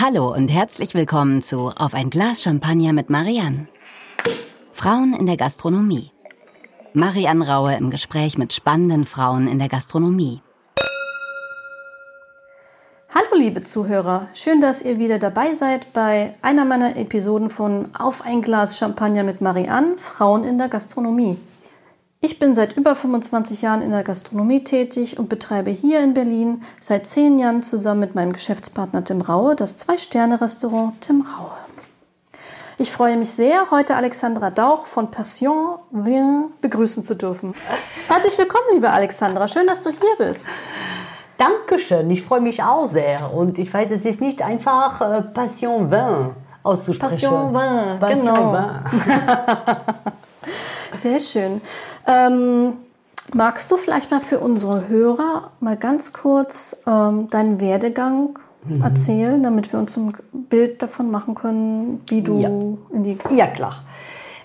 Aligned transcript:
Hallo 0.00 0.34
und 0.34 0.48
herzlich 0.48 0.94
willkommen 0.94 1.40
zu 1.40 1.68
Auf 1.68 1.94
ein 1.94 2.10
Glas 2.10 2.42
Champagner 2.42 2.92
mit 2.92 3.10
Marianne. 3.10 3.68
Frauen 4.72 5.14
in 5.14 5.26
der 5.26 5.36
Gastronomie. 5.36 6.10
Marianne 6.94 7.46
Raue 7.46 7.76
im 7.76 7.90
Gespräch 7.90 8.36
mit 8.36 8.52
spannenden 8.52 9.04
Frauen 9.04 9.46
in 9.46 9.60
der 9.60 9.68
Gastronomie. 9.68 10.40
Hallo 13.14 13.36
liebe 13.36 13.62
Zuhörer, 13.62 14.30
schön, 14.34 14.60
dass 14.60 14.82
ihr 14.82 14.98
wieder 14.98 15.20
dabei 15.20 15.54
seid 15.54 15.92
bei 15.92 16.32
einer 16.42 16.64
meiner 16.64 16.96
Episoden 16.96 17.48
von 17.48 17.94
Auf 17.94 18.22
ein 18.22 18.42
Glas 18.42 18.76
Champagner 18.76 19.22
mit 19.22 19.42
Marianne, 19.42 19.96
Frauen 19.96 20.42
in 20.42 20.58
der 20.58 20.68
Gastronomie. 20.68 21.38
Ich 22.24 22.38
bin 22.38 22.54
seit 22.54 22.74
über 22.74 22.96
25 22.96 23.60
Jahren 23.60 23.82
in 23.82 23.90
der 23.90 24.02
Gastronomie 24.02 24.64
tätig 24.64 25.18
und 25.18 25.28
betreibe 25.28 25.70
hier 25.70 26.02
in 26.02 26.14
Berlin 26.14 26.62
seit 26.80 27.06
zehn 27.06 27.38
Jahren 27.38 27.62
zusammen 27.62 28.00
mit 28.00 28.14
meinem 28.14 28.32
Geschäftspartner 28.32 29.04
Tim 29.04 29.20
Raue 29.20 29.54
das 29.54 29.76
Zwei-Sterne-Restaurant 29.76 30.98
Tim 31.02 31.20
Raue. 31.20 31.52
Ich 32.78 32.90
freue 32.90 33.18
mich 33.18 33.28
sehr, 33.28 33.70
heute 33.70 33.94
Alexandra 33.94 34.48
Dauch 34.48 34.86
von 34.86 35.10
Passion 35.10 35.76
Vin 35.90 36.46
begrüßen 36.62 37.02
zu 37.02 37.14
dürfen. 37.14 37.52
Herzlich 38.08 38.38
willkommen, 38.38 38.68
liebe 38.72 38.88
Alexandra. 38.88 39.46
Schön, 39.46 39.66
dass 39.66 39.82
du 39.82 39.90
hier 39.90 40.26
bist. 40.26 40.48
Dankeschön, 41.36 42.08
ich 42.08 42.22
freue 42.22 42.40
mich 42.40 42.62
auch 42.62 42.86
sehr. 42.86 43.34
Und 43.34 43.58
ich 43.58 43.74
weiß, 43.74 43.90
es 43.90 44.06
ist 44.06 44.22
nicht 44.22 44.40
einfach 44.40 44.98
äh, 45.02 45.20
Passion 45.20 45.90
Vin 45.90 46.30
auszusprechen. 46.62 47.20
Passion 47.20 47.52
Vin, 47.52 47.98
Passion 47.98 48.24
genau. 48.24 48.52
Vin. 48.54 48.64
Sehr 50.96 51.18
schön. 51.18 51.60
Ähm, 52.06 52.74
magst 53.34 53.70
du 53.70 53.76
vielleicht 53.76 54.10
mal 54.10 54.20
für 54.20 54.40
unsere 54.40 54.88
Hörer 54.88 55.50
mal 55.60 55.76
ganz 55.76 56.12
kurz 56.12 56.76
ähm, 56.86 57.28
deinen 57.30 57.60
Werdegang 57.60 58.38
Mhm. 58.66 58.82
erzählen, 58.82 59.42
damit 59.42 59.70
wir 59.72 59.78
uns 59.78 59.94
ein 59.96 60.14
Bild 60.32 60.80
davon 60.82 61.10
machen 61.10 61.34
können, 61.34 62.00
wie 62.06 62.22
du 62.22 62.40
Ja. 62.40 62.48
in 62.48 63.04
die 63.04 63.18
Ja, 63.30 63.46
klar. 63.46 63.82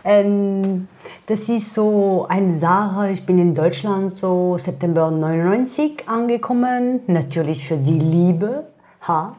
Ähm, 0.04 0.88
das 1.28 1.48
ist 1.50 1.74
so 1.74 2.26
eine 2.30 2.60
Sache, 2.60 3.12
ich 3.12 3.26
bin 3.26 3.38
in 3.40 3.54
Deutschland 3.54 4.14
so 4.14 4.58
September 4.58 5.10
99 5.12 6.04
angekommen, 6.08 7.02
natürlich 7.08 7.68
für 7.68 7.78
die 7.78 8.00
Liebe, 8.00 8.68
ha. 9.08 9.36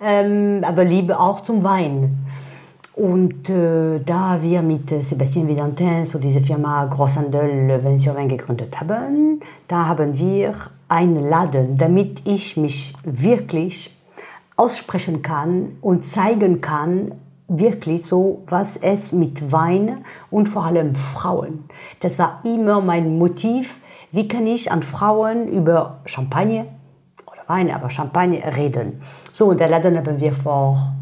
Ähm, 0.00 0.62
aber 0.66 0.84
Liebe 0.84 1.18
auch 1.18 1.40
zum 1.40 1.64
Wein. 1.64 2.16
Und 2.98 3.48
äh, 3.48 4.00
da 4.00 4.42
wir 4.42 4.60
mit 4.60 4.90
äh, 4.90 4.98
Sébastien 4.98 5.46
Visantin 5.46 6.04
so 6.04 6.18
diese 6.18 6.40
Firma 6.40 6.84
Großhandel 6.86 7.80
Vin 7.84 7.96
sur 7.96 8.16
Vin 8.16 8.28
gegründet 8.28 8.80
haben, 8.80 9.40
da 9.68 9.86
haben 9.86 10.18
wir 10.18 10.52
einen 10.88 11.28
Laden, 11.28 11.78
damit 11.78 12.26
ich 12.26 12.56
mich 12.56 12.94
wirklich 13.04 13.96
aussprechen 14.56 15.22
kann 15.22 15.76
und 15.80 16.06
zeigen 16.06 16.60
kann, 16.60 17.12
wirklich 17.46 18.04
so, 18.04 18.42
was 18.48 18.76
es 18.76 19.12
mit 19.12 19.52
Wein 19.52 20.04
und 20.32 20.48
vor 20.48 20.64
allem 20.64 20.96
Frauen. 20.96 21.68
Das 22.00 22.18
war 22.18 22.40
immer 22.44 22.80
mein 22.80 23.16
Motiv. 23.16 23.76
Wie 24.10 24.26
kann 24.26 24.48
ich 24.48 24.72
an 24.72 24.82
Frauen 24.82 25.46
über 25.46 26.00
Champagner 26.04 26.64
oder 27.26 27.42
Wein, 27.46 27.70
aber 27.70 27.90
Champagner 27.90 28.56
reden? 28.56 29.00
So, 29.32 29.46
und 29.50 29.60
der 29.60 29.68
Laden 29.68 29.96
haben 29.96 30.20
wir 30.20 30.32
vor 30.32 30.97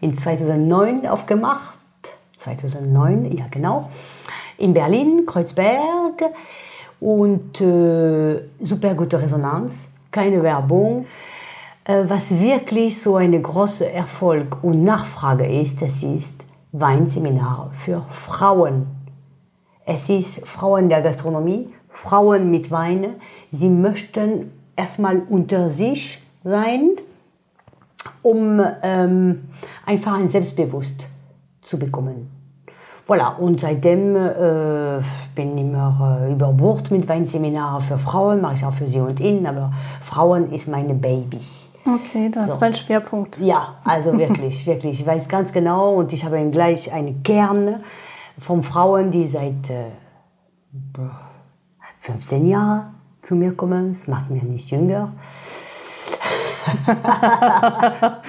in 0.00 0.16
2009 0.16 1.06
aufgemacht. 1.06 1.78
2009, 2.38 3.32
ja 3.32 3.46
genau. 3.50 3.90
In 4.58 4.74
Berlin, 4.74 5.24
Kreuzberg. 5.26 6.22
Und 7.00 7.60
äh, 7.60 8.40
super 8.60 8.94
gute 8.94 9.20
Resonanz, 9.20 9.88
keine 10.10 10.42
Werbung. 10.42 11.06
Äh, 11.84 12.04
was 12.06 12.38
wirklich 12.38 13.00
so 13.00 13.16
eine 13.16 13.40
große 13.40 13.90
Erfolg 13.90 14.62
und 14.62 14.84
Nachfrage 14.84 15.46
ist, 15.46 15.82
das 15.82 16.02
ist 16.02 16.32
Weinseminar 16.72 17.70
für 17.74 18.04
Frauen. 18.10 18.86
Es 19.84 20.08
ist 20.08 20.46
Frauen 20.46 20.88
der 20.88 21.02
Gastronomie, 21.02 21.68
Frauen 21.90 22.50
mit 22.50 22.70
Wein. 22.70 23.16
Sie 23.52 23.68
möchten 23.68 24.50
erstmal 24.76 25.22
unter 25.28 25.68
sich 25.68 26.22
sein, 26.42 26.92
um 28.24 28.60
ähm, 28.82 29.48
einfach 29.86 30.14
ein 30.14 30.28
Selbstbewusst 30.28 31.06
zu 31.62 31.78
bekommen. 31.78 32.30
Voilà, 33.06 33.36
und 33.36 33.60
seitdem 33.60 34.16
äh, 34.16 35.02
bin 35.34 35.58
ich 35.58 35.64
immer 35.64 36.18
äh, 36.26 36.32
über 36.32 36.48
Bord 36.54 36.90
mit 36.90 37.06
Weinseminaren 37.06 37.82
für 37.82 37.98
Frauen, 37.98 38.40
mache 38.40 38.54
ich 38.54 38.64
auch 38.64 38.72
für 38.72 38.88
sie 38.88 39.00
und 39.00 39.20
ihn, 39.20 39.46
aber 39.46 39.72
Frauen 40.02 40.50
ist 40.52 40.68
meine 40.68 40.94
Baby. 40.94 41.38
Okay, 41.86 42.30
das 42.32 42.46
So. 42.46 42.52
ist 42.54 42.62
dein 42.62 42.72
Schwerpunkt. 42.72 43.38
Ja, 43.38 43.74
also 43.84 44.16
wirklich, 44.18 44.66
wirklich. 44.66 45.00
Ich 45.00 45.06
weiß 45.06 45.28
ganz 45.28 45.52
genau 45.52 45.96
und 45.96 46.14
ich 46.14 46.24
habe 46.24 46.42
gleich 46.50 46.90
einen 46.92 47.22
Kern 47.22 47.82
von 48.38 48.62
Frauen, 48.62 49.10
die 49.10 49.26
seit 49.26 49.68
äh, 49.68 49.90
15 52.00 52.48
Jahren 52.48 52.94
zu 53.20 53.36
mir 53.36 53.52
kommen. 53.52 53.92
Das 53.92 54.06
macht 54.08 54.30
mich 54.30 54.42
nicht 54.42 54.70
jünger. 54.70 55.12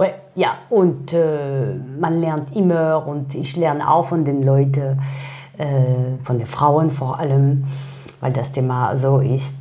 Ouais, 0.00 0.14
ja, 0.34 0.54
und 0.70 1.12
äh, 1.12 1.74
man 1.74 2.22
lernt 2.22 2.56
immer 2.56 3.06
und 3.06 3.34
ich 3.34 3.54
lerne 3.54 3.86
auch 3.86 4.06
von 4.06 4.24
den 4.24 4.42
Leuten, 4.42 4.98
äh, 5.58 6.16
von 6.22 6.38
den 6.38 6.46
Frauen 6.46 6.90
vor 6.90 7.18
allem, 7.18 7.66
weil 8.22 8.32
das 8.32 8.50
Thema 8.50 8.96
so 8.96 9.18
ist. 9.18 9.58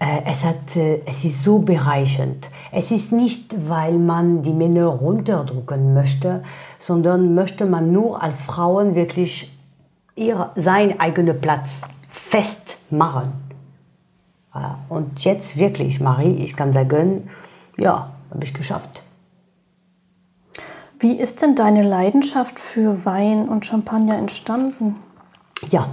Äh, 0.00 0.20
es, 0.26 0.44
hat, 0.44 0.76
äh, 0.76 1.00
es 1.06 1.24
ist 1.24 1.44
so 1.44 1.60
bereichernd. 1.60 2.50
Es 2.72 2.90
ist 2.90 3.10
nicht, 3.10 3.70
weil 3.70 3.94
man 3.94 4.42
die 4.42 4.52
Männer 4.52 4.84
runterdrücken 4.84 5.94
möchte, 5.94 6.42
sondern 6.78 7.34
möchte 7.34 7.64
man 7.64 7.90
nur 7.90 8.22
als 8.22 8.42
Frauen 8.42 8.94
wirklich 8.94 9.58
ihr, 10.14 10.50
seinen 10.56 11.00
eigenen 11.00 11.40
Platz 11.40 11.84
festmachen. 12.10 13.47
Und 14.88 15.24
jetzt 15.24 15.56
wirklich, 15.56 16.00
Marie, 16.00 16.36
ich 16.36 16.56
kann 16.56 16.72
sagen, 16.72 17.28
ja, 17.76 18.12
habe 18.30 18.44
ich 18.44 18.54
geschafft. 18.54 19.02
Wie 21.00 21.12
ist 21.12 21.42
denn 21.42 21.54
deine 21.54 21.82
Leidenschaft 21.82 22.58
für 22.58 23.04
Wein 23.04 23.48
und 23.48 23.64
Champagner 23.64 24.18
entstanden? 24.18 24.96
Ja. 25.70 25.86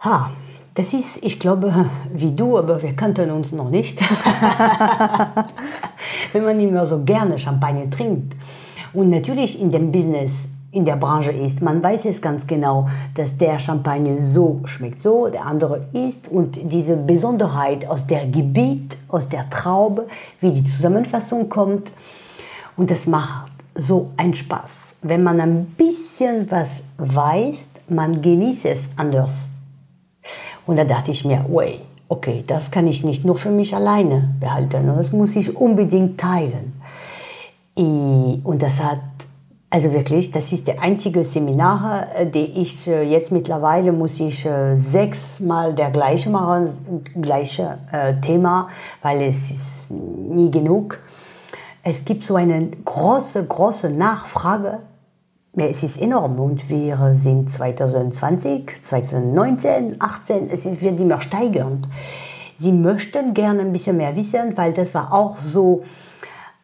Ha, 0.00 0.30
das 0.74 0.94
ist, 0.94 1.22
ich 1.22 1.38
glaube, 1.38 1.90
wie 2.14 2.32
du, 2.32 2.56
aber 2.56 2.80
wir 2.82 2.96
kannten 2.96 3.30
uns 3.30 3.52
noch 3.52 3.68
nicht. 3.68 4.00
Wenn 6.32 6.44
man 6.44 6.58
immer 6.60 6.86
so 6.86 7.04
gerne 7.04 7.38
Champagner 7.38 7.90
trinkt 7.90 8.34
und 8.94 9.10
natürlich 9.10 9.60
in 9.60 9.70
dem 9.70 9.92
Business, 9.92 10.48
in 10.70 10.84
der 10.84 10.96
Branche 10.96 11.30
ist, 11.30 11.62
man 11.62 11.82
weiß 11.82 12.04
es 12.04 12.20
ganz 12.20 12.46
genau, 12.46 12.88
dass 13.14 13.36
der 13.36 13.58
Champagner 13.58 14.20
so 14.20 14.60
schmeckt 14.64 15.00
so, 15.00 15.28
der 15.28 15.46
andere 15.46 15.86
ist 15.92 16.28
und 16.28 16.58
diese 16.72 16.96
Besonderheit 16.96 17.88
aus 17.88 18.06
der 18.06 18.26
Gebiet, 18.26 18.96
aus 19.08 19.28
der 19.28 19.48
Traube, 19.48 20.08
wie 20.40 20.52
die 20.52 20.64
Zusammenfassung 20.64 21.48
kommt 21.48 21.90
und 22.76 22.90
das 22.90 23.06
macht 23.06 23.52
so 23.74 24.10
einen 24.16 24.34
Spaß. 24.34 24.96
Wenn 25.02 25.22
man 25.22 25.40
ein 25.40 25.64
bisschen 25.76 26.50
was 26.50 26.82
weiß, 26.98 27.68
man 27.88 28.20
genießt 28.20 28.66
es 28.66 28.80
anders. 28.96 29.30
Und 30.66 30.76
da 30.76 30.84
dachte 30.84 31.12
ich 31.12 31.24
mir, 31.24 31.46
ui, 31.48 31.80
okay, 32.08 32.44
das 32.46 32.70
kann 32.70 32.86
ich 32.86 33.04
nicht 33.04 33.24
nur 33.24 33.36
für 33.36 33.50
mich 33.50 33.74
alleine 33.74 34.34
behalten, 34.38 34.86
das 34.86 35.12
muss 35.12 35.34
ich 35.36 35.56
unbedingt 35.56 36.20
teilen. 36.20 36.74
Und 37.74 38.60
das 38.60 38.82
hat, 38.82 38.98
also 39.70 39.92
wirklich, 39.92 40.30
das 40.30 40.50
ist 40.52 40.66
der 40.66 40.80
einzige 40.80 41.22
Seminar, 41.24 42.06
äh, 42.16 42.26
die 42.26 42.60
ich 42.60 42.86
äh, 42.88 43.02
jetzt 43.02 43.30
mittlerweile 43.30 43.92
muss 43.92 44.18
ich 44.18 44.46
äh, 44.46 44.78
sechsmal 44.78 45.74
der 45.74 45.90
gleiche 45.90 46.30
machen, 46.30 47.04
gleiche 47.20 47.78
Thema, 48.22 48.68
weil 49.02 49.22
es 49.22 49.50
ist 49.50 49.90
nie 49.90 50.50
genug. 50.50 50.98
Es 51.82 52.04
gibt 52.04 52.22
so 52.22 52.36
eine 52.36 52.66
große, 52.66 53.44
große 53.44 53.90
Nachfrage. 53.90 54.80
Es 55.54 55.82
ist 55.82 56.00
enorm 56.00 56.38
und 56.38 56.68
wir 56.68 57.16
sind 57.20 57.50
2020, 57.50 58.82
2019, 58.82 59.96
18, 59.98 60.50
es 60.50 60.66
ist, 60.66 60.82
wird 60.82 61.00
immer 61.00 61.20
steigernd. 61.20 61.88
Sie 62.58 62.72
möchten 62.72 63.34
gerne 63.34 63.60
ein 63.60 63.72
bisschen 63.72 63.96
mehr 63.96 64.14
wissen, 64.16 64.56
weil 64.56 64.72
das 64.72 64.94
war 64.94 65.12
auch 65.12 65.38
so 65.38 65.82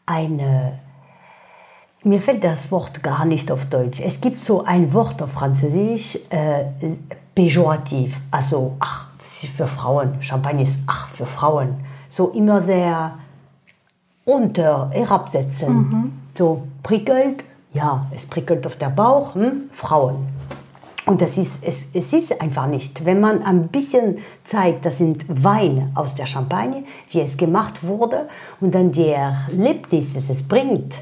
eine, 0.06 0.78
mir 2.04 2.20
fällt 2.20 2.44
das 2.44 2.70
Wort 2.70 3.02
gar 3.02 3.24
nicht 3.24 3.50
auf 3.50 3.66
Deutsch. 3.66 4.00
Es 4.00 4.20
gibt 4.20 4.40
so 4.40 4.64
ein 4.64 4.92
Wort 4.92 5.22
auf 5.22 5.32
Französisch, 5.32 6.18
äh, 6.30 6.64
pejorativ, 7.34 8.20
also 8.30 8.76
ach, 8.78 9.08
das 9.18 9.42
ist 9.42 9.52
für 9.54 9.66
Frauen, 9.66 10.22
Champagner 10.22 10.62
ist 10.62 10.82
ach, 10.86 11.08
für 11.08 11.26
Frauen. 11.26 11.74
So 12.08 12.28
immer 12.28 12.60
sehr 12.60 13.18
unter, 14.24 14.90
herabsetzen. 14.92 16.12
So 16.36 16.62
prickelt, 16.82 17.44
ja, 17.72 18.06
es 18.14 18.26
prickelt 18.26 18.66
auf 18.66 18.76
der 18.76 18.90
Bauch, 18.90 19.34
hm? 19.34 19.70
Frauen. 19.72 20.28
Und 21.06 21.20
das 21.20 21.36
ist, 21.36 21.58
es, 21.62 21.86
es 21.92 22.12
ist 22.12 22.40
einfach 22.40 22.66
nicht. 22.66 23.04
Wenn 23.04 23.20
man 23.20 23.42
ein 23.42 23.68
bisschen 23.68 24.18
zeigt, 24.44 24.86
das 24.86 24.98
sind 24.98 25.24
Weine 25.28 25.90
aus 25.94 26.14
der 26.14 26.26
Champagne, 26.26 26.84
wie 27.10 27.20
es 27.20 27.36
gemacht 27.36 27.82
wurde 27.82 28.28
und 28.60 28.74
dann 28.74 28.90
die 28.90 29.08
Erlebnisse, 29.08 30.18
es 30.18 30.42
bringt. 30.42 30.98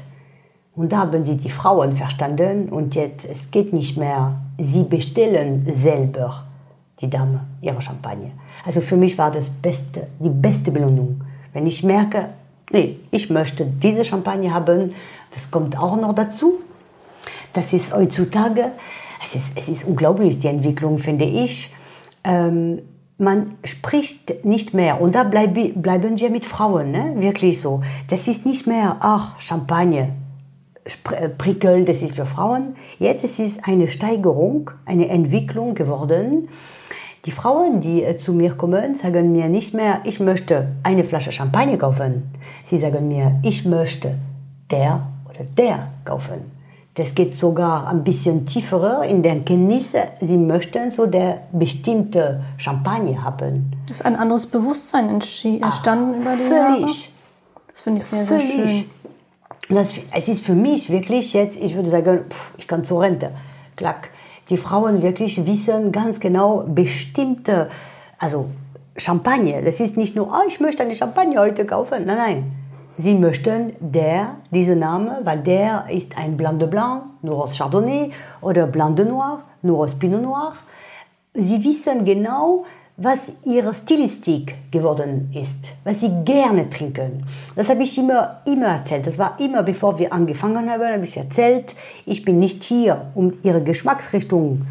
Und 0.75 0.91
da 0.91 0.99
haben 0.99 1.23
sie 1.23 1.37
die 1.37 1.51
Frauen 1.51 1.95
verstanden 1.95 2.69
und 2.69 2.95
jetzt, 2.95 3.25
es 3.25 3.51
geht 3.51 3.73
nicht 3.73 3.95
mehr, 3.97 4.39
sie 4.57 4.83
bestellen 4.83 5.67
selber, 5.71 6.45
die 6.99 7.09
Dame, 7.09 7.41
ihre 7.61 7.81
Champagne. 7.81 8.31
Also 8.65 8.81
für 8.81 8.97
mich 8.97 9.17
war 9.17 9.29
das 9.29 9.49
beste, 9.49 10.07
die 10.19 10.29
beste 10.29 10.71
Belohnung. 10.71 11.21
Wenn 11.53 11.67
ich 11.67 11.83
merke, 11.83 12.29
nee, 12.71 12.97
ich 13.11 13.29
möchte 13.29 13.65
diese 13.65 14.03
Champagne 14.03 14.51
haben, 14.51 14.95
das 15.33 15.51
kommt 15.51 15.77
auch 15.77 15.95
noch 15.95 16.15
dazu. 16.15 16.61
Das 17.53 17.71
ist 17.71 17.93
heutzutage, 17.93 18.71
es 19.23 19.35
ist, 19.35 19.51
es 19.55 19.69
ist 19.69 19.85
unglaublich, 19.85 20.39
die 20.39 20.47
Entwicklung, 20.47 20.97
finde 20.97 21.25
ich. 21.25 21.71
Ähm, 22.23 22.79
man 23.19 23.57
spricht 23.63 24.43
nicht 24.43 24.73
mehr, 24.73 24.99
und 24.99 25.13
da 25.13 25.23
bleib, 25.23 25.53
bleiben 25.75 26.19
wir 26.19 26.29
mit 26.31 26.45
Frauen, 26.45 26.91
ne? 26.91 27.13
wirklich 27.17 27.61
so. 27.61 27.83
Das 28.09 28.27
ist 28.27 28.45
nicht 28.45 28.65
mehr, 28.65 28.97
ach, 29.01 29.39
Champagne, 29.39 30.09
äh, 31.11 31.29
Prickel, 31.29 31.85
das 31.85 32.01
ist 32.01 32.15
für 32.15 32.25
Frauen. 32.25 32.75
Jetzt 32.99 33.23
ist 33.23 33.39
es 33.39 33.63
eine 33.63 33.87
Steigerung, 33.87 34.71
eine 34.85 35.09
Entwicklung 35.09 35.75
geworden. 35.75 36.49
Die 37.25 37.31
Frauen, 37.31 37.79
die 37.79 38.03
äh, 38.03 38.17
zu 38.17 38.33
mir 38.33 38.53
kommen, 38.55 38.95
sagen 38.95 39.31
mir 39.31 39.47
nicht 39.47 39.73
mehr, 39.73 40.01
ich 40.03 40.19
möchte 40.19 40.69
eine 40.83 41.03
Flasche 41.03 41.31
Champagner 41.31 41.77
kaufen. 41.77 42.23
Sie 42.65 42.77
sagen 42.77 43.07
mir, 43.07 43.39
ich 43.43 43.65
möchte 43.65 44.15
der 44.69 45.07
oder 45.29 45.45
der 45.57 45.87
kaufen. 46.03 46.51
Das 46.95 47.15
geht 47.15 47.33
sogar 47.33 47.87
ein 47.87 48.03
bisschen 48.03 48.45
tiefer 48.45 49.03
in 49.03 49.23
der 49.23 49.39
Kenntnis. 49.39 49.95
Sie 50.21 50.37
möchten 50.37 50.91
so 50.91 51.07
der 51.07 51.43
bestimmte 51.51 52.41
Champagner 52.57 53.23
haben. 53.23 53.71
Ist 53.89 54.05
ein 54.05 54.15
anderes 54.15 54.45
Bewusstsein 54.45 55.09
entstanden 55.09 55.61
Ach, 55.63 56.21
über 56.21 56.35
die 56.35 56.43
völlig. 56.43 56.81
Jahre. 56.81 57.13
Das 57.67 57.81
finde 57.81 57.97
ich 57.99 58.05
sehr, 58.05 58.25
völlig. 58.25 58.51
sehr 58.51 58.67
schön. 58.67 58.85
Das, 59.69 59.93
es 60.11 60.27
ist 60.27 60.45
für 60.45 60.55
mich 60.55 60.89
wirklich 60.89 61.33
jetzt, 61.33 61.59
ich 61.59 61.75
würde 61.75 61.89
sagen, 61.89 62.25
pff, 62.29 62.53
ich 62.57 62.67
kann 62.67 62.83
zur 62.83 63.01
Rente. 63.01 63.31
Klack. 63.75 64.09
Die 64.49 64.57
Frauen 64.57 65.01
wirklich 65.01 65.45
wissen 65.45 65.91
ganz 65.91 66.19
genau 66.19 66.65
bestimmte, 66.67 67.69
also 68.19 68.49
Champagner. 68.97 69.61
Das 69.61 69.79
ist 69.79 69.97
nicht 69.97 70.15
nur, 70.15 70.27
oh, 70.27 70.47
ich 70.47 70.59
möchte 70.59 70.83
eine 70.83 70.95
Champagner 70.95 71.41
heute 71.41 71.65
kaufen. 71.65 72.05
Nein, 72.05 72.17
nein. 72.17 72.51
Sie 72.97 73.15
möchten 73.15 73.73
der, 73.79 74.35
dieser 74.51 74.75
Name, 74.75 75.21
weil 75.23 75.39
der 75.39 75.85
ist 75.89 76.15
ein 76.17 76.37
Blanc 76.37 76.59
de 76.59 76.67
Blanc, 76.69 77.05
nur 77.23 77.43
aus 77.43 77.57
Chardonnay, 77.57 78.11
oder 78.41 78.67
Blanc 78.67 78.97
de 78.97 79.05
Noir, 79.05 79.41
nur 79.63 79.79
aus 79.79 79.95
Pinot 79.97 80.21
Noir. 80.21 80.53
Sie 81.33 81.63
wissen 81.63 82.05
genau, 82.05 82.65
was 83.03 83.33
ihre 83.43 83.73
Stilistik 83.73 84.55
geworden 84.71 85.29
ist, 85.33 85.73
was 85.83 85.99
sie 85.99 86.11
gerne 86.23 86.69
trinken. 86.69 87.25
Das 87.55 87.69
habe 87.69 87.83
ich 87.83 87.97
immer, 87.97 88.41
immer 88.45 88.67
erzählt. 88.67 89.05
Das 89.05 89.19
war 89.19 89.37
immer, 89.39 89.61
bevor 89.61 89.99
wir 89.99 90.13
angefangen 90.13 90.69
haben, 90.69 90.83
habe 90.83 91.03
ich 91.03 91.17
erzählt, 91.17 91.75
ich 92.05 92.23
bin 92.23 92.39
nicht 92.39 92.63
hier, 92.63 93.11
um 93.13 93.33
ihre 93.43 93.61
Geschmacksrichtung 93.61 94.61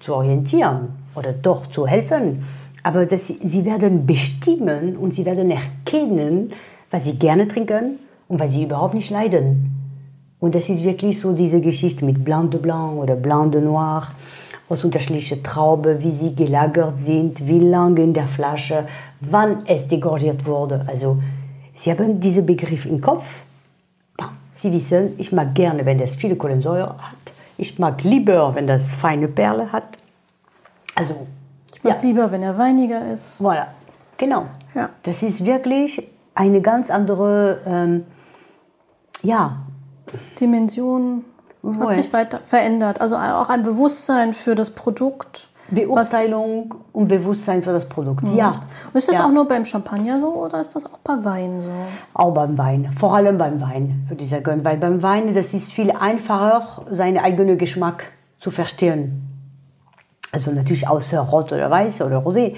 zu 0.00 0.14
orientieren 0.14 0.88
oder 1.14 1.32
doch 1.32 1.68
zu 1.68 1.86
helfen, 1.86 2.44
aber 2.82 3.06
dass 3.06 3.28
sie, 3.28 3.38
sie 3.42 3.64
werden 3.64 4.04
bestimmen 4.04 4.96
und 4.96 5.14
sie 5.14 5.24
werden 5.24 5.50
erkennen, 5.50 6.52
was 6.90 7.04
sie 7.04 7.16
gerne 7.16 7.46
trinken 7.46 7.98
und 8.28 8.40
was 8.40 8.52
sie 8.52 8.64
überhaupt 8.64 8.94
nicht 8.94 9.10
leiden. 9.10 9.72
Und 10.40 10.54
das 10.54 10.68
ist 10.68 10.84
wirklich 10.84 11.20
so 11.20 11.32
diese 11.32 11.60
Geschichte 11.60 12.04
mit 12.04 12.24
Blanc 12.24 12.50
de 12.50 12.60
Blanc 12.60 12.98
oder 12.98 13.16
Blanc 13.16 13.52
de 13.52 13.60
Noir 13.60 14.08
aus 14.68 14.84
unterschiedlichen 14.84 15.42
Trauben, 15.42 16.02
wie 16.02 16.10
sie 16.10 16.34
gelagert 16.34 17.00
sind, 17.00 17.46
wie 17.46 17.60
lange 17.60 18.02
in 18.02 18.12
der 18.12 18.28
Flasche, 18.28 18.86
wann 19.20 19.64
es 19.66 19.86
degorgiert 19.86 20.44
wurde. 20.44 20.84
Also 20.86 21.18
Sie 21.76 21.90
haben 21.90 22.18
diesen 22.18 22.46
Begriff 22.46 22.86
im 22.86 23.00
Kopf. 23.00 23.42
Sie 24.54 24.72
wissen, 24.72 25.12
ich 25.18 25.30
mag 25.32 25.54
gerne, 25.54 25.84
wenn 25.84 25.98
das 25.98 26.16
viele 26.16 26.34
Kohlensäure 26.34 26.96
hat. 26.96 27.34
Ich 27.58 27.78
mag 27.78 28.02
lieber, 28.02 28.54
wenn 28.54 28.66
das 28.66 28.92
feine 28.92 29.28
Perle 29.28 29.70
hat. 29.70 29.98
Also, 30.94 31.26
ich 31.74 31.84
mag 31.84 32.02
ja. 32.02 32.08
lieber, 32.08 32.32
wenn 32.32 32.42
er 32.42 32.56
weiniger 32.56 33.12
ist. 33.12 33.38
Voilà, 33.42 33.66
genau. 34.16 34.46
Ja. 34.74 34.88
Das 35.02 35.22
ist 35.22 35.44
wirklich 35.44 36.08
eine 36.34 36.62
ganz 36.62 36.88
andere, 36.88 37.60
ähm, 37.66 38.04
ja. 39.22 39.58
Dimension 40.40 41.24
hat 41.78 41.92
sich 41.92 42.12
weiter 42.12 42.40
verändert. 42.44 43.00
Also 43.00 43.16
auch 43.16 43.48
ein 43.48 43.62
Bewusstsein 43.62 44.32
für 44.32 44.54
das 44.54 44.70
Produkt. 44.70 45.48
Beurteilung 45.68 46.74
und 46.92 47.08
Bewusstsein 47.08 47.62
für 47.62 47.72
das 47.72 47.88
Produkt, 47.88 48.22
mhm. 48.22 48.36
ja. 48.36 48.60
Und 48.92 48.98
ist 48.98 49.08
das 49.08 49.16
ja. 49.16 49.26
auch 49.26 49.32
nur 49.32 49.48
beim 49.48 49.64
Champagner 49.64 50.20
so 50.20 50.28
oder 50.28 50.60
ist 50.60 50.76
das 50.76 50.86
auch 50.86 50.98
bei 50.98 51.24
Wein 51.24 51.60
so? 51.60 51.70
Auch 52.14 52.32
beim 52.32 52.56
Wein, 52.56 52.92
vor 52.96 53.16
allem 53.16 53.36
beim 53.36 53.60
Wein, 53.60 54.06
würde 54.08 54.22
ich 54.22 54.30
sagen. 54.30 54.64
Weil 54.64 54.76
beim 54.76 55.02
Wein, 55.02 55.34
das 55.34 55.54
ist 55.54 55.72
viel 55.72 55.90
einfacher, 55.90 56.84
seinen 56.92 57.18
eigenen 57.18 57.58
Geschmack 57.58 58.04
zu 58.38 58.52
verstehen. 58.52 59.22
Also 60.32 60.52
natürlich 60.52 60.86
außer 60.86 61.20
Rot 61.20 61.52
oder 61.52 61.70
Weiß 61.70 62.02
oder 62.02 62.18
Rosé. 62.18 62.54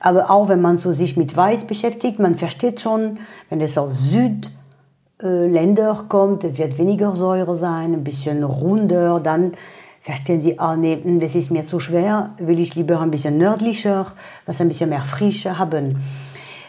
Aber 0.00 0.30
auch 0.30 0.48
wenn 0.48 0.60
man 0.60 0.78
so 0.78 0.92
sich 0.92 1.16
mit 1.16 1.36
Weiß 1.36 1.64
beschäftigt, 1.64 2.18
man 2.18 2.36
versteht 2.36 2.80
schon, 2.80 3.18
wenn 3.48 3.60
es 3.60 3.78
aus 3.78 3.98
Süd 3.98 4.50
Länder 5.28 6.04
kommt, 6.08 6.42
wird 6.42 6.78
weniger 6.78 7.14
Säure 7.14 7.56
sein, 7.56 7.94
ein 7.94 8.04
bisschen 8.04 8.44
runder, 8.44 9.20
dann 9.20 9.52
verstehen 10.00 10.40
Sie, 10.40 10.58
ah 10.58 10.76
nee, 10.76 10.98
hm, 11.02 11.20
das 11.20 11.34
ist 11.34 11.50
mir 11.50 11.66
zu 11.66 11.80
schwer, 11.80 12.34
will 12.38 12.58
ich 12.58 12.74
lieber 12.74 13.00
ein 13.00 13.10
bisschen 13.10 13.38
nördlicher, 13.38 14.06
was 14.46 14.60
ein 14.60 14.68
bisschen 14.68 14.90
mehr 14.90 15.02
Frische 15.02 15.58
haben. 15.58 16.02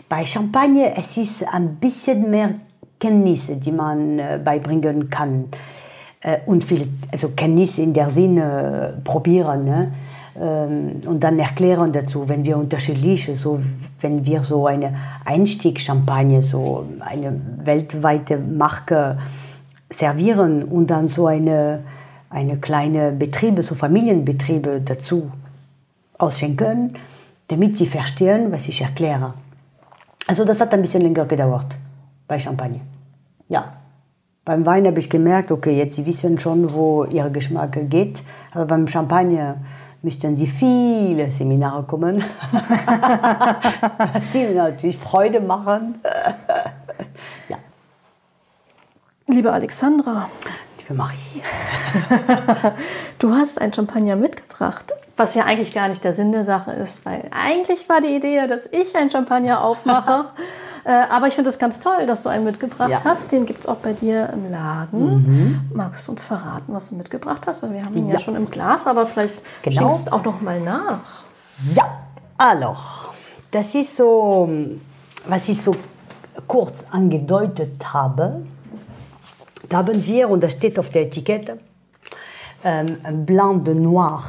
Bei 0.07 0.25
Champagne, 0.25 0.93
es 0.95 1.17
ist 1.17 1.43
ein 1.51 1.75
bisschen 1.77 2.29
mehr 2.29 2.55
Kenntnisse, 2.99 3.55
die 3.57 3.71
man 3.71 4.19
äh, 4.19 4.39
beibringen 4.43 5.09
kann. 5.09 5.45
Äh, 6.21 6.37
und 6.45 6.63
viel, 6.63 6.87
also 7.11 7.29
Kenntnisse 7.29 7.81
in 7.81 7.93
der 7.93 8.09
Sinne 8.09 8.95
äh, 8.97 9.01
probieren. 9.01 9.65
Ne? 9.65 9.93
Ähm, 10.39 11.01
und 11.05 11.23
dann 11.23 11.37
erklären 11.39 11.91
dazu, 11.91 12.27
wenn 12.27 12.43
wir 12.43 12.57
unterschiedliche, 12.57 13.35
so 13.35 13.59
wenn 14.01 14.25
wir 14.25 14.43
so 14.43 14.67
eine 14.67 14.95
Einstiegschampagne, 15.25 16.41
so 16.41 16.85
eine 16.99 17.39
weltweite 17.63 18.37
Marke 18.37 19.17
servieren 19.89 20.63
und 20.63 20.87
dann 20.87 21.07
so 21.07 21.27
eine, 21.27 21.83
eine 22.29 22.57
kleine 22.57 23.11
Betriebe, 23.11 23.61
so 23.61 23.75
Familienbetriebe 23.75 24.81
dazu 24.81 25.31
ausschenken, 26.17 26.97
damit 27.47 27.77
sie 27.77 27.85
verstehen, 27.85 28.51
was 28.51 28.67
ich 28.67 28.81
erkläre. 28.81 29.35
Also 30.27 30.45
das 30.45 30.59
hat 30.61 30.73
ein 30.73 30.81
bisschen 30.81 31.01
länger 31.01 31.25
gedauert 31.25 31.75
bei 32.27 32.39
Champagne. 32.39 32.79
Ja, 33.49 33.73
beim 34.45 34.65
Wein 34.65 34.87
habe 34.87 34.99
ich 34.99 35.09
gemerkt, 35.09 35.51
okay, 35.51 35.77
jetzt 35.77 35.95
sie 35.95 36.05
wissen 36.05 36.39
schon, 36.39 36.73
wo 36.73 37.05
ihr 37.05 37.29
Geschmack 37.29 37.77
geht, 37.89 38.23
aber 38.51 38.65
beim 38.65 38.87
Champagner 38.87 39.57
müssten 40.03 40.35
Sie 40.35 40.47
viele 40.47 41.31
Seminare 41.31 41.83
kommen, 41.83 42.21
die 44.33 44.53
natürlich 44.53 44.97
Freude 44.97 45.39
machen. 45.39 46.01
ja. 47.47 47.57
Liebe 49.27 49.51
Alexandra. 49.51 50.29
Liebe 50.79 50.93
Marie. 50.95 51.41
du 53.19 53.33
hast 53.33 53.61
ein 53.61 53.71
Champagner 53.71 54.17
mitgebracht, 54.17 54.93
was 55.15 55.35
ja 55.35 55.45
eigentlich 55.45 55.73
gar 55.73 55.87
nicht 55.87 56.03
der 56.03 56.13
Sinn 56.13 56.31
der 56.31 56.43
Sache 56.43 56.71
ist, 56.71 57.05
weil 57.05 57.29
eigentlich 57.31 57.87
war 57.87 58.01
die 58.01 58.15
Idee, 58.15 58.47
dass 58.47 58.65
ich 58.65 58.95
ein 58.95 59.11
Champagner 59.11 59.63
aufmache. 59.63 60.25
Äh, 60.85 60.91
aber 61.09 61.27
ich 61.27 61.35
finde 61.35 61.49
es 61.49 61.59
ganz 61.59 61.79
toll, 61.79 62.05
dass 62.05 62.23
du 62.23 62.29
einen 62.29 62.43
mitgebracht 62.43 62.89
ja. 62.89 63.03
hast. 63.05 63.31
Den 63.31 63.45
gibt 63.45 63.61
es 63.61 63.67
auch 63.67 63.77
bei 63.77 63.93
dir 63.93 64.29
im 64.33 64.51
Laden. 64.51 65.23
Mhm. 65.23 65.61
Magst 65.73 66.05
du 66.05 66.11
uns 66.11 66.25
verraten, 66.25 66.73
was 66.73 66.89
du 66.89 66.95
mitgebracht 66.95 67.47
hast? 67.47 67.63
Weil 67.63 67.71
wir 67.71 67.85
haben 67.85 67.95
ihn 67.95 68.07
ja, 68.07 68.15
ja 68.15 68.19
schon 68.19 68.35
im 68.35 68.49
Glas, 68.49 68.85
aber 68.85 69.07
vielleicht 69.07 69.41
genau. 69.61 69.79
schenkst 69.79 70.11
auch 70.11 70.25
noch 70.25 70.41
mal 70.41 70.59
nach. 70.59 70.99
Ja, 71.73 71.85
alors, 72.37 73.07
das 73.51 73.73
ist 73.75 73.95
so, 73.95 74.49
was 75.25 75.47
ich 75.47 75.61
so 75.61 75.73
kurz 76.47 76.83
angedeutet 76.91 77.93
habe. 77.93 78.41
Da 79.69 79.77
haben 79.77 80.05
wir, 80.05 80.29
und 80.29 80.43
das 80.43 80.51
steht 80.51 80.77
auf 80.77 80.89
der 80.89 81.03
Etikette, 81.03 81.59
ähm, 82.65 83.25
Blanc 83.25 83.63
de 83.63 83.75
Noir. 83.75 84.21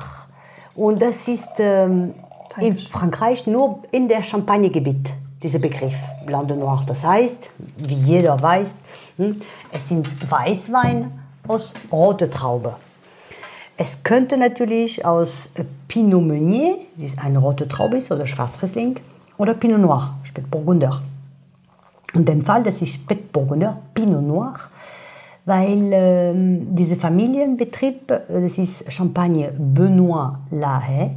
Und 0.77 1.01
das 1.01 1.29
ist 1.29 1.53
ähm, 1.59 2.15
in 2.61 2.77
Frankreich 2.79 3.47
nur 3.47 3.81
in 3.91 4.09
der 4.09 4.23
Champagnegebiet 4.23 5.11
dieser 5.43 5.59
Begriff 5.59 5.95
Blanc 6.27 6.49
de 6.49 6.57
Noir. 6.57 6.83
Das 6.87 7.05
heißt, 7.05 7.51
wie 7.79 7.95
jeder 7.95 8.41
weiß, 8.41 8.75
hm, 9.17 9.41
es 9.71 9.89
sind 9.89 10.09
Weißwein 10.31 11.13
aus 11.47 11.75
roter 11.93 12.31
Traube. 12.31 12.77
Es 13.77 14.03
könnte 14.03 14.37
natürlich 14.37 15.05
aus 15.05 15.51
Pinot 15.89 16.23
Meunier, 16.23 16.77
die 16.97 17.13
eine 17.19 17.39
rote 17.39 17.69
Traube 17.69 17.99
ist, 17.99 18.11
oder 18.11 18.27
Schwarzriesling, 18.27 18.97
oder 19.37 19.55
Pinot 19.55 19.81
Noir, 19.81 20.17
Spätburgunder. 20.25 21.03
Und 22.15 22.29
den 22.29 22.43
Fall, 22.43 22.63
das 22.63 22.81
ist 22.81 22.95
Spätburgunder, 22.95 23.79
Pinot 23.93 24.23
Noir, 24.23 24.55
weil 25.45 25.91
ähm, 25.93 26.75
dieser 26.75 26.97
Familienbetrieb, 26.97 28.11
äh, 28.11 28.41
das 28.41 28.59
ist 28.59 28.91
Champagne 28.91 29.53
Benoît 29.59 30.39
Lahaye, 30.51 31.17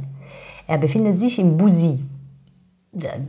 er 0.66 0.78
befindet 0.78 1.18
sich 1.18 1.38
in 1.38 1.56
Bouzy. 1.56 1.98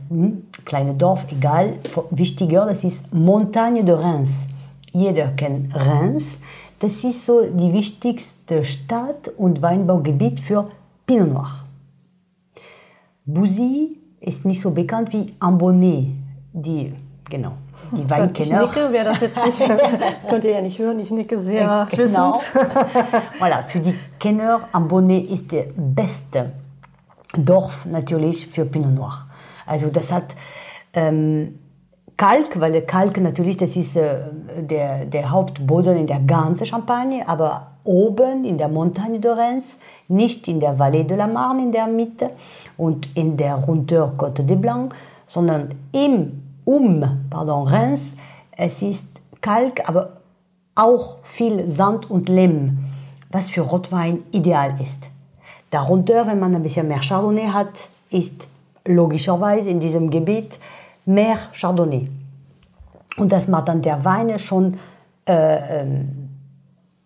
Hm, 0.08 0.44
kleine 0.64 0.94
Dorf, 0.94 1.26
egal, 1.30 1.74
wichtiger, 2.10 2.66
das 2.66 2.84
ist 2.84 3.12
Montagne 3.14 3.84
de 3.84 3.94
Reims. 3.94 4.46
Jeder 4.92 5.28
kennt 5.28 5.74
Reims. 5.74 6.38
Das 6.80 7.04
ist 7.04 7.26
so 7.26 7.42
die 7.44 7.72
wichtigste 7.72 8.64
Stadt 8.64 9.28
und 9.36 9.62
Weinbaugebiet 9.62 10.40
für 10.40 10.64
Pinot 11.06 11.32
Noir. 11.32 11.64
Bouzy 13.24 13.98
ist 14.20 14.44
nicht 14.44 14.60
so 14.60 14.70
bekannt 14.70 15.12
wie 15.12 15.32
Ambonnet, 15.38 16.08
die 16.52 16.92
genau 17.30 17.52
die 17.92 18.08
Weinkenner. 18.10 18.64
Ich 18.64 18.74
nicke, 18.74 18.88
wer 18.90 19.04
das 19.04 19.20
jetzt 19.20 19.44
nicht 19.44 19.60
das 19.60 20.26
könnt 20.28 20.44
ihr 20.44 20.52
ja 20.52 20.60
nicht 20.60 20.78
hören, 20.78 20.98
ich 21.00 21.10
nicke 21.10 21.38
sehr 21.38 21.88
genau. 21.90 22.34
wissend. 22.34 22.36
voilà, 23.40 23.62
für 23.68 23.80
die 23.80 23.94
Kenner, 24.18 24.68
Ambonnet 24.72 25.30
ist 25.30 25.50
der 25.50 25.66
beste 25.76 26.52
Dorf 27.36 27.86
natürlich 27.86 28.48
für 28.48 28.64
Pinot 28.64 28.92
Noir. 28.92 29.26
Also 29.66 29.88
das 29.88 30.12
hat 30.12 30.34
ähm, 30.92 31.58
Kalk, 32.16 32.60
weil 32.60 32.72
der 32.72 32.86
Kalk 32.86 33.18
natürlich, 33.20 33.56
das 33.56 33.76
ist 33.76 33.96
äh, 33.96 34.18
der, 34.58 35.06
der 35.06 35.30
Hauptboden 35.30 35.96
in 35.96 36.06
der 36.06 36.20
ganzen 36.20 36.66
Champagne, 36.66 37.26
aber 37.26 37.68
oben 37.84 38.44
in 38.44 38.58
der 38.58 38.68
Montagne 38.68 39.20
de 39.20 39.30
Reims, 39.30 39.78
nicht 40.08 40.48
in 40.48 40.60
der 40.60 40.76
Vallée 40.78 41.04
de 41.04 41.16
la 41.16 41.26
Marne 41.26 41.62
in 41.62 41.72
der 41.72 41.86
Mitte 41.86 42.30
und 42.76 43.08
in 43.16 43.36
der 43.36 43.54
Runter 43.54 44.12
Côte 44.18 44.42
de 44.42 44.56
Blanc, 44.56 44.92
sondern 45.26 45.76
im 45.92 46.39
um 46.70 47.04
pardon, 47.30 47.66
Reims. 47.66 48.16
Es 48.52 48.82
ist 48.82 49.06
Kalk, 49.40 49.88
aber 49.88 50.10
auch 50.74 51.16
viel 51.24 51.70
Sand 51.70 52.10
und 52.10 52.28
Lehm, 52.28 52.78
was 53.30 53.50
für 53.50 53.62
Rotwein 53.62 54.22
ideal 54.30 54.74
ist. 54.80 54.98
Darunter, 55.70 56.26
wenn 56.26 56.38
man 56.38 56.54
ein 56.54 56.62
bisschen 56.62 56.88
mehr 56.88 57.00
Chardonnay 57.00 57.48
hat, 57.48 57.72
ist 58.10 58.46
logischerweise 58.86 59.68
in 59.68 59.80
diesem 59.80 60.10
Gebiet 60.10 60.58
mehr 61.04 61.36
Chardonnay. 61.52 62.08
Und 63.16 63.32
das 63.32 63.48
macht 63.48 63.68
dann 63.68 63.82
der 63.82 64.04
Wein 64.04 64.38
schon 64.38 64.78
äh, 65.26 65.80
ähm, 65.80 66.30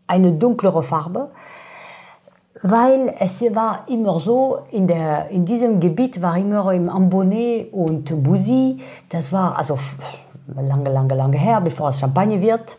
eine 0.07 0.33
dunklere 0.33 0.83
Farbe 0.83 1.31
weil 2.67 3.15
es 3.19 3.43
war 3.55 3.87
immer 3.91 4.19
so, 4.19 4.61
in, 4.71 4.87
der, 4.87 5.29
in 5.29 5.45
diesem 5.45 5.81
Gebiet 5.81 6.23
war 6.23 6.39
immer 6.39 6.73
im 6.73 6.89
Ambonnet 6.89 7.71
und 7.71 8.23
Bouzy, 8.23 8.79
das 9.11 9.31
war 9.33 9.59
also 9.59 9.79
lange, 10.57 10.91
lange, 10.91 11.15
lange 11.15 11.37
her, 11.37 11.61
bevor 11.61 11.91
es 11.91 12.01
Champagne 12.01 12.41
wird, 12.41 12.79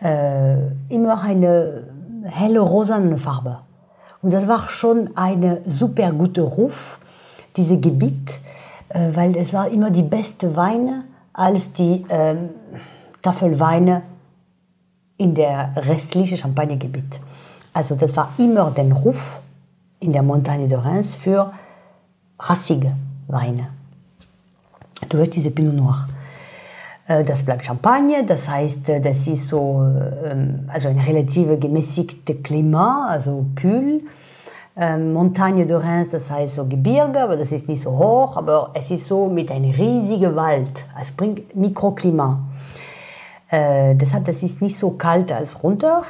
äh, 0.00 0.56
immer 0.88 1.22
eine 1.22 1.88
helle 2.24 2.60
rosane 2.60 3.18
Farbe. 3.18 3.58
Und 4.22 4.32
das 4.32 4.48
war 4.48 4.66
schon 4.70 5.10
ein 5.14 5.58
super 5.66 6.10
guter 6.12 6.44
Ruf, 6.44 6.98
dieses 7.54 7.78
Gebiet, 7.78 8.40
äh, 8.88 9.10
weil 9.12 9.36
es 9.36 9.52
war 9.52 9.68
immer 9.68 9.90
die 9.90 10.04
beste 10.04 10.56
Weine 10.56 11.04
als 11.34 11.70
die 11.74 12.02
äh, 12.08 12.34
Tafelweine 13.20 14.04
in 15.18 15.34
der 15.34 15.72
restlichen 15.76 16.38
Champagnegebiet. 16.38 17.20
Also 17.76 17.94
das 17.94 18.16
war 18.16 18.30
immer 18.38 18.70
der 18.70 18.90
Ruf 18.90 19.38
in 20.00 20.10
der 20.10 20.22
Montagne 20.22 20.66
de 20.66 20.78
Reims 20.78 21.14
für 21.14 21.52
rassige 22.38 22.96
Weine. 23.28 23.68
Durch 25.10 25.28
diese 25.28 25.50
Pinot 25.50 25.74
Noir. 25.74 26.06
Äh, 27.06 27.22
das 27.22 27.42
bleibt 27.42 27.66
Champagne, 27.66 28.24
das 28.24 28.48
heißt, 28.48 28.88
äh, 28.88 29.00
das 29.02 29.26
ist 29.26 29.48
so 29.48 29.82
ähm, 30.24 30.70
also 30.72 30.88
ein 30.88 30.98
relativ 30.98 31.60
gemäßigtes 31.60 32.42
Klima, 32.42 33.08
also 33.10 33.44
kühl. 33.54 34.04
Ähm, 34.74 35.12
Montagne 35.12 35.66
de 35.66 35.76
Reims, 35.76 36.08
das 36.08 36.30
heißt 36.30 36.54
so 36.54 36.66
Gebirge, 36.66 37.20
aber 37.20 37.36
das 37.36 37.52
ist 37.52 37.68
nicht 37.68 37.82
so 37.82 37.90
hoch, 37.90 38.38
aber 38.38 38.70
es 38.72 38.90
ist 38.90 39.06
so 39.06 39.28
mit 39.28 39.50
einem 39.50 39.72
riesigen 39.72 40.34
Wald. 40.34 40.82
Es 40.98 41.12
bringt 41.12 41.54
Mikroklima. 41.54 42.40
Äh, 43.50 43.94
deshalb, 43.96 44.24
das 44.24 44.42
ist 44.42 44.62
nicht 44.62 44.78
so 44.78 44.92
kalt 44.92 45.30
als 45.30 45.62
runter. 45.62 46.02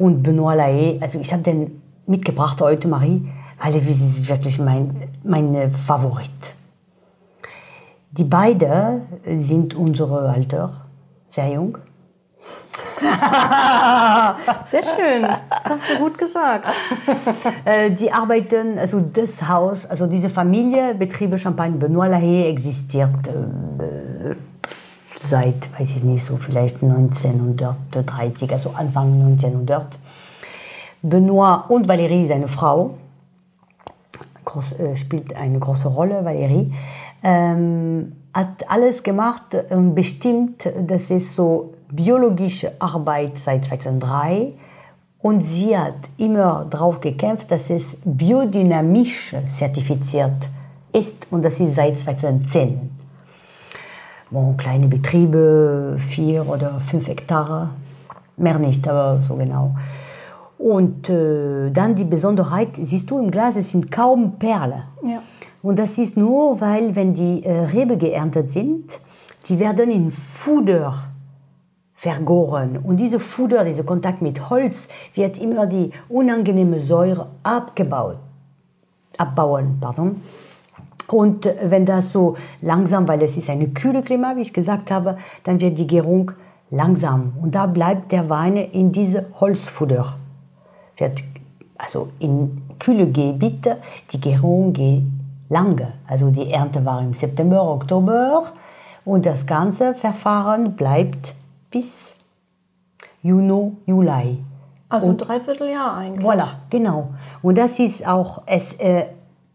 Und 0.00 0.22
Benoît 0.22 0.56
Lahaye, 0.56 0.98
also 1.02 1.20
ich 1.20 1.30
habe 1.30 1.42
den 1.42 1.82
mitgebracht 2.06 2.58
heute, 2.62 2.88
Marie, 2.88 3.28
weil 3.62 3.74
er 3.74 3.82
ist 3.82 4.28
wirklich 4.28 4.58
mein, 4.58 5.10
mein 5.22 5.72
Favorit. 5.74 6.30
Die 8.12 8.24
beiden 8.24 9.02
sind 9.38 9.74
unsere 9.74 10.30
Alter, 10.30 10.72
sehr 11.28 11.52
jung. 11.52 11.76
Sehr 14.66 14.82
schön, 14.82 15.22
das 15.22 15.64
hast 15.64 15.90
du 15.90 15.98
gut 15.98 16.18
gesagt. 16.18 16.66
Äh, 17.64 17.90
die 17.90 18.10
arbeiten, 18.10 18.78
also 18.78 19.00
das 19.00 19.46
Haus, 19.46 19.86
also 19.86 20.06
diese 20.06 20.28
Familie, 20.30 20.94
Betriebe 20.94 21.38
Champagne 21.38 21.76
Benoît 21.78 22.08
Lahaye 22.08 22.48
existiert 22.48 23.26
äh, 23.28 24.34
seit, 25.22 25.78
weiß 25.78 25.96
ich 25.96 26.04
nicht, 26.04 26.24
so 26.24 26.36
vielleicht 26.36 26.82
1930, 26.82 28.52
also 28.52 28.70
Anfang 28.70 29.12
1900. 29.12 29.98
Benoit 31.02 31.64
und 31.68 31.88
Valérie, 31.88 32.26
seine 32.26 32.48
Frau, 32.48 32.94
groß, 34.44 34.72
äh, 34.72 34.96
spielt 34.96 35.34
eine 35.34 35.58
große 35.58 35.88
Rolle, 35.88 36.22
Valérie, 36.22 36.72
ähm, 37.22 38.12
hat 38.32 38.68
alles 38.68 39.02
gemacht 39.02 39.56
und 39.70 39.94
bestimmt, 39.94 40.68
das 40.86 41.10
ist 41.10 41.34
so 41.34 41.72
biologische 41.92 42.72
Arbeit 42.78 43.38
seit 43.38 43.64
2003 43.64 44.52
und 45.20 45.42
sie 45.42 45.76
hat 45.76 45.96
immer 46.16 46.66
darauf 46.70 47.00
gekämpft, 47.00 47.50
dass 47.50 47.70
es 47.70 47.98
biodynamisch 48.04 49.34
zertifiziert 49.56 50.48
ist 50.92 51.26
und 51.30 51.44
das 51.44 51.58
ist 51.60 51.74
seit 51.74 51.98
2010 51.98 52.99
bon, 54.30 54.56
kleine 54.56 54.86
Betriebe, 54.86 55.96
vier 55.98 56.48
oder 56.48 56.80
fünf 56.80 57.08
Hektar, 57.08 57.70
mehr 58.36 58.58
nicht, 58.58 58.86
aber 58.88 59.20
so 59.20 59.36
genau. 59.36 59.74
Und 60.58 61.08
äh, 61.08 61.70
dann 61.70 61.94
die 61.94 62.04
Besonderheit, 62.04 62.76
siehst 62.76 63.10
du 63.10 63.18
im 63.18 63.30
Glas, 63.30 63.56
es 63.56 63.70
sind 63.70 63.90
kaum 63.90 64.38
Perlen. 64.38 64.82
Ja. 65.02 65.22
Und 65.62 65.78
das 65.78 65.98
ist 65.98 66.16
nur, 66.16 66.60
weil 66.60 66.94
wenn 66.96 67.14
die 67.14 67.44
äh, 67.44 67.64
Rebe 67.64 67.96
geerntet 67.96 68.50
sind, 68.50 68.98
die 69.46 69.58
werden 69.58 69.90
in 69.90 70.10
Fuder 70.10 70.94
vergoren. 71.94 72.78
Und 72.78 72.98
diese 72.98 73.20
Fuder, 73.20 73.64
dieser 73.64 73.84
Kontakt 73.84 74.22
mit 74.22 74.50
Holz, 74.50 74.88
wird 75.14 75.38
immer 75.38 75.66
die 75.66 75.92
unangenehme 76.08 76.80
Säure 76.80 77.28
abgebaut, 77.42 78.16
abbauen. 79.18 79.78
Pardon. 79.80 80.20
Und 81.10 81.48
wenn 81.62 81.86
das 81.86 82.12
so 82.12 82.36
langsam, 82.60 83.08
weil 83.08 83.22
es 83.22 83.36
ist 83.36 83.50
eine 83.50 83.68
kühle 83.68 84.02
Klima, 84.02 84.36
wie 84.36 84.42
ich 84.42 84.52
gesagt 84.52 84.90
habe, 84.90 85.18
dann 85.44 85.60
wird 85.60 85.78
die 85.78 85.86
Gärung 85.86 86.32
langsam. 86.70 87.32
Und 87.42 87.54
da 87.54 87.66
bleibt 87.66 88.12
der 88.12 88.30
Wein 88.30 88.56
in 88.56 88.92
diese 88.92 89.26
Holzfutter. 89.40 90.14
Wird 90.96 91.22
also 91.78 92.08
in 92.18 92.62
kühle 92.78 93.10
Gebiete, 93.10 93.78
die 94.12 94.20
Gärung 94.20 94.72
geht 94.72 95.02
lange. 95.48 95.94
Also 96.06 96.30
die 96.30 96.50
Ernte 96.50 96.84
war 96.84 97.00
im 97.00 97.14
September, 97.14 97.62
Oktober 97.62 98.44
und 99.04 99.26
das 99.26 99.46
ganze 99.46 99.94
Verfahren 99.94 100.76
bleibt 100.76 101.34
bis 101.70 102.14
Juni, 103.22 103.72
Juli. 103.86 104.44
Also 104.88 105.10
ein 105.10 105.16
Dreivierteljahr 105.16 105.96
eigentlich. 105.96 106.24
Voilà, 106.24 106.46
genau. 106.68 107.10
Und 107.42 107.58
das 107.58 107.78
ist 107.78 108.06
auch, 108.06 108.42
es, 108.46 108.74
äh, 108.74 109.06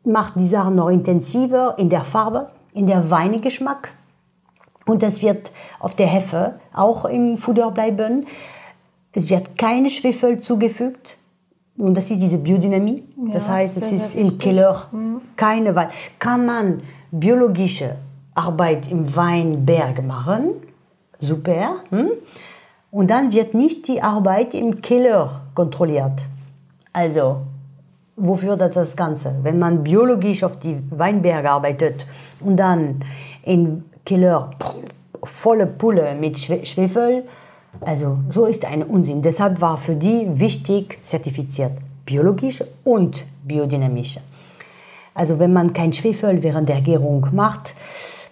macht 0.05 0.35
die 0.35 0.47
Sache 0.47 0.71
noch 0.71 0.89
intensiver 0.89 1.75
in 1.77 1.89
der 1.89 2.03
Farbe, 2.03 2.49
in 2.73 2.87
der 2.87 3.09
Weingeschmack. 3.09 3.93
Und 4.85 5.01
das 5.01 5.21
wird 5.21 5.51
auf 5.79 5.95
der 5.95 6.07
Hefe 6.07 6.59
auch 6.73 7.05
im 7.05 7.37
Futter 7.37 7.71
bleiben. 7.71 8.25
Es 9.13 9.29
wird 9.29 9.57
keine 9.57 9.89
Schwefel 9.89 10.39
zugefügt. 10.39 11.17
Und 11.77 11.95
das 11.95 12.09
ist 12.09 12.21
diese 12.21 12.37
Biodynamie. 12.37 13.03
Ja, 13.27 13.33
das 13.33 13.49
heißt, 13.49 13.77
es 13.77 13.91
ist 13.91 14.15
im 14.15 14.37
Keller 14.37 14.87
mhm. 14.91 15.21
keine 15.35 15.75
Wein. 15.75 15.89
Kann 16.19 16.45
man 16.45 16.83
biologische 17.11 17.95
Arbeit 18.33 18.89
im 18.89 19.13
Weinberg 19.15 20.05
machen? 20.05 20.51
Super. 21.19 21.77
Hm? 21.89 22.11
Und 22.91 23.09
dann 23.09 23.33
wird 23.33 23.53
nicht 23.53 23.87
die 23.87 24.01
Arbeit 24.01 24.53
im 24.53 24.81
Keller 24.81 25.41
kontrolliert. 25.53 26.23
Also 26.93 27.41
wofür 28.15 28.57
das, 28.57 28.73
das 28.73 28.95
Ganze? 28.95 29.35
Wenn 29.43 29.59
man 29.59 29.83
biologisch 29.83 30.43
auf 30.43 30.59
die 30.59 30.77
Weinberge 30.91 31.49
arbeitet 31.49 32.05
und 32.43 32.57
dann 32.57 33.03
in 33.43 33.83
Keller 34.05 34.51
volle 35.23 35.65
Pulle 35.65 36.15
mit 36.15 36.37
Schwefel, 36.37 37.23
also 37.81 38.19
so 38.29 38.45
ist 38.45 38.65
ein 38.65 38.83
Unsinn. 38.83 39.21
Deshalb 39.21 39.59
war 39.59 39.77
für 39.77 39.95
die 39.95 40.27
wichtig 40.39 40.99
zertifiziert, 41.03 41.73
biologisch 42.05 42.63
und 42.83 43.25
biodynamisch. 43.43 44.19
Also 45.13 45.39
wenn 45.39 45.53
man 45.53 45.73
kein 45.73 45.93
Schwefel 45.93 46.43
während 46.43 46.69
der 46.69 46.81
Gärung 46.81 47.27
macht, 47.31 47.73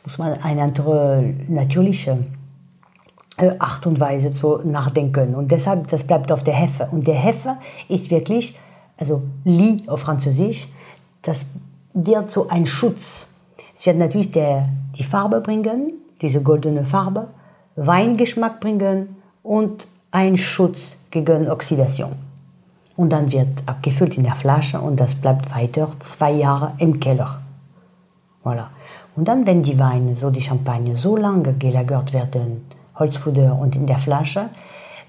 muss 0.03 0.17
man 0.17 0.33
eine 0.41 0.63
andere 0.63 1.33
natürliche 1.47 2.17
äh, 3.37 3.51
Art 3.57 3.87
und 3.87 3.99
Weise 3.99 4.33
zu 4.33 4.59
nachdenken. 4.65 5.33
Und 5.33 5.51
deshalb, 5.51 5.87
das 5.87 6.03
bleibt 6.03 6.31
auf 6.31 6.43
der 6.43 6.53
Hefe. 6.53 6.89
Und 6.91 7.07
der 7.07 7.15
Hefe 7.15 7.57
ist 7.87 8.11
wirklich, 8.11 8.59
also 8.97 9.23
Lie 9.43 9.83
auf 9.87 10.01
Französisch, 10.01 10.67
das 11.21 11.45
wird 11.93 12.31
so 12.31 12.47
ein 12.47 12.65
Schutz. 12.65 13.27
Es 13.77 13.85
wird 13.85 13.97
natürlich 13.97 14.31
der, 14.31 14.69
die 14.95 15.03
Farbe 15.03 15.41
bringen, 15.41 15.93
diese 16.21 16.41
goldene 16.41 16.85
Farbe, 16.85 17.27
Weingeschmack 17.75 18.59
bringen 18.59 19.15
und 19.41 19.87
ein 20.11 20.37
Schutz 20.37 20.95
gegen 21.11 21.49
Oxidation. 21.49 22.11
Und 22.95 23.11
dann 23.11 23.31
wird 23.31 23.63
abgefüllt 23.65 24.17
in 24.17 24.23
der 24.23 24.35
Flasche 24.35 24.79
und 24.79 24.99
das 24.99 25.15
bleibt 25.15 25.53
weiter 25.53 25.89
zwei 25.99 26.31
Jahre 26.31 26.73
im 26.77 26.99
Keller. 26.99 27.41
Voilà. 28.43 28.67
Und 29.15 29.27
dann, 29.27 29.45
wenn 29.45 29.63
die 29.63 29.79
Weine, 29.79 30.15
so 30.15 30.29
die 30.29 30.41
Champagne, 30.41 30.95
so 30.95 31.17
lange 31.17 31.53
gelagert 31.53 32.13
werden, 32.13 32.65
Holzfutter 32.95 33.57
und 33.59 33.75
in 33.75 33.87
der 33.87 33.99
Flasche, 33.99 34.49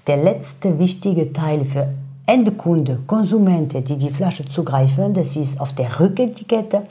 der 0.07 0.17
letzte 0.17 0.79
wichtige 0.79 1.33
Teil 1.33 1.65
für 1.65 1.89
Endkunde, 2.27 2.99
Konsumenten, 3.05 3.83
die 3.83 3.97
die 3.97 4.09
Flasche 4.09 4.45
zugreifen, 4.49 5.13
das 5.13 5.35
ist 5.35 5.59
auf 5.59 5.73
der 5.73 5.99
Rücketikette 5.99 6.83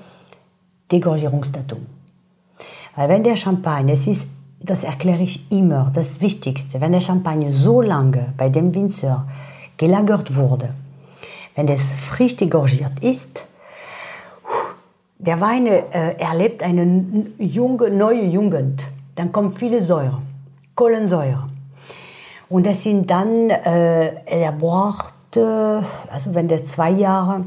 Degorgierungsdatum. 0.91 1.87
Weil 2.97 3.09
wenn 3.09 3.25
der 3.25 3.37
Champagner, 3.37 3.93
das 3.93 4.07
ist, 4.07 4.29
das 4.61 4.85
erkläre 4.85 5.23
ich 5.23 5.51
immer, 5.51 5.91
das 5.95 6.21
Wichtigste, 6.21 6.81
wenn 6.81 6.93
der 6.93 7.01
Champagner 7.01 7.51
so 7.51 7.81
lange 7.81 8.33
bei 8.37 8.49
dem 8.49 8.75
Winzer 8.75 9.27
gelagert 9.77 10.37
wurde, 10.37 10.75
wenn 11.57 11.69
es 11.69 11.83
frisch 11.95 12.37
degorgiert 12.37 13.01
ist, 13.01 13.45
der 15.19 15.41
Wein 15.41 15.67
äh, 15.67 15.81
erlebt 16.19 16.63
eine 16.63 17.25
junge, 17.39 17.91
neue 17.91 18.25
Jugend. 18.25 18.87
Dann 19.15 19.33
kommt 19.33 19.59
viele 19.59 19.81
Säure, 19.81 20.21
Kohlensäure. 20.75 21.49
Und 22.51 22.67
das 22.67 22.83
sind 22.83 23.11
dann, 23.11 23.49
äh, 23.49 24.25
er 24.27 24.53
braucht, 24.53 25.14
äh, 25.37 25.81
also 26.11 26.35
wenn 26.35 26.49
der 26.49 26.65
zwei 26.65 26.91
Jahre 26.91 27.45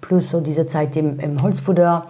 plus 0.00 0.30
so 0.30 0.40
diese 0.40 0.66
Zeit 0.66 0.96
im, 0.96 1.20
im 1.20 1.40
Holzfutter, 1.42 2.06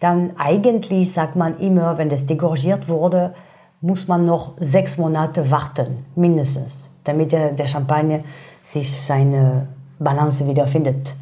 dann 0.00 0.32
eigentlich 0.38 1.12
sagt 1.12 1.36
man 1.36 1.58
immer, 1.58 1.98
wenn 1.98 2.08
das 2.08 2.26
degorgiert 2.26 2.88
wurde, 2.88 3.34
muss 3.80 4.08
man 4.08 4.24
noch 4.24 4.54
sechs 4.58 4.98
Monate 4.98 5.50
warten, 5.50 6.04
mindestens, 6.14 6.88
damit 7.04 7.32
der, 7.32 7.52
der 7.52 7.66
Champagner 7.66 8.20
sich 8.62 9.00
seine 9.00 9.68
Balance 9.98 10.46
wiederfindet. 10.46 11.14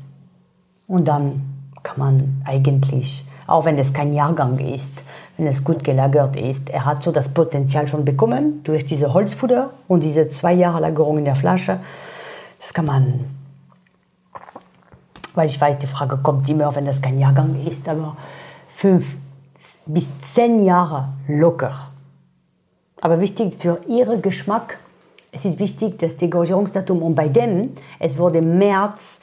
Und 0.87 1.07
dann 1.07 1.43
kann 1.83 1.99
man 1.99 2.43
eigentlich, 2.45 3.25
auch 3.47 3.65
wenn 3.65 3.79
es 3.79 3.93
kein 3.93 4.13
Jahrgang 4.13 4.59
ist, 4.59 4.93
wenn 5.37 5.47
es 5.47 5.63
gut 5.63 5.85
gelagert 5.85 6.37
ist, 6.37 6.71
er 6.71 6.87
hat 6.87 7.03
so 7.03 7.13
das 7.13 7.29
Potenzial 7.29 7.87
schon 7.89 8.05
bekommen 8.05 8.63
durch 8.65 8.87
diese 8.87 9.13
Holzfutter 9.13 9.71
und 9.87 10.03
diese 10.03 10.29
zwei 10.29 10.55
Jahre 10.55 10.81
Lagerung 10.81 11.19
in 11.19 11.27
der 11.27 11.37
Flasche. 11.37 11.79
Das 12.61 12.73
kann 12.73 12.87
man, 12.87 13.25
weil 15.35 15.49
ich 15.49 15.61
weiß, 15.61 15.79
die 15.79 15.87
Frage 15.87 16.17
kommt 16.19 16.49
immer, 16.49 16.75
wenn 16.75 16.87
das 16.87 17.01
kein 17.01 17.19
Jahrgang 17.19 17.55
ist, 17.67 17.89
aber 17.89 18.17
fünf 18.69 19.17
bis 19.87 20.09
zehn 20.21 20.65
Jahre 20.65 21.09
locker. 21.29 21.73
Aber 23.01 23.21
wichtig 23.21 23.57
für 23.59 23.81
ihren 23.87 24.23
Geschmack 24.23 24.79
es 25.37 25.45
ist 25.45 25.59
wichtig, 25.59 25.99
das 25.99 26.17
Degorgierungsdatum, 26.17 27.03
und 27.03 27.15
bei 27.15 27.29
dem, 27.29 27.73
es 27.99 28.17
wurde 28.17 28.41
März, 28.41 29.19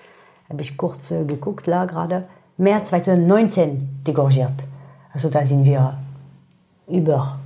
habe 0.48 0.62
ich 0.62 0.78
kurz 0.78 1.10
äh, 1.10 1.26
geguckt, 1.26 1.68
da 1.68 1.86
gerade, 1.86 2.28
März 2.58 2.90
2019 2.90 4.04
degorgiert. 4.06 4.54
Also 5.12 5.30
da 5.30 5.44
sind 5.44 5.66
wir 5.66 5.98
über. 6.88 7.40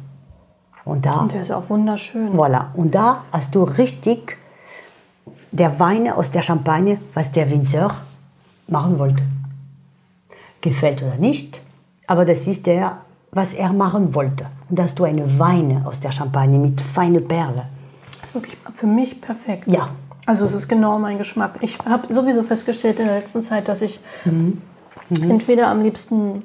Und 0.84 1.06
da. 1.06 1.22
Und 1.22 1.32
der 1.32 1.42
ist 1.42 1.52
auch 1.52 1.70
wunderschön. 1.70 2.36
Voilà. 2.36 2.74
Und 2.74 2.94
da 2.94 3.24
hast 3.32 3.56
du 3.56 3.64
richtig 3.64 4.38
der 5.52 5.80
Wein 5.80 6.12
aus 6.12 6.32
der 6.32 6.42
Champagne, 6.42 7.00
was 7.14 7.32
der 7.32 7.50
Winzer 7.50 7.92
machen 8.68 9.00
wollte. 9.00 9.24
Gefällt 10.62 11.04
oder 11.04 11.16
nicht, 11.16 11.62
aber 12.08 12.26
das 12.26 12.48
ist 12.48 12.66
der, 12.66 12.98
was 13.32 13.54
er 13.54 13.72
machen 13.74 14.14
wollte. 14.14 14.48
Und 14.70 14.80
da 14.80 14.84
hast 14.84 15.00
du 15.00 15.04
eine 15.04 15.40
Weine 15.40 15.84
aus 15.86 16.00
der 16.00 16.12
Champagne 16.12 16.58
mit 16.58 16.82
feinen 16.82 17.28
Perlen 17.28 17.78
ist 18.28 18.36
wirklich 18.36 18.58
für 18.74 18.88
mich 18.88 19.22
perfekt. 19.22 19.68
Ja. 19.68 19.90
Also 20.26 20.46
es 20.46 20.54
ist 20.54 20.68
genau 20.68 21.00
mein 21.00 21.18
Geschmack. 21.18 21.56
Ich 21.62 21.80
habe 21.80 22.14
sowieso 22.14 22.44
festgestellt 22.44 23.00
in 23.00 23.06
der 23.06 23.20
letzten 23.20 23.44
Zeit, 23.44 23.68
dass 23.68 23.82
ich 23.82 24.00
mhm. 24.26 24.62
Mhm. 25.10 25.32
entweder 25.32 25.70
am 25.70 25.82
liebsten 25.82 26.44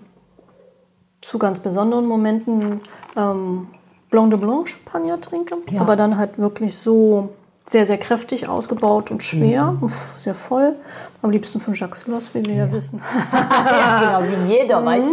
zu 1.21 1.39
ganz 1.39 1.61
besonderen 1.61 2.07
Momenten 2.07 2.81
ähm, 3.17 3.67
Blanc 4.11 4.31
de 4.31 4.39
Blanc 4.39 4.69
Champagner 4.69 5.21
trinke, 5.21 5.57
ja. 5.71 5.81
aber 5.81 5.97
dann 5.97 6.17
halt 6.17 6.39
wirklich 6.39 6.77
so 6.77 7.31
sehr, 7.73 7.87
sehr 7.87 7.99
kräftig 7.99 8.49
ausgebaut 8.49 9.11
und 9.11 9.23
schwer, 9.23 9.73
mhm. 9.73 9.89
sehr 10.19 10.35
voll. 10.35 10.77
Am 11.23 11.31
liebsten 11.31 11.61
von 11.61 11.75
Jacques 11.75 12.07
Loss, 12.07 12.35
wie 12.35 12.45
wir 12.45 12.55
ja, 12.55 12.67
ja 12.67 12.73
wissen. 12.73 13.01
ja, 13.33 14.21
genau, 14.21 14.47
wie 14.47 14.53
jeder 14.53 14.81
mhm. 14.81 14.87
weiß. 14.87 15.05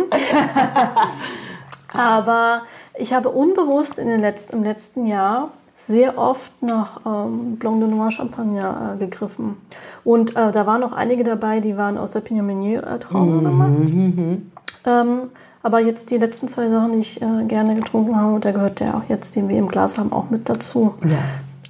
aber 1.93 2.63
ich 2.95 3.13
habe 3.13 3.29
unbewusst 3.29 3.97
in 3.97 4.07
den 4.07 4.21
letzten, 4.21 4.57
im 4.57 4.63
letzten 4.63 5.05
Jahr 5.07 5.51
sehr 5.73 6.17
oft 6.17 6.51
nach 6.61 6.99
ähm, 7.05 7.55
Blanc 7.55 7.79
de 7.79 7.89
Noir 7.89 8.11
Champagner 8.11 8.95
äh, 8.95 8.99
gegriffen. 8.99 9.55
Und 10.03 10.35
äh, 10.35 10.51
da 10.51 10.65
waren 10.65 10.83
auch 10.83 10.91
einige 10.91 11.23
dabei, 11.23 11.61
die 11.61 11.77
waren 11.77 11.97
aus 11.97 12.11
der 12.11 12.19
Pinot 12.19 12.45
Meunier 12.45 12.83
äh, 12.85 12.99
Traube 12.99 13.31
mhm. 13.31 13.43
gemacht. 13.43 13.93
Mhm. 13.93 14.51
Ähm, 14.85 15.19
aber 15.61 15.79
jetzt 15.79 16.11
die 16.11 16.17
letzten 16.17 16.47
zwei 16.47 16.69
Sachen, 16.69 16.93
die 16.93 16.99
ich 16.99 17.21
äh, 17.21 17.43
gerne 17.45 17.75
getrunken 17.75 18.15
habe, 18.15 18.39
da 18.39 18.51
gehört 18.51 18.79
der 18.81 18.95
auch 18.95 19.03
jetzt, 19.07 19.35
den 19.35 19.47
wir 19.47 19.57
im 19.57 19.69
Glas 19.69 19.97
haben, 19.97 20.11
auch 20.11 20.29
mit 20.29 20.49
dazu. 20.49 20.95
Ja. 21.03 21.17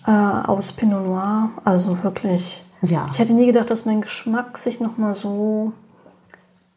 Äh, 0.06 0.12
aus 0.12 0.72
Pinot 0.72 1.06
Noir. 1.06 1.50
Also 1.66 2.04
wirklich. 2.04 2.64
Ja. 2.82 3.08
Ich 3.12 3.20
hätte 3.20 3.34
nie 3.34 3.46
gedacht, 3.46 3.70
dass 3.70 3.86
mein 3.86 4.02
Geschmack 4.02 4.58
sich 4.58 4.80
nochmal 4.80 5.16
so 5.16 5.74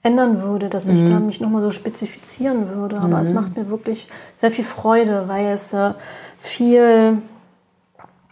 ändern 0.03 0.43
würde, 0.43 0.69
dass 0.69 0.89
ich 0.89 1.05
mhm. 1.05 1.11
da 1.11 1.21
mich 1.21 1.41
nochmal 1.41 1.63
so 1.63 1.71
spezifizieren 1.71 2.69
würde. 2.71 2.97
Aber 2.99 3.17
mhm. 3.17 3.23
es 3.23 3.33
macht 3.33 3.57
mir 3.57 3.69
wirklich 3.69 4.09
sehr 4.35 4.51
viel 4.51 4.65
Freude, 4.65 5.29
weil 5.29 5.47
es 5.47 5.73
äh, 5.73 5.95
viel, 6.39 7.19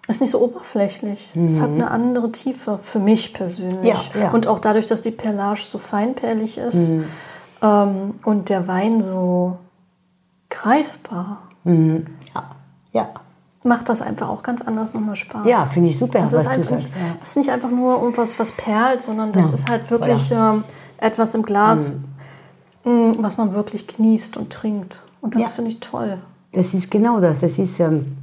ist 0.09 0.21
nicht 0.21 0.31
so 0.31 0.41
oberflächlich. 0.41 1.31
Mhm. 1.35 1.47
Es 1.47 1.61
hat 1.61 1.71
mhm. 1.71 1.77
eine 1.77 1.91
andere 1.93 2.33
Tiefe 2.33 2.81
für 2.83 2.99
mich 2.99 3.33
persönlich. 3.33 4.11
Ja, 4.15 4.21
ja. 4.21 4.31
Und 4.33 4.49
auch 4.49 4.59
dadurch, 4.59 4.89
dass 4.89 5.01
die 5.01 5.13
Perlage 5.13 5.61
so 5.61 5.79
feinperlig 5.79 6.59
ist 6.59 6.91
mhm. 6.91 7.05
ähm, 7.63 8.15
und 8.25 8.49
der 8.49 8.67
Wein 8.67 9.01
so 9.01 9.57
greifbar. 10.49 11.43
Mhm. 11.63 12.07
Ja, 12.35 12.51
ja. 12.93 13.09
Macht 13.63 13.91
das 13.91 14.01
einfach 14.01 14.29
auch 14.29 14.43
ganz 14.43 14.63
anders 14.63 14.95
nochmal 14.95 15.17
Spaß. 15.17 15.47
Ja, 15.47 15.65
finde 15.67 15.91
ich 15.91 15.99
super. 15.99 16.21
Das 16.21 16.33
ist, 16.33 16.47
einfach 16.47 16.71
nicht, 16.71 16.89
ja. 16.89 17.17
ist 17.21 17.37
nicht 17.37 17.51
einfach 17.51 17.71
nur 17.71 18.01
irgendwas, 18.01 18.39
was 18.39 18.53
perlt, 18.53 19.03
sondern 19.03 19.33
das 19.33 19.51
ist 19.51 19.69
halt 19.69 19.91
wirklich 19.91 20.33
ähm, 20.33 20.65
etwas 20.97 21.35
im 21.35 21.43
Glas, 21.43 21.97
mhm. 22.85 23.17
was 23.19 23.37
man 23.37 23.53
wirklich 23.55 23.87
genießt 23.87 24.39
und 24.39 24.51
trinkt. 24.51 25.03
Und 25.21 25.35
das 25.35 25.51
finde 25.51 25.71
ich 25.71 25.81
toll. 25.81 26.19
Das 26.53 26.75
ist 26.75 26.91
genau 26.91 27.21
das. 27.21 27.41
Das 27.41 27.59
ist, 27.59 27.79
ähm, 27.81 28.17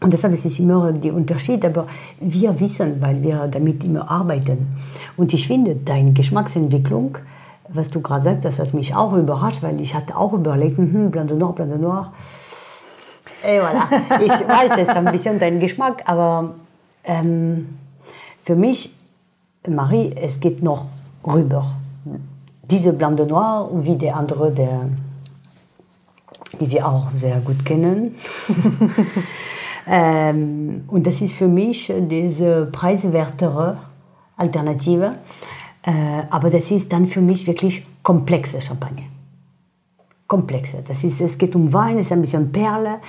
und 0.00 0.12
deshalb 0.12 0.32
ist 0.34 0.44
es 0.44 0.58
immer 0.58 0.92
der 0.92 1.14
Unterschied. 1.14 1.64
Aber 1.64 1.86
wir 2.20 2.58
wissen, 2.60 3.00
weil 3.00 3.22
wir 3.22 3.48
damit 3.48 3.84
immer 3.84 4.10
arbeiten. 4.10 4.68
Und 5.16 5.32
ich 5.32 5.46
finde, 5.46 5.74
deine 5.74 6.12
Geschmacksentwicklung, 6.12 7.18
was 7.68 7.90
du 7.90 8.00
gerade 8.00 8.24
sagst, 8.24 8.44
das 8.44 8.58
hat 8.58 8.74
mich 8.74 8.94
auch 8.94 9.12
überrascht, 9.14 9.62
weil 9.62 9.80
ich 9.80 9.94
hatte 9.94 10.16
auch 10.16 10.32
überlegt, 10.32 10.78
hm, 10.78 11.10
Blanc 11.10 11.28
de 11.28 11.36
Noir, 11.36 11.54
Blanc 11.54 11.70
de 11.70 11.80
Noir. 11.80 12.12
Et 13.44 13.58
voilà. 13.58 13.88
Ich 14.22 14.30
weiß, 14.30 14.72
es 14.76 14.88
ist 14.88 14.96
ein 14.96 15.04
bisschen 15.06 15.38
dein 15.38 15.60
Geschmack, 15.60 16.02
aber 16.06 16.54
ähm, 17.04 17.78
für 18.44 18.56
mich, 18.56 18.94
Marie, 19.68 20.14
es 20.16 20.40
geht 20.40 20.62
noch 20.62 20.86
rüber. 21.26 21.64
Diese 22.62 22.92
Blanc 22.92 23.16
de 23.16 23.26
Noir, 23.26 23.70
wie 23.82 23.96
der 23.96 24.16
andere, 24.16 24.52
der 24.52 24.88
die 26.58 26.70
wir 26.70 26.86
auch 26.86 27.10
sehr 27.10 27.38
gut 27.40 27.64
kennen. 27.64 28.16
ähm, 29.86 30.84
und 30.88 31.06
das 31.06 31.20
ist 31.20 31.34
für 31.34 31.48
mich 31.48 31.92
diese 31.98 32.66
preiswertere 32.66 33.78
Alternative. 34.36 35.14
Äh, 35.82 36.22
aber 36.28 36.50
das 36.50 36.70
ist 36.70 36.92
dann 36.92 37.06
für 37.06 37.20
mich 37.20 37.46
wirklich 37.46 37.86
komplexe 38.02 38.60
Champagner. 38.60 39.04
Komplexe. 40.30 40.84
Das 40.86 41.02
ist, 41.02 41.20
es 41.20 41.36
geht 41.36 41.56
um 41.56 41.72
Wein, 41.72 41.98
es 41.98 42.06
ist 42.06 42.12
ein 42.12 42.20
bisschen 42.20 42.52
Perle. 42.52 43.00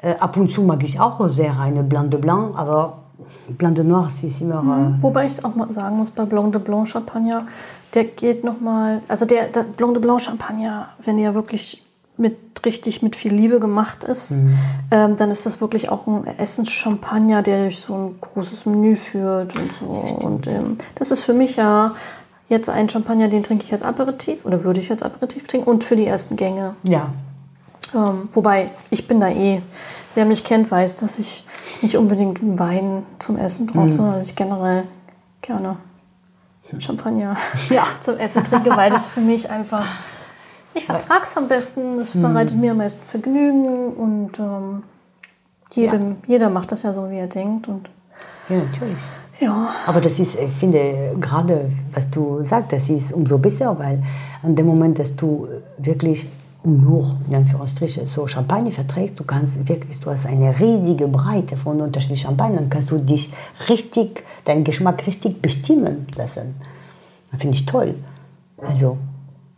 Äh, 0.00 0.14
ab 0.20 0.36
und 0.36 0.52
zu 0.52 0.62
mag 0.62 0.82
ich 0.84 0.98
auch 1.00 1.28
sehr 1.28 1.58
eine 1.58 1.82
Blanc 1.82 2.12
de 2.12 2.20
Blanc, 2.20 2.56
aber 2.56 2.98
Blanc 3.48 3.74
de 3.74 3.84
Noir 3.84 4.08
ist 4.22 4.40
immer. 4.40 4.62
Mhm. 4.62 4.94
Äh 5.00 5.02
Wobei 5.02 5.26
ich 5.26 5.32
es 5.32 5.44
auch 5.44 5.56
mal 5.56 5.72
sagen 5.72 5.96
muss, 5.96 6.10
bei 6.10 6.24
Blanc 6.24 6.52
de 6.52 6.60
Blanc 6.62 6.88
Champagner, 6.88 7.48
der 7.94 8.04
geht 8.04 8.44
nochmal. 8.44 9.02
Also 9.08 9.26
der, 9.26 9.48
der 9.48 9.64
Blanc 9.64 9.94
de 9.94 10.00
Blanc 10.00 10.20
Champagner, 10.20 10.90
wenn 11.02 11.16
der 11.16 11.34
wirklich 11.34 11.82
mit 12.16 12.36
richtig 12.64 13.02
mit 13.02 13.16
viel 13.16 13.32
Liebe 13.32 13.58
gemacht 13.58 14.04
ist, 14.04 14.32
mhm. 14.32 14.58
ähm, 14.92 15.16
dann 15.16 15.32
ist 15.32 15.46
das 15.46 15.60
wirklich 15.60 15.88
auch 15.88 16.06
ein 16.06 16.26
Essenschampagner, 16.38 17.42
der 17.42 17.62
durch 17.62 17.80
so 17.80 17.94
ein 17.94 18.20
großes 18.20 18.66
Menü 18.66 18.94
führt 18.94 19.58
und 19.58 19.70
so. 19.80 19.86
Und 20.26 20.46
ähm, 20.46 20.76
das 20.94 21.10
ist 21.10 21.24
für 21.24 21.34
mich 21.34 21.56
ja 21.56 21.94
jetzt 22.48 22.68
ein 22.68 22.88
Champagner, 22.88 23.28
den 23.28 23.42
trinke 23.42 23.64
ich 23.64 23.72
als 23.72 23.82
Aperitif 23.82 24.44
oder 24.44 24.64
würde 24.64 24.80
ich 24.80 24.90
als 24.90 25.02
Aperitif 25.02 25.46
trinken 25.46 25.68
und 25.68 25.84
für 25.84 25.96
die 25.96 26.06
ersten 26.06 26.36
Gänge. 26.36 26.74
Ja. 26.82 27.10
Ähm, 27.94 28.28
wobei 28.32 28.70
ich 28.90 29.06
bin 29.06 29.20
da 29.20 29.28
eh, 29.28 29.62
wer 30.14 30.24
mich 30.24 30.44
kennt, 30.44 30.70
weiß, 30.70 30.96
dass 30.96 31.18
ich 31.18 31.44
nicht 31.82 31.96
unbedingt 31.96 32.40
Wein 32.58 33.04
zum 33.18 33.36
Essen 33.36 33.66
brauche, 33.66 33.92
sondern 33.92 34.14
dass 34.14 34.26
ich 34.26 34.36
generell 34.36 34.84
gerne 35.42 35.76
Champagner 36.78 37.36
Ja. 37.70 37.86
zum 38.00 38.18
Essen 38.18 38.44
trinke, 38.44 38.70
weil 38.76 38.90
das 38.90 39.06
für 39.06 39.20
mich 39.20 39.50
einfach, 39.50 39.84
ich 40.74 40.84
vertrage 40.84 41.22
es 41.22 41.36
am 41.36 41.48
besten, 41.48 42.00
es 42.00 42.12
bereitet 42.12 42.56
mir 42.56 42.72
am 42.72 42.78
meisten 42.78 43.02
Vergnügen 43.06 43.92
und 43.94 44.38
ähm, 44.38 44.82
jedem, 45.72 46.16
jeder 46.26 46.50
macht 46.50 46.72
das 46.72 46.82
ja 46.82 46.92
so, 46.92 47.10
wie 47.10 47.18
er 47.18 47.26
denkt. 47.26 47.68
Und 47.68 47.88
Ja, 48.48 48.56
natürlich. 48.56 48.98
Ja, 49.40 49.70
Aber 49.86 50.00
das 50.00 50.18
ist, 50.18 50.38
ich 50.38 50.50
finde, 50.50 51.14
gerade 51.20 51.70
was 51.92 52.10
du 52.10 52.44
sagst, 52.44 52.72
das 52.72 52.88
ist 52.88 53.12
umso 53.12 53.38
besser, 53.38 53.78
weil 53.78 54.02
an 54.42 54.56
dem 54.56 54.66
Moment, 54.66 54.98
dass 54.98 55.14
du 55.14 55.46
wirklich 55.78 56.26
nur, 56.64 57.16
in 57.28 57.36
Anführungsstrichen, 57.36 58.06
so 58.06 58.26
Champagner 58.26 58.72
verträgst, 58.72 59.18
du 59.18 59.24
kannst 59.24 59.68
wirklich, 59.68 60.00
du 60.00 60.10
hast 60.10 60.26
eine 60.26 60.58
riesige 60.58 61.06
Breite 61.06 61.56
von 61.56 61.80
unterschiedlichen 61.80 62.26
Champagner, 62.26 62.60
dann 62.60 62.70
kannst 62.70 62.90
du 62.90 62.98
dich 62.98 63.32
richtig, 63.68 64.24
deinen 64.44 64.64
Geschmack 64.64 65.06
richtig 65.06 65.40
bestimmen 65.40 66.06
lassen. 66.16 66.56
Das 67.30 67.40
finde 67.40 67.56
ich 67.56 67.64
toll. 67.64 67.94
Also, 68.60 68.98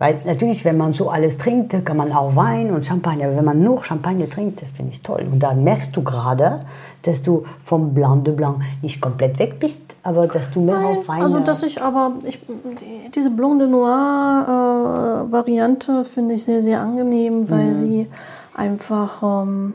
weil 0.01 0.19
natürlich, 0.25 0.65
wenn 0.65 0.79
man 0.79 0.93
so 0.93 1.11
alles 1.11 1.37
trinkt, 1.37 1.85
kann 1.85 1.99
man 1.99 2.11
auch 2.13 2.35
Wein 2.35 2.71
und 2.73 2.87
Champagner. 2.87 3.27
Aber 3.27 3.37
wenn 3.37 3.45
man 3.45 3.63
nur 3.63 3.85
Champagner 3.85 4.27
trinkt, 4.27 4.63
finde 4.75 4.93
ich 4.93 5.03
toll. 5.03 5.27
Und 5.31 5.41
da 5.41 5.53
merkst 5.53 5.95
du 5.95 6.03
gerade, 6.03 6.61
dass 7.03 7.21
du 7.23 7.45
vom 7.67 7.93
Blanc 7.93 8.25
de 8.25 8.33
Blanc 8.33 8.63
nicht 8.81 9.03
komplett 9.03 9.39
weg 9.39 9.61
bist, 9.61 9.77
aber 10.03 10.27
dass 10.27 10.51
du 10.53 10.63
mehr 10.63 10.79
auf 10.79 11.07
Weine... 11.07 11.25
also 11.25 11.41
dass 11.41 11.63
ich 11.63 11.83
aber, 11.83 12.15
ich, 12.25 12.41
die, 12.41 13.11
diese 13.15 13.29
Blonde 13.29 13.69
Noir 13.69 15.27
äh, 15.29 15.33
Variante 15.33 16.07
finde 16.07 16.33
ich 16.35 16.45
sehr, 16.45 16.63
sehr 16.63 16.81
angenehm, 16.81 17.51
weil 17.51 17.75
sie 17.75 18.09
einfach 18.55 19.45
ähm, 19.45 19.75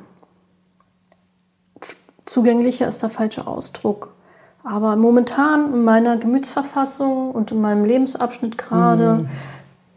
zugänglicher 2.26 2.88
ist 2.88 3.04
der 3.04 3.10
falsche 3.10 3.46
Ausdruck. 3.46 4.16
Aber 4.64 4.96
momentan 4.96 5.72
in 5.72 5.84
meiner 5.84 6.18
Gemütsverfassung 6.18 7.30
und 7.30 7.52
in 7.52 7.62
meinem 7.62 7.86
Lebensabschnitt 7.86 8.58
gerade 8.58 9.28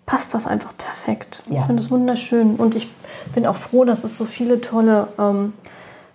passt 0.08 0.32
das 0.32 0.46
einfach 0.46 0.74
perfekt. 0.78 1.42
Ich 1.50 1.56
Ja. 1.56 1.62
finde 1.64 1.82
es 1.82 1.90
wunderschön. 1.90 2.56
Und 2.56 2.74
ich 2.74 2.90
bin 3.34 3.44
auch 3.46 3.56
froh, 3.56 3.84
dass 3.84 4.04
es 4.04 4.16
so 4.16 4.24
viele 4.24 4.62
tolle 4.62 5.08
ähm, 5.18 5.52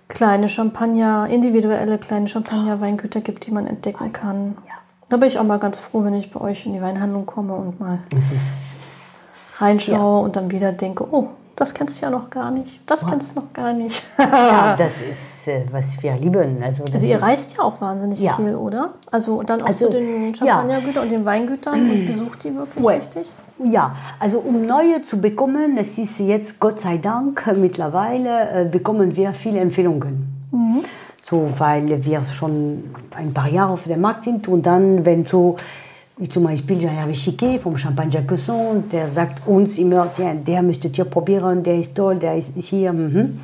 kleine 0.07 0.49
Champagner, 0.49 1.27
individuelle 1.29 1.99
kleine 1.99 2.27
Champagner-Weingüter 2.27 3.21
gibt, 3.21 3.45
die 3.45 3.51
man 3.51 3.67
entdecken 3.67 4.11
kann. 4.11 4.57
Da 5.09 5.17
bin 5.17 5.27
ich 5.27 5.37
auch 5.37 5.43
mal 5.43 5.59
ganz 5.59 5.79
froh, 5.79 6.03
wenn 6.03 6.15
ich 6.15 6.31
bei 6.31 6.41
euch 6.41 6.65
in 6.65 6.73
die 6.73 6.81
Weinhandlung 6.81 7.27
komme 7.27 7.53
und 7.53 7.79
mal 7.79 7.99
reinschaue 9.59 10.23
und 10.23 10.35
dann 10.35 10.49
wieder 10.49 10.71
denke, 10.71 11.05
oh, 11.11 11.27
das 11.55 11.73
kennst 11.73 12.01
du 12.01 12.05
ja 12.05 12.09
noch 12.11 12.29
gar 12.29 12.49
nicht. 12.51 12.81
Das 12.89 13.05
kennst 13.05 13.31
du 13.35 13.41
noch 13.41 13.53
gar 13.53 13.73
nicht. 13.73 14.03
Ja, 14.17 14.75
das 14.77 14.93
ist, 15.01 15.47
äh, 15.47 15.65
was 15.71 16.01
wir 16.01 16.15
lieben. 16.17 16.61
Also, 16.63 16.83
Also 16.91 17.05
ihr 17.05 17.17
ist, 17.17 17.21
reist 17.21 17.57
ja 17.57 17.63
auch 17.63 17.79
wahnsinnig 17.79 18.19
Ja. 18.19 18.35
viel, 18.37 18.55
oder? 18.55 18.89
Also 19.11 19.43
dann 19.43 19.61
auch 19.61 19.67
Also, 19.67 19.85
zu 19.87 19.91
den 19.93 20.33
ja. 20.33 20.45
Champagnergütern 20.45 21.03
und 21.03 21.09
den 21.11 21.25
Weingütern 21.25 21.89
und 21.91 22.05
besucht 22.05 22.43
die 22.43 22.55
wirklich 22.55 22.83
Ouais. 22.83 22.95
richtig? 22.95 23.27
Ja, 23.59 23.95
also 24.19 24.39
um 24.39 24.65
neue 24.65 25.03
zu 25.03 25.21
bekommen, 25.21 25.77
es 25.77 25.97
ist 25.97 26.19
jetzt 26.19 26.59
Gott 26.59 26.81
sei 26.81 26.97
Dank 26.97 27.45
mittlerweile 27.55 28.49
äh, 28.61 28.65
bekommen 28.65 29.15
wir 29.15 29.33
viele 29.33 29.59
Empfehlungen. 29.59 30.29
So, 31.21 31.49
weil 31.57 32.03
wir 32.03 32.23
schon 32.25 32.83
ein 33.15 33.33
paar 33.33 33.47
Jahre 33.47 33.71
auf 33.73 33.83
dem 33.85 34.01
Markt 34.01 34.25
sind 34.25 34.47
und 34.49 34.65
dann, 34.65 35.05
wenn 35.05 35.25
so, 35.25 35.55
wie 36.17 36.29
zum 36.29 36.43
Beispiel 36.43 36.79
Jean-Hervé 36.79 37.13
Chiquet 37.13 37.59
vom 37.59 37.77
Champagne 37.77 38.11
Jacquesson, 38.11 38.83
der 38.91 39.09
sagt 39.09 39.47
uns 39.47 39.77
immer, 39.77 40.13
"Tja, 40.13 40.33
der 40.33 40.61
müsstet 40.61 40.97
ihr 40.97 41.05
probieren, 41.05 41.63
der 41.63 41.79
ist 41.79 41.95
toll, 41.95 42.17
der 42.17 42.37
ist 42.37 42.51
hier. 42.55 42.93
Mhm. 42.93 43.39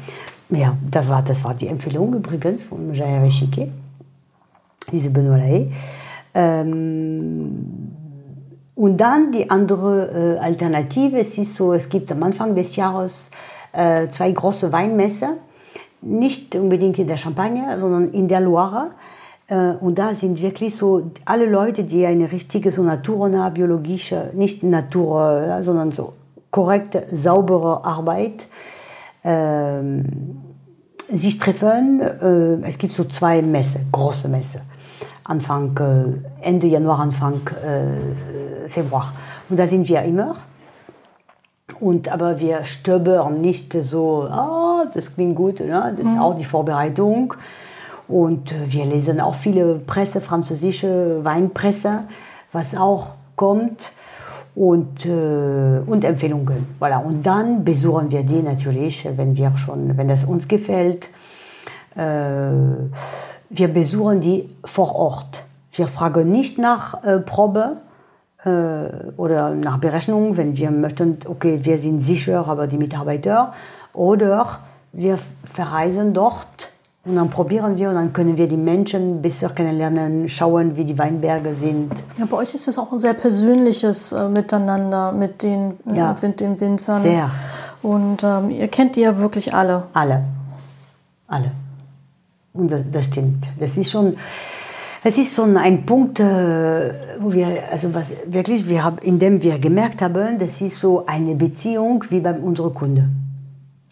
Ja, 0.50 0.78
das 0.90 1.08
war, 1.08 1.24
das 1.24 1.44
war 1.44 1.54
die 1.54 1.68
Empfehlung 1.68 2.14
übrigens 2.14 2.64
von 2.64 2.94
Jean-Hervé 2.94 3.30
Chiquet, 3.30 3.70
diese 4.92 5.10
Benoît 5.10 5.38
Lahaye. 5.38 5.72
Ähm, 6.34 7.90
und 8.76 8.98
dann 8.98 9.32
die 9.32 9.50
andere 9.50 10.38
äh, 10.38 10.40
Alternative, 10.40 11.20
es 11.20 11.38
ist 11.38 11.56
so, 11.56 11.74
es 11.74 11.90
gibt 11.90 12.12
am 12.12 12.24
Anfang 12.24 12.56
des 12.56 12.76
Jahres 12.76 13.30
äh, 13.74 14.08
zwei 14.10 14.32
große 14.32 14.72
Weinmesse, 14.72 15.38
nicht 16.02 16.56
unbedingt 16.56 16.98
in 16.98 17.08
der 17.08 17.18
Champagne, 17.18 17.78
sondern 17.80 18.12
in 18.12 18.28
der 18.28 18.40
Loire. 18.40 18.92
Äh, 19.50 19.74
und 19.80 20.00
da 20.00 20.14
sind 20.14 20.42
wirklich 20.42 20.76
so 20.76 21.12
alle 21.26 21.46
Leute, 21.46 21.84
die 21.84 22.06
eine 22.06 22.32
richtige, 22.32 22.72
so 22.72 22.84
naturnah, 22.84 23.50
biologische, 23.50 24.30
nicht 24.34 24.64
Natur, 24.64 25.60
sondern 25.64 25.92
so 25.92 26.14
korrekte, 26.52 27.06
saubere 27.12 27.84
Arbeit 27.84 28.48
ähm, 29.24 30.06
sich 31.10 31.40
treffen. 31.40 32.02
Äh, 32.02 32.68
es 32.68 32.78
gibt 32.78 32.94
so 32.94 33.06
zwei 33.06 33.42
Messe, 33.42 33.82
große 33.92 34.30
Messe. 34.30 34.62
Anfang, 35.24 35.78
äh, 35.78 36.48
Ende 36.48 36.68
Januar, 36.68 37.00
Anfang 37.00 37.42
äh, 37.64 38.70
Februar. 38.70 39.14
Und 39.50 39.58
da 39.58 39.68
sind 39.68 39.88
wir 39.88 40.02
immer. 40.04 40.36
Und, 41.80 42.12
aber 42.12 42.40
wir 42.40 42.66
stöbern 42.66 43.42
nicht 43.42 43.74
so, 43.74 44.24
ah, 44.24 44.86
das 44.92 45.14
klingt 45.14 45.36
gut, 45.36 45.60
ne? 45.60 45.94
das 45.96 46.06
ist 46.06 46.20
auch 46.20 46.36
die 46.36 46.46
Vorbereitung. 46.46 47.36
Und 48.10 48.54
wir 48.72 48.86
lesen 48.86 49.22
auch 49.22 49.36
viele 49.36 49.76
Presse, 49.76 50.20
französische 50.20 51.24
Weinpresse, 51.24 52.06
was 52.52 52.76
auch 52.76 53.12
kommt. 53.36 53.92
Und, 54.56 55.06
äh, 55.06 55.80
und 55.86 56.04
Empfehlungen. 56.04 56.66
Voilà. 56.82 57.02
Und 57.02 57.24
dann 57.24 57.64
besuchen 57.64 58.12
wir 58.12 58.24
die 58.24 58.42
natürlich, 58.42 59.08
wenn 59.16 59.38
wir 59.38 59.56
schon, 59.58 59.96
wenn 59.96 60.10
es 60.10 60.26
uns 60.26 60.50
gefällt. 60.50 61.08
Äh, 61.96 62.50
wir 63.50 63.68
besuchen 63.68 64.20
die 64.20 64.50
vor 64.66 64.96
Ort. 64.96 65.44
Wir 65.72 65.88
fragen 65.88 66.30
nicht 66.32 66.58
nach 66.58 67.04
äh, 67.06 67.20
Probe 67.20 67.78
äh, 68.44 68.50
oder 69.16 69.52
nach 69.52 69.78
Berechnung, 69.78 70.36
wenn 70.36 70.58
wir 70.58 70.72
möchten, 70.72 71.20
okay, 71.26 71.60
wir 71.64 71.78
sind 71.78 72.02
sicher, 72.02 72.46
aber 72.46 72.68
die 72.68 72.78
Mitarbeiter. 72.78 73.54
Oder 73.94 74.60
wir 74.92 75.20
verreisen 75.46 76.14
dort 76.14 76.69
und 77.06 77.16
dann 77.16 77.30
probieren 77.30 77.78
wir 77.78 77.90
und 77.90 77.96
dann 77.96 78.14
können 78.14 78.36
wir 78.38 78.48
die 78.48 78.58
Menschen 78.58 79.22
besser 79.22 79.50
kennenlernen, 79.50 80.28
schauen, 80.28 80.76
wie 80.76 80.84
die 80.86 80.98
Weinberge 80.98 81.56
sind. 81.56 81.92
Ja, 82.18 82.26
bei 82.26 82.38
euch 82.38 82.54
ist 82.54 82.68
das 82.68 82.78
auch 82.78 82.92
ein 82.92 83.00
sehr 83.00 83.14
persönliches 83.14 84.12
äh, 84.12 84.28
Miteinander 84.28 85.12
mit 85.14 85.42
den, 85.42 85.78
äh, 85.92 85.98
Ja. 85.98 86.16
mit 86.22 86.40
den 86.40 86.60
Winzern. 86.60 87.02
Sehr. 87.02 87.32
Und 87.82 88.24
ähm, 88.24 88.50
ihr 88.50 88.68
kennt 88.68 88.96
die 88.98 89.02
ja 89.02 89.18
wirklich 89.18 89.54
alle. 89.54 89.84
Alle. 89.94 90.24
Alle. 91.28 91.52
Und 92.54 92.70
das, 92.72 92.82
das 92.92 93.06
stimmt. 93.06 93.46
Das 93.60 93.78
ist 93.78 93.90
schon, 93.92 94.18
es 95.04 95.18
ist 95.18 95.34
schon 95.34 95.56
ein 95.56 95.86
Punkt, 95.86 96.20
äh, 96.20 96.94
wo 97.20 97.32
wir, 97.32 97.48
also 97.72 97.94
was 97.94 98.08
wirklich, 98.26 98.68
wir 98.68 98.84
haben, 98.84 98.98
in 98.98 99.18
dem 99.20 99.42
wir 99.42 99.58
gemerkt 99.58 100.02
haben, 100.02 100.38
das 100.38 100.60
ist 100.60 100.76
so 100.78 101.06
eine 101.06 101.36
Beziehung 101.36 102.04
wie 102.10 102.20
bei 102.20 102.34
unseren 102.34 102.74
Kunden. 102.74 103.16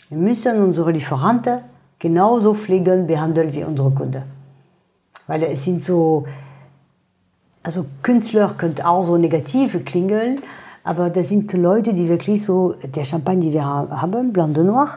Wir 0.10 0.17
müssen 0.17 0.62
unsere 0.62 0.91
Lieferanten 0.91 1.60
genauso 2.00 2.54
pflegen, 2.54 3.08
behandeln 3.08 3.54
wie 3.54 3.64
unsere 3.64 3.92
Kunden. 3.92 4.24
Weil 5.28 5.44
es 5.44 5.66
sind 5.66 5.84
so, 5.84 6.26
also 7.64 7.86
Künstler 8.02 8.54
können 8.58 8.80
auch 8.84 9.06
so 9.06 9.18
negativ 9.18 9.84
klingen, 9.84 10.42
aber 10.84 11.10
das 11.10 11.30
sind 11.30 11.52
Leute, 11.54 11.94
die 11.94 12.08
wirklich 12.08 12.44
so, 12.44 12.76
der 12.84 13.04
Champagner, 13.04 13.42
die 13.42 13.54
wir 13.54 13.66
haben, 13.66 14.32
Blanc 14.32 14.54
de 14.54 14.64
Noir, 14.64 14.90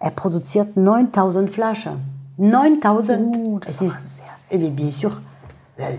er 0.00 0.10
produziert 0.10 0.76
9000 0.76 1.50
Flaschen. 1.50 1.92
9000! 2.36 3.36
Oh, 3.36 3.58
das 3.60 3.80
ist 3.80 3.80
aber 3.80 3.98
ist, 3.98 4.22
eh 4.50 4.70
bien 4.70 4.90
sûr. 4.90 5.12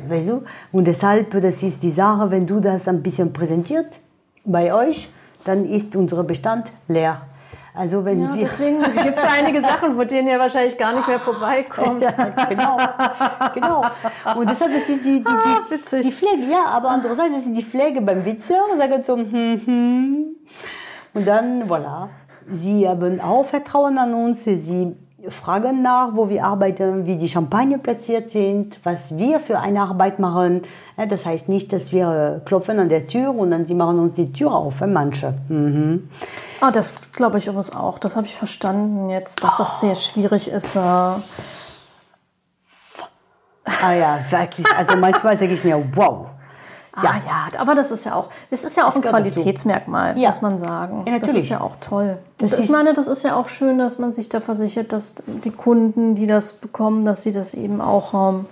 Weißt 0.08 0.30
du? 0.30 0.44
Und 0.72 0.86
deshalb, 0.86 1.32
das 1.40 1.62
ist 1.64 1.84
die 1.84 1.92
Sache, 1.92 2.30
wenn 2.32 2.46
du 2.46 2.60
das 2.60 2.88
ein 2.88 3.02
bisschen 3.02 3.32
präsentiert 3.32 3.88
bei 4.44 4.74
euch, 4.74 5.10
dann 5.44 5.66
ist 5.66 5.96
unser 5.96 6.24
Bestand 6.24 6.72
leer. 6.88 7.22
Also 7.78 8.04
wenn 8.04 8.22
Ja, 8.24 8.34
wir... 8.34 8.44
deswegen 8.46 8.82
gibt 8.82 9.18
es 9.20 9.24
einige 9.26 9.62
Sachen, 9.62 9.94
vor 9.96 10.06
denen 10.06 10.28
ihr 10.30 10.40
wahrscheinlich 10.40 10.78
gar 10.78 10.94
nicht 10.94 11.08
mehr 11.08 11.20
vorbeikommt. 11.20 12.02
Ja, 12.02 12.12
genau, 12.50 12.78
genau. 13.54 13.84
Und 14.36 14.50
deshalb 14.50 14.72
ist 14.74 14.88
die, 14.88 14.98
die, 15.04 15.24
Ah, 15.26 15.60
die, 15.70 15.76
witzig. 15.76 16.02
die 16.08 16.12
Pflege, 16.12 16.52
ja, 16.52 16.66
aber 16.66 16.90
andererseits 16.90 17.36
ist 17.38 17.54
die 17.56 17.64
Pflege 17.64 18.02
beim 18.02 18.26
Witzer, 18.26 18.62
sagen 18.78 19.04
so, 19.06 19.16
hm, 19.16 19.62
hm. 19.66 20.26
Und 21.14 21.28
dann, 21.28 21.64
voilà, 21.70 22.10
sie 22.48 22.88
haben 22.88 23.22
auch 23.22 23.46
Vertrauen 23.46 23.98
an 24.00 24.14
uns, 24.14 24.44
sie 24.44 24.96
fragen 25.30 25.82
nach, 25.82 26.10
wo 26.14 26.30
wir 26.30 26.46
arbeiten, 26.46 27.06
wie 27.06 27.18
die 27.18 27.28
Champagner 27.28 27.78
platziert 27.80 28.32
sind, 28.32 28.80
was 28.84 29.18
wir 29.18 29.40
für 29.40 29.60
eine 29.60 29.82
Arbeit 29.82 30.20
machen. 30.20 30.62
Das 31.10 31.26
heißt 31.26 31.50
nicht, 31.50 31.74
dass 31.74 31.92
wir 31.92 32.42
klopfen 32.46 32.80
an 32.80 32.90
der 32.90 33.08
Tür 33.08 33.36
und 33.36 33.52
dann 33.52 33.66
die 33.66 33.74
machen 33.74 34.00
uns 34.00 34.16
die 34.16 34.32
Tür 34.32 34.52
auf, 34.54 34.82
manche. 34.82 35.34
Mhm. 35.50 36.10
Ah, 36.62 36.72
das 36.72 36.96
glaube 37.12 37.38
ich 37.38 37.48
übrigens 37.48 37.76
auch. 37.76 38.00
Das 38.00 38.16
habe 38.16 38.28
ich 38.28 38.36
verstanden 38.36 39.10
jetzt, 39.10 39.44
dass 39.44 39.58
das 39.58 39.82
sehr 39.82 39.96
schwierig 39.96 40.50
ist. 40.50 40.76
Äh, 40.76 40.80
Ah 43.82 43.94
ja, 43.94 44.20
wirklich. 44.30 44.66
Also 44.78 44.96
manchmal 44.96 45.38
sage 45.38 45.54
ich 45.54 45.64
mir, 45.64 45.84
wow. 45.94 46.27
Ah 47.06 47.18
ja, 47.26 47.60
aber 47.60 47.76
das 47.76 47.92
ist 47.92 48.06
ja 48.06 48.16
auch, 48.16 48.30
das 48.50 48.64
ist 48.64 48.76
ja 48.76 48.88
auch 48.88 48.96
ein. 48.96 49.02
Qualitätsmerkmal, 49.02 50.18
Ja. 50.18 50.30
muss 50.30 50.42
man 50.42 50.58
sagen. 50.58 51.06
Ja, 51.08 51.20
Das 51.20 51.34
ist 51.34 51.50
ja 51.50 51.62
auch 51.62 51.76
toll. 51.80 52.18
Das 52.40 52.54
Und 52.54 52.60
ich 52.64 52.70
meine, 52.70 52.94
das 52.94 53.08
ist 53.08 53.24
ja 53.24 53.36
auch 53.36 53.48
schön, 53.50 53.78
dass 53.78 54.00
man 54.00 54.12
sich 54.12 54.30
da 54.30 54.42
versichert, 54.42 54.92
dass 54.92 55.16
die 55.28 55.52
Kunden, 55.52 56.16
die 56.16 56.28
das 56.28 56.54
bekommen, 56.54 57.06
dass 57.06 57.22
sie 57.24 57.32
das 57.32 57.54
eben 57.54 57.82
auch 57.82 58.14
ähm, 58.14 58.46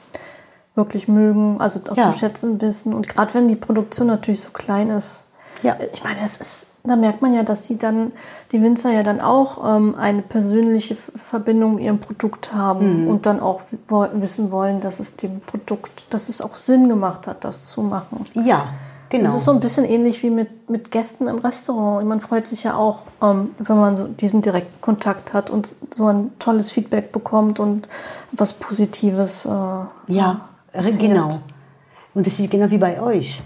wirklich 0.75 1.07
mögen, 1.07 1.59
also 1.59 1.79
auch 1.89 1.97
Ja. 1.97 2.11
zu 2.11 2.17
schätzen 2.19 2.59
wissen. 2.61 2.93
Und 2.93 3.07
gerade 3.09 3.33
wenn 3.33 3.47
die 3.47 3.55
Produktion 3.55 4.07
natürlich 4.07 4.41
so 4.41 4.49
klein 4.51 4.89
ist, 4.89 5.25
Ja. 5.63 5.77
ich 5.93 6.03
meine, 6.03 6.19
es 6.23 6.37
ist, 6.37 6.67
da 6.87 6.95
merkt 6.95 7.21
man 7.21 7.33
ja, 7.33 7.43
dass 7.43 7.63
die 7.67 7.77
dann, 7.77 8.11
die 8.51 8.61
Winzer 8.61 8.91
ja 8.91 9.03
dann 9.03 9.19
auch 9.21 9.75
ähm, 9.77 9.95
eine 9.97 10.21
persönliche 10.21 10.95
Verbindung 10.95 11.75
mit 11.75 11.83
ihrem 11.83 11.99
Produkt 11.99 12.51
Mhm. 12.53 12.57
haben 12.57 13.07
und 13.07 13.25
dann 13.25 13.39
auch 13.39 13.61
wissen 14.13 14.51
wollen, 14.51 14.79
dass 14.81 14.99
es 14.99 15.15
dem 15.15 15.39
Produkt, 15.41 16.05
dass 16.11 16.29
es 16.29 16.41
auch 16.41 16.57
Sinn 16.57 16.89
gemacht 16.89 17.27
hat, 17.27 17.43
das 17.43 17.67
zu 17.67 17.81
machen. 17.81 18.25
Ja, 18.33 18.67
genau. 19.09 19.25
Das 19.25 19.35
ist 19.35 19.45
so 19.45 19.51
ein 19.51 19.59
bisschen 19.59 19.85
ähnlich 19.85 20.21
wie 20.23 20.29
mit, 20.29 20.69
mit 20.69 20.91
Gästen 20.91 21.27
im 21.27 21.37
Restaurant. 21.39 22.05
Man 22.07 22.21
freut 22.21 22.47
sich 22.47 22.63
ja 22.63 22.75
auch, 22.75 22.99
ähm, 23.21 23.51
wenn 23.59 23.77
man 23.77 23.95
so 23.97 24.05
diesen 24.07 24.41
direkten 24.41 24.81
Kontakt 24.81 25.33
hat 25.33 25.49
und 25.49 25.67
so 25.93 26.07
ein 26.07 26.31
tolles 26.39 26.71
Feedback 26.71 27.11
bekommt 27.11 27.59
und 27.59 27.87
was 28.31 28.53
Positives. 28.53 29.45
Äh, 29.45 29.49
Ja, 29.49 30.41
erfährt. 30.71 30.99
genau. 30.99 31.29
Und 32.13 32.27
das 32.27 32.39
ist 32.39 32.49
genau 32.51 32.69
wie 32.69 32.77
bei 32.77 33.01
euch. 33.01 33.41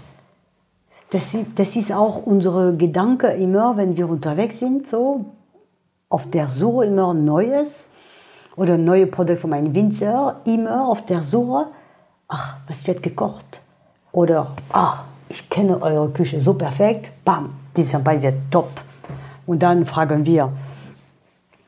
Das, 1.12 1.34
ist- 1.34 1.46
das 1.56 1.76
ist 1.76 1.92
auch 1.92 2.24
unsere 2.24 2.76
Gedanke 2.76 3.28
immer, 3.28 3.76
wenn 3.76 3.96
wir 3.96 4.08
unterwegs 4.08 4.60
sind, 4.60 4.88
so 4.88 5.24
auf 6.08 6.28
der 6.30 6.48
Suche 6.48 6.86
immer 6.86 7.14
Neues 7.14 7.86
oder 8.56 8.76
neue 8.78 9.06
Produkte 9.06 9.40
von 9.40 9.50
meinem 9.50 9.74
Winzer, 9.74 10.36
immer 10.44 10.86
auf 10.88 11.04
der 11.06 11.24
Suche, 11.24 11.66
ach, 12.28 12.56
was 12.68 12.86
wird 12.86 13.02
gekocht? 13.02 13.60
Oder, 14.12 14.52
ach, 14.72 15.04
ich 15.28 15.48
kenne 15.48 15.80
eure 15.82 16.10
Küche 16.10 16.40
so 16.40 16.54
perfekt, 16.54 17.10
bam, 17.24 17.50
dieses 17.76 17.92
Champagner 17.92 18.22
wird 18.24 18.34
top. 18.50 18.70
Und 19.46 19.62
dann 19.62 19.86
fragen 19.86 20.24
wir, 20.26 20.52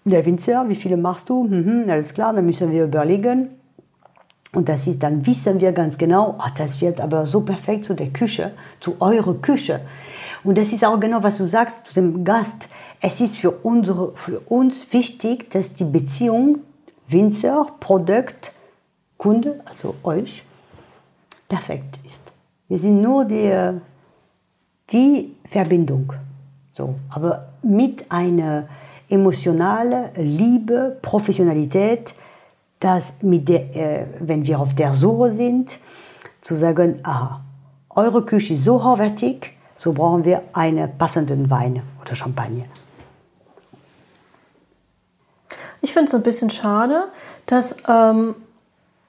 der 0.05 0.25
Winzer, 0.27 0.69
wie 0.69 0.75
viele 0.75 0.97
machst 0.97 1.29
du? 1.29 1.45
Mhm, 1.45 1.85
alles 1.89 2.13
klar, 2.15 2.33
dann 2.33 2.45
müssen 2.47 2.71
wir 2.73 2.85
überlegen, 2.85 3.51
und 4.55 4.69
das 4.69 4.87
ist, 4.87 5.03
dann 5.03 5.27
wissen 5.27 5.61
wir 5.61 5.73
ganz 5.73 5.97
genau, 5.97 6.35
ah, 6.39 6.51
das 6.57 6.81
wird 6.81 7.01
aber 7.01 7.25
so 7.25 7.41
perfekt 7.41 7.87
zu 7.87 7.95
der 7.95 8.11
Küche, 8.11 8.53
zu 8.81 8.97
eurer 9.01 9.35
Küche. 9.35 9.81
Und 10.45 10.59
das 10.59 10.73
ist 10.73 10.85
auch 10.85 11.01
genau, 11.01 11.23
was 11.23 11.39
du 11.39 11.47
sagst 11.47 11.87
zu 11.87 11.95
dem 11.95 12.23
Gast. 12.25 12.69
Es 13.01 13.21
ist 13.21 13.37
für, 13.37 13.51
unsere, 13.51 14.15
für 14.15 14.41
uns 14.41 14.93
wichtig, 14.93 15.51
dass 15.51 15.75
die 15.75 15.85
Beziehung 15.85 16.59
Winzer, 17.09 17.67
Produkt, 17.81 18.53
Kunde, 19.17 19.61
also 19.65 19.95
euch, 20.03 20.43
perfekt 21.49 21.99
ist. 22.07 22.21
Wir 22.69 22.79
sind 22.79 23.01
nur 23.01 23.25
die, 23.25 23.81
die 24.91 25.35
Verbindung. 25.49 26.13
So, 26.75 26.95
aber 27.11 27.53
mit 27.63 28.11
einer 28.11 28.69
emotionalen 29.09 30.11
Liebe, 30.17 30.99
Professionalität, 31.01 32.15
dass 32.83 33.15
mit 33.23 33.49
der, 33.49 33.77
äh, 33.77 34.07
wenn 34.19 34.45
wir 34.45 34.59
auf 34.59 34.75
der 34.75 34.93
Suche 34.93 35.31
sind, 35.31 35.79
zu 36.41 36.57
sagen, 36.57 36.99
aha, 37.05 37.41
eure 37.91 38.25
Küche 38.25 38.55
ist 38.55 38.65
so 38.65 38.83
hochwertig, 38.83 39.57
so 39.79 39.93
brauchen 39.93 40.25
wir 40.25 40.43
einen 40.53 40.99
passenden 40.99 41.49
Wein 41.49 41.83
oder 42.01 42.17
Champagner. 42.17 42.65
Ich 45.81 45.93
finde 45.93 46.09
es 46.09 46.15
ein 46.15 46.23
bisschen 46.23 46.51
schade, 46.51 47.05
dass 47.47 47.77
ähm, 47.89 48.35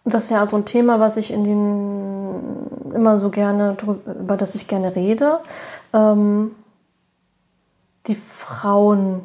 das 0.05 0.25
ist 0.25 0.29
ja 0.29 0.45
so 0.45 0.57
ein 0.57 0.65
Thema, 0.65 0.99
was 0.99 1.17
ich 1.17 1.31
in 1.31 1.43
den 1.43 2.93
immer 2.93 3.17
so 3.17 3.29
gerne 3.29 3.75
über 4.05 4.37
das 4.37 4.53
ich 4.53 4.67
gerne 4.67 4.95
rede. 4.95 5.39
Ähm, 5.93 6.51
die 8.05 8.15
Frauen 8.15 9.21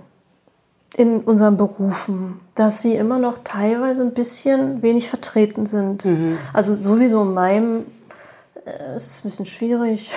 in 0.99 1.21
unseren 1.21 1.57
Berufen, 1.57 2.41
dass 2.55 2.83
sie 2.83 2.95
immer 2.95 3.19
noch 3.19 3.39
teilweise 3.45 4.03
ein 4.03 4.13
bisschen 4.13 4.83
wenig 4.83 5.09
vertreten 5.09 5.65
sind. 5.65 6.05
Also 6.53 6.75
sowieso 6.75 7.23
in 7.23 7.35
meinem 7.35 7.85
äh, 8.69 8.95
es 8.97 9.07
ist 9.07 9.25
ein 9.25 9.31
bisschen 9.31 9.47
schwierig. 9.47 10.11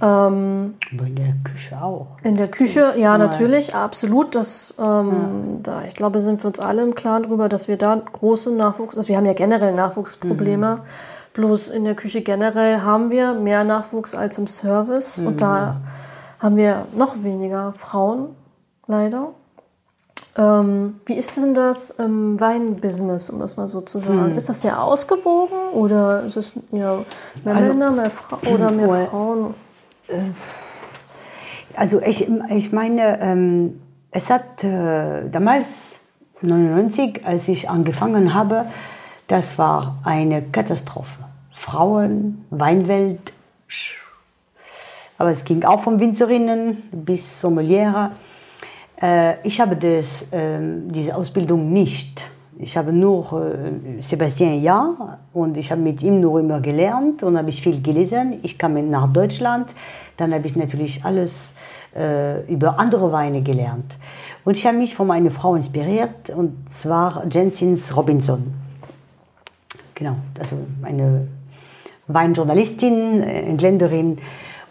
Ähm, 0.00 0.74
Aber 0.92 1.06
in 1.06 1.16
der 1.16 1.34
Küche 1.44 1.82
auch. 1.82 2.06
in 2.22 2.36
der 2.36 2.48
Küche, 2.48 2.94
ja, 2.96 3.18
natürlich, 3.18 3.74
absolut. 3.74 4.36
Das, 4.36 4.74
ähm, 4.78 5.58
da, 5.62 5.82
ich 5.84 5.94
glaube, 5.94 6.20
sind 6.20 6.42
wir 6.42 6.46
uns 6.48 6.60
alle 6.60 6.82
im 6.82 6.94
Klaren 6.94 7.24
darüber, 7.24 7.48
dass 7.48 7.66
wir 7.66 7.76
da 7.76 7.96
große 7.96 8.52
Nachwuchs, 8.52 8.96
also 8.96 9.08
wir 9.08 9.16
haben 9.16 9.26
ja 9.26 9.32
generell 9.32 9.74
Nachwuchsprobleme. 9.74 10.82
Bloß 11.34 11.70
in 11.70 11.84
der 11.84 11.94
Küche 11.94 12.22
generell 12.22 12.80
haben 12.82 13.10
wir 13.10 13.34
mehr 13.34 13.64
Nachwuchs 13.64 14.14
als 14.14 14.38
im 14.38 14.46
Service. 14.46 15.18
Und 15.18 15.40
da 15.40 15.80
haben 16.38 16.56
wir 16.56 16.86
noch 16.96 17.22
weniger 17.22 17.74
Frauen, 17.76 18.28
leider. 18.86 19.32
Ähm, 20.38 21.00
wie 21.06 21.14
ist 21.14 21.36
denn 21.36 21.52
das 21.52 21.90
im 21.90 22.38
Weinbusiness, 22.38 23.28
um 23.28 23.40
das 23.40 23.56
mal 23.56 23.66
so 23.66 23.80
zu 23.80 23.98
sagen? 23.98 24.36
Ist 24.36 24.48
das 24.48 24.62
sehr 24.62 24.80
ausgewogen 24.80 25.56
oder 25.72 26.24
ist 26.24 26.36
es 26.36 26.54
ja, 26.70 26.98
mehr 27.44 27.54
Also- 27.56 27.68
Männer, 27.74 27.90
mehr 27.90 28.10
Fra 28.10 28.38
oder 28.48 28.70
mehr 28.70 28.88
Well, 28.88 29.06
Frauen? 29.06 29.54
Also 31.74 32.00
ich, 32.00 32.28
ich 32.50 32.72
meine, 32.72 33.20
ähm, 33.20 33.80
es 34.12 34.30
hat 34.30 34.62
äh, 34.64 35.28
damals, 35.28 35.96
99, 36.40 37.26
als 37.26 37.48
ich 37.48 37.68
angefangen 37.68 38.32
habe, 38.32 38.66
das 39.26 39.58
war 39.58 39.98
eine 40.04 40.40
Katastrophe. 40.42 41.24
Frauen, 41.56 42.44
Weinwelt, 42.50 43.32
aber 45.18 45.30
es 45.32 45.44
ging 45.44 45.64
auch 45.64 45.80
von 45.80 45.98
Winzerinnen 45.98 46.84
bis 46.92 47.40
Sommeliere. 47.40 48.12
Äh, 49.00 49.46
ich 49.46 49.60
habe 49.60 49.76
das, 49.76 50.26
ähm, 50.32 50.90
diese 50.92 51.14
Ausbildung 51.14 51.72
nicht. 51.72 52.22
Ich 52.58 52.76
habe 52.76 52.92
nur 52.92 53.32
äh, 53.32 54.02
Sebastian 54.02 54.60
ja 54.60 55.18
und 55.32 55.56
ich 55.56 55.70
habe 55.70 55.80
mit 55.80 56.02
ihm 56.02 56.20
nur 56.20 56.40
immer 56.40 56.60
gelernt 56.60 57.22
und 57.22 57.38
habe 57.38 57.50
ich 57.50 57.62
viel 57.62 57.80
gelesen. 57.80 58.40
Ich 58.42 58.58
kam 58.58 58.90
nach 58.90 59.12
Deutschland, 59.12 59.74
dann 60.16 60.34
habe 60.34 60.46
ich 60.46 60.56
natürlich 60.56 61.04
alles 61.04 61.52
äh, 61.94 62.42
über 62.52 62.78
andere 62.78 63.12
Weine 63.12 63.42
gelernt. 63.42 63.96
Und 64.44 64.56
ich 64.56 64.66
habe 64.66 64.76
mich 64.76 64.96
von 64.96 65.06
meiner 65.06 65.30
Frau 65.30 65.54
inspiriert 65.54 66.30
und 66.30 66.68
zwar 66.68 67.24
Jensins 67.30 67.96
Robinson. 67.96 68.52
Genau, 69.94 70.16
also 70.38 70.56
eine 70.82 71.28
Weinjournalistin, 72.08 73.20
Engländerin. 73.20 74.18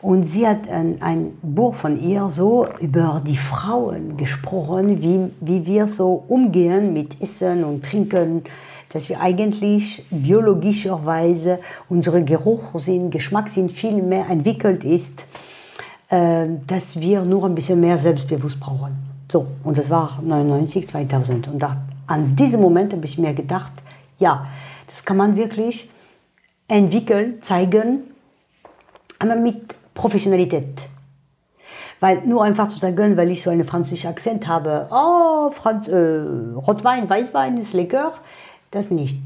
Und 0.08 0.24
sie 0.24 0.48
hat 0.48 0.70
ein, 0.70 1.02
ein 1.02 1.38
Buch 1.42 1.76
von 1.76 2.02
ihr 2.02 2.30
so 2.30 2.66
über 2.80 3.22
die 3.28 3.36
Frauen 3.36 4.16
gesprochen, 4.16 5.02
wie, 5.02 5.34
wie 5.42 5.66
wir 5.66 5.86
so 5.86 6.24
umgehen 6.30 6.94
mit 6.94 7.22
Essen 7.22 7.66
und 7.66 7.84
Trinken, 7.84 8.44
dass 8.88 9.10
wir 9.10 9.20
eigentlich 9.20 10.06
biologischerweise 10.10 11.60
unsere 11.90 12.24
Geruchssinn, 12.24 13.12
Geschmackssinn 13.12 13.70
viel 13.70 14.02
mehr 14.02 14.30
entwickelt 14.30 14.86
ist, 14.86 15.26
äh, 16.08 16.46
dass 16.66 16.98
wir 16.98 17.24
nur 17.26 17.44
ein 17.44 17.54
bisschen 17.54 17.82
mehr 17.82 17.98
selbstbewusst 17.98 18.62
brauchen. 18.62 18.96
So, 19.30 19.46
und 19.66 19.78
das 19.78 19.90
war 19.90 20.22
99, 20.24 20.88
2000. 20.88 21.50
Und 21.50 21.60
da, 21.62 21.82
an 22.08 22.34
diesem 22.34 22.62
Moment 22.62 22.94
habe 22.94 23.06
ich 23.06 23.18
mir 23.18 23.34
gedacht, 23.34 23.74
ja, 24.20 24.48
das 24.88 25.04
kann 25.04 25.18
man 25.18 25.36
wirklich 25.36 25.90
entwickeln, 26.70 27.42
zeigen, 27.44 28.04
aber 29.20 29.36
mit 29.36 29.77
Professionalität. 29.98 30.82
Weil 32.00 32.22
nur 32.26 32.44
einfach 32.44 32.68
zu 32.68 32.78
sagen, 32.78 33.18
weil 33.18 33.32
ich 33.32 33.42
so 33.42 33.50
einen 33.50 33.66
französischen 33.66 34.12
Akzent 34.12 34.48
habe, 34.48 34.88
oh, 34.92 35.50
Franz, 35.52 35.88
äh, 35.88 36.24
Rotwein, 36.56 37.10
Weißwein 37.10 37.58
ist 37.58 37.74
lecker, 37.74 38.14
das 38.72 38.92
nicht. 38.92 39.20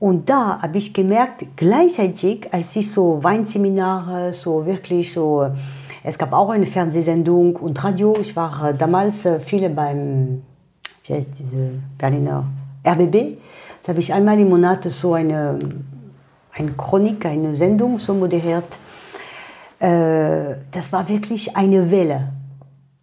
Und 0.00 0.28
da 0.28 0.60
habe 0.60 0.78
ich 0.78 0.92
gemerkt, 0.94 1.44
gleichzeitig, 1.56 2.52
als 2.52 2.74
ich 2.76 2.90
so 2.90 3.22
Weinseminare, 3.22 4.32
so 4.32 4.66
wirklich 4.66 5.12
so, 5.12 5.50
es 6.04 6.18
gab 6.18 6.32
auch 6.32 6.50
eine 6.50 6.66
Fernsehsendung 6.66 7.56
und 7.56 7.82
Radio, 7.82 8.16
ich 8.20 8.34
war 8.36 8.70
äh, 8.70 8.74
damals 8.74 9.24
äh, 9.24 9.40
viele 9.40 9.70
beim, 9.70 10.42
wie 11.04 11.14
heißt 11.14 11.30
diese 11.38 11.70
Berliner 11.98 12.44
RBB, 12.86 13.38
da 13.82 13.90
habe 13.90 14.00
ich 14.00 14.12
einmal 14.12 14.38
im 14.38 14.50
Monat 14.50 14.84
so 14.84 15.14
eine, 15.14 15.58
eine 16.52 16.70
Chronik, 16.72 17.24
eine 17.26 17.56
Sendung 17.56 17.98
so 17.98 18.14
moderiert. 18.14 18.78
Äh, 19.80 20.56
das 20.72 20.92
war 20.92 21.08
wirklich 21.08 21.56
eine 21.56 21.90
Welle. 21.90 22.32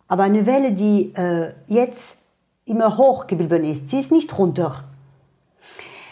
Aber 0.08 0.24
eine 0.24 0.46
Welle, 0.46 0.72
die 0.72 1.14
äh, 1.16 1.52
jetzt 1.68 2.20
immer 2.66 2.98
hoch 2.98 3.28
geblieben 3.28 3.64
ist. 3.64 3.90
Sie 3.90 4.00
ist 4.00 4.12
nicht 4.12 4.38
runter. 4.38 4.84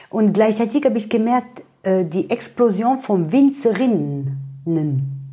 Und 0.10 0.34
gleichzeitig 0.34 0.86
habe 0.86 0.97
ich 0.97 1.10
gemerkt, 1.10 1.63
äh, 1.84 2.06
die 2.06 2.30
Explosion 2.30 2.99
von 2.99 3.32
Winzerinnen. 3.32 4.38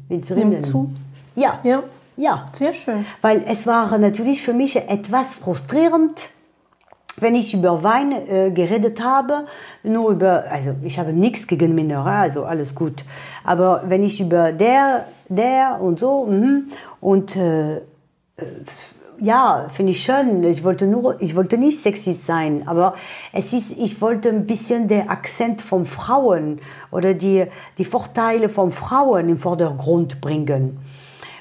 Winzerinnen. 0.09 0.51
Nimmt 0.51 0.67
zu? 0.67 0.91
Ja. 1.37 1.61
Ja, 1.63 1.83
Ja. 2.17 2.47
sehr 2.53 2.73
schön. 2.73 3.07
Weil 3.23 3.45
es 3.47 3.67
war 3.67 3.97
natürlich 3.99 4.43
für 4.43 4.53
mich 4.53 4.77
etwas 4.77 5.35
frustrierend, 5.35 6.19
wenn 7.19 7.35
ich 7.35 7.55
über 7.55 7.83
Wein 7.83 8.13
äh, 8.13 8.51
geredet 8.51 9.03
habe, 9.03 9.47
nur 9.83 10.11
über, 10.11 10.45
also 10.51 10.75
ich 10.83 10.99
habe 10.99 11.13
nichts 11.13 11.47
gegen 11.47 11.75
Männer, 11.75 12.05
also 12.07 12.45
alles 12.45 12.75
gut. 12.75 13.05
Aber 13.45 13.83
wenn 13.87 14.03
ich 14.03 14.21
über 14.21 14.53
der, 14.53 15.07
der 15.29 15.79
und 15.81 16.01
so, 16.01 16.27
mhm, 16.27 16.71
und 17.01 17.37
äh, 17.37 17.77
äh, 17.77 17.81
ja, 19.21 19.67
finde 19.71 19.93
ich 19.93 20.03
schön. 20.03 20.43
Ich 20.45 20.65
wollte 20.65 20.87
nur, 20.87 21.21
ich 21.21 21.37
wollte 21.37 21.59
nicht 21.59 21.79
sexist 21.79 22.27
sein, 22.27 22.67
aber 22.67 22.95
es 23.33 23.53
ist, 23.53 23.73
ich 23.77 24.01
wollte 24.01 24.31
ein 24.31 24.47
bisschen 24.47 24.89
der 24.89 25.11
Akzent 25.11 25.61
von 25.61 25.85
Frauen 25.85 26.61
oder 26.91 27.13
die, 27.13 27.45
die 27.77 27.85
Vorteile 27.85 28.49
von 28.49 28.73
Frauen 28.73 29.29
im 29.29 29.39
Vordergrund 29.39 30.21
bringen. 30.23 30.79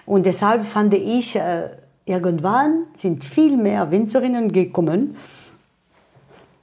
Und 0.05 0.25
deshalb 0.25 0.65
fand 0.65 0.93
ich, 0.93 1.38
äh, 1.38 1.69
irgendwann 2.05 2.86
sind 2.97 3.23
viel 3.23 3.55
mehr 3.55 3.91
Winzerinnen 3.91 4.51
gekommen. 4.51 5.15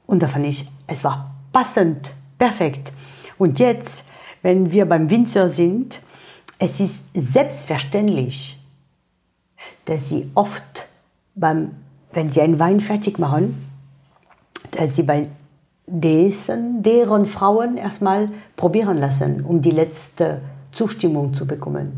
Und 0.06 0.22
da 0.22 0.28
fand 0.28 0.46
ich, 0.46 0.70
es 0.86 1.02
war 1.04 1.34
passend, 1.52 2.12
perfekt. 2.38 2.92
Und 3.38 3.58
jetzt, 3.58 4.08
wenn 4.42 4.72
wir 4.72 4.86
beim 4.86 5.10
Winzer 5.10 5.48
sind, 5.48 6.00
es 6.58 6.80
ist 6.80 7.08
selbstverständlich, 7.14 8.58
dass 9.84 10.08
sie 10.08 10.30
oft, 10.34 10.88
beim, 11.34 11.72
wenn 12.12 12.30
sie 12.30 12.40
einen 12.40 12.58
Wein 12.58 12.80
fertig 12.80 13.18
machen, 13.18 13.66
dass 14.70 14.96
sie 14.96 15.02
bei 15.02 15.28
dessen, 15.86 16.82
deren 16.82 17.26
Frauen 17.26 17.76
erstmal 17.76 18.30
probieren 18.56 18.98
lassen, 18.98 19.44
um 19.44 19.62
die 19.62 19.70
letzte 19.70 20.40
Zustimmung 20.72 21.34
zu 21.34 21.46
bekommen. 21.46 21.92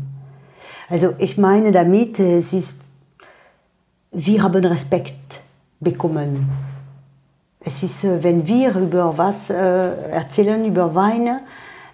Also 0.89 1.13
ich 1.17 1.37
meine 1.37 1.71
damit, 1.71 2.19
es 2.19 2.53
ist, 2.53 2.79
wir 4.11 4.43
haben 4.43 4.65
Respekt 4.65 5.41
bekommen. 5.79 6.49
Es 7.61 7.83
ist, 7.83 8.05
äh, 8.05 8.23
wenn 8.23 8.47
wir 8.47 8.73
über 8.73 9.17
was 9.17 9.49
äh, 9.49 9.53
erzählen, 10.11 10.63
über 10.63 10.95
Weine, 10.95 11.41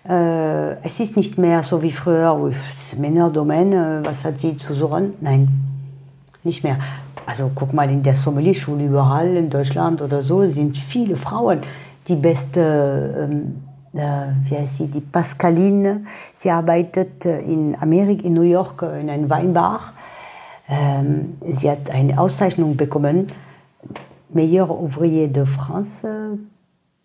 äh, 0.08 0.74
es 0.86 1.00
ist 1.00 1.18
nicht 1.18 1.40
mehr 1.40 1.64
so 1.64 1.82
wie 1.82 1.92
früher, 1.92 2.54
Männerdomäne, 2.98 4.02
was 4.06 4.24
hat 4.24 4.40
sie 4.40 4.58
zu 4.58 4.76
suchen? 4.76 5.16
Nein, 5.22 5.48
nicht 6.44 6.64
mehr. 6.64 6.78
Also 7.26 7.50
guck 7.56 7.74
mal, 7.74 7.90
in 7.90 8.04
der 8.04 8.14
Sommelier-Schule 8.14 8.86
überall 8.86 9.36
in 9.36 9.50
Deutschland 9.50 10.04
oder 10.04 10.22
so 10.22 10.46
sind 10.46 10.78
viele 10.78 11.16
Frauen. 11.16 11.62
Die 12.08 12.16
beste, 12.16 13.28
ähm, 13.28 13.64
äh, 13.94 14.34
wie 14.48 14.58
heißt 14.58 14.78
sie, 14.78 14.88
die 14.88 15.02
Pascaline, 15.02 16.06
sie 16.38 16.52
arbeitet 16.52 17.26
in 17.26 17.76
Amerika, 17.82 18.24
in 18.24 18.36
New 18.36 18.44
York, 18.44 18.84
in 18.84 19.10
einem 19.10 19.28
Weinbar. 19.32 19.94
Ähm, 20.70 21.38
sie 21.44 21.72
hat 21.72 21.90
eine 21.90 22.20
Auszeichnung 22.20 22.78
bekommen, 22.78 23.32
Meilleur 24.36 24.70
Ouvrier 24.70 25.30
de 25.30 25.46
France, 25.46 26.38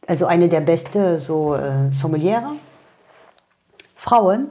also 0.09 0.27
eine 0.27 0.49
der 0.49 0.61
besten 0.61 1.21
so, 1.21 1.55
äh, 1.55 1.93
Sommeliere. 1.93 2.57
Frauen. 3.95 4.49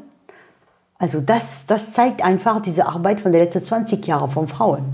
Also 0.98 1.20
das, 1.20 1.66
das 1.68 1.92
zeigt 1.92 2.24
einfach 2.24 2.62
diese 2.62 2.86
Arbeit 2.86 3.20
von 3.20 3.34
den 3.34 3.42
letzten 3.42 3.64
20 3.64 4.08
Jahren 4.08 4.32
von 4.32 4.48
Frauen. 4.48 4.94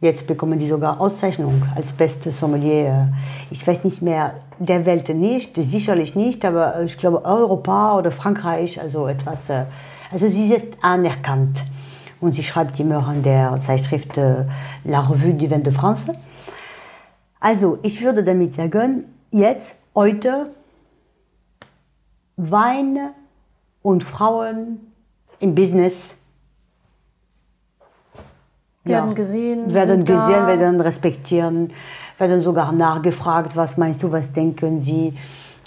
Jetzt 0.00 0.26
bekommen 0.26 0.58
die 0.58 0.68
sogar 0.68 0.98
Auszeichnung 0.98 1.64
als 1.74 1.92
beste 1.92 2.30
Sommelier. 2.30 3.12
Ich 3.50 3.66
weiß 3.66 3.84
nicht 3.84 4.00
mehr, 4.00 4.34
der 4.58 4.86
Welt 4.86 5.10
nicht, 5.10 5.54
sicherlich 5.56 6.16
nicht, 6.16 6.46
aber 6.46 6.80
ich 6.82 6.96
glaube 6.96 7.26
Europa 7.26 7.98
oder 7.98 8.10
Frankreich, 8.10 8.80
also 8.80 9.06
etwas. 9.06 9.50
äh, 9.50 9.66
Also 10.10 10.28
sie 10.28 10.54
ist 10.54 10.68
anerkannt. 10.80 11.62
Und 12.22 12.34
sie 12.34 12.42
schreibt 12.42 12.80
immer 12.80 13.06
an 13.06 13.22
der 13.22 13.58
Zeitschrift 13.60 14.16
äh, 14.16 14.46
La 14.84 15.00
Revue 15.00 15.34
du 15.34 15.50
Vin 15.50 15.62
de 15.62 15.74
France. 15.74 16.14
Also 17.40 17.78
ich 17.82 18.02
würde 18.02 18.24
damit 18.24 18.54
sagen, 18.54 19.04
jetzt, 19.30 19.74
heute, 19.94 20.50
Wein 22.36 23.10
und 23.82 24.04
Frauen 24.04 24.80
im 25.38 25.54
Business 25.54 26.16
Werden 28.84 29.14
gesehen, 29.14 29.74
werden 29.74 30.04
gesehen, 30.04 30.46
werden 30.46 30.80
respektieren, 30.80 31.72
werden 32.18 32.40
sogar 32.42 32.70
nachgefragt, 32.72 33.56
was 33.56 33.76
meinst 33.76 34.02
du, 34.02 34.12
was 34.12 34.30
denken 34.32 34.80
sie. 34.80 35.12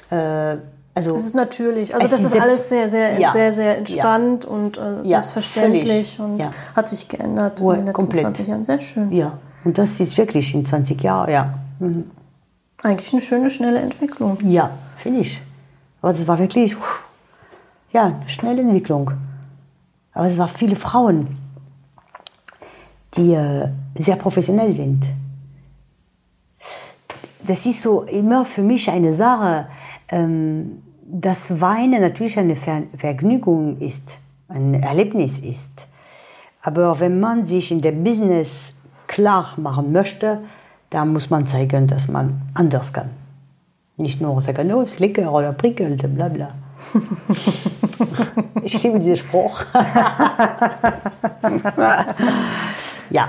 Äh, 0.09 0.57
also 0.95 1.11
Das 1.13 1.25
ist 1.25 1.35
natürlich. 1.35 1.93
Also 1.93 2.07
das 2.07 2.23
ist 2.23 2.33
ist 2.33 2.41
alles 2.41 2.69
sehr, 2.69 2.87
sehr, 2.87 3.19
Ja. 3.19 3.31
sehr, 3.31 3.51
sehr 3.51 3.77
entspannt 3.77 4.45
und 4.45 4.77
äh, 4.77 5.03
selbstverständlich 5.05 6.17
und 6.19 6.39
Ja. 6.39 6.51
hat 6.75 6.87
sich 6.87 7.07
geändert 7.09 7.59
Ja, 7.59 7.71
in 7.71 7.77
den 7.79 7.85
letzten 7.87 7.93
komplett. 7.93 8.21
20 8.23 8.47
Jahren. 8.47 8.63
Sehr 8.63 8.79
schön. 8.79 9.11
ja, 9.11 9.33
und 9.63 9.77
das 9.77 9.99
ist 9.99 10.17
wirklich 10.17 10.53
in 10.53 10.65
20 10.65 11.01
Jahren, 11.01 11.31
ja. 11.31 11.53
Mhm. 11.79 12.05
Eigentlich 12.81 13.11
eine 13.11 13.21
schöne, 13.21 13.49
schnelle 13.49 13.79
Entwicklung. 13.79 14.37
Ja, 14.43 14.71
finde 14.97 15.21
ich. 15.21 15.41
Aber 16.01 16.13
das 16.13 16.25
war 16.27 16.39
wirklich, 16.39 16.75
ja, 17.91 18.05
eine 18.05 18.29
schnelle 18.29 18.61
Entwicklung. 18.61 19.11
Aber 20.13 20.27
es 20.27 20.37
waren 20.37 20.49
viele 20.49 20.75
Frauen, 20.75 21.37
die 23.15 23.33
äh, 23.33 23.67
sehr 23.95 24.15
professionell 24.15 24.73
sind. 24.73 25.03
Das 27.43 27.65
ist 27.65 27.81
so 27.81 28.03
immer 28.03 28.45
für 28.45 28.61
mich 28.61 28.89
eine 28.89 29.11
Sache, 29.11 29.67
ähm, 30.09 30.81
dass 31.05 31.59
Weinen 31.59 32.01
natürlich 32.01 32.37
eine 32.37 32.55
Ver 32.55 32.83
Vergnügung 32.95 33.77
ist, 33.79 34.19
ein 34.47 34.75
Erlebnis 34.75 35.39
ist. 35.39 35.87
Aber 36.61 36.99
wenn 36.99 37.19
man 37.19 37.47
sich 37.47 37.71
in 37.71 37.81
dem 37.81 38.03
Business 38.03 38.73
klar 39.09 39.55
machen 39.57 39.91
möchte, 39.91 40.39
dann 40.91 41.11
muss 41.11 41.29
man 41.29 41.45
zeigen, 41.47 41.87
dass 41.87 42.07
man 42.07 42.41
anders 42.53 42.93
kann. 42.93 43.09
Nicht 43.97 44.21
nur 44.21 44.41
sagen, 44.41 44.71
oh, 44.71 44.81
ist 44.81 44.99
lecker 44.99 45.29
oder 45.33 45.51
prickelt, 45.51 46.01
bla 46.15 46.29
bla. 46.29 46.53
ich 48.63 48.81
liebe 48.81 48.99
diesen 48.99 49.17
Spruch. 49.17 49.65
ja. 53.09 53.27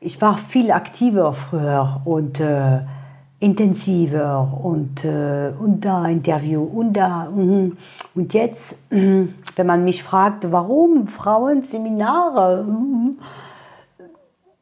Ich 0.00 0.18
war 0.22 0.38
viel 0.38 0.70
aktiver 0.70 1.34
früher 1.34 2.00
und 2.06 2.40
äh, 2.40 2.80
intensiver 3.40 4.60
und, 4.62 5.04
äh, 5.04 5.52
und 5.58 5.84
da 5.84 6.06
Interview 6.06 6.62
und 6.62 6.94
da. 6.94 7.28
mhm. 7.28 7.76
Und 8.14 8.32
jetzt, 8.32 8.82
wenn 8.90 9.66
man 9.66 9.84
mich 9.84 10.02
fragt, 10.02 10.50
warum 10.50 11.06
Frauenseminare, 11.06 12.64
mhm, 12.64 13.18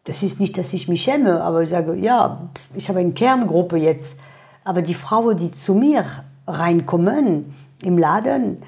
das 0.09 0.23
ist 0.23 0.40
nicht, 0.40 0.57
dass 0.57 0.73
ich 0.73 0.88
mich 0.88 1.03
schäme, 1.03 1.42
aber 1.42 1.62
ich 1.62 1.68
sage, 1.68 1.94
ja, 1.94 2.49
ich 2.75 2.88
habe 2.88 3.01
eine 3.01 3.12
Kerngruppe 3.12 3.77
jetzt. 3.77 4.18
Aber 4.64 4.81
die 4.81 4.94
Frauen, 4.94 5.37
die 5.37 5.53
zu 5.53 5.75
mir 5.75 6.03
reinkommen 6.47 7.55
im 7.83 7.99
Laden, 7.99 8.62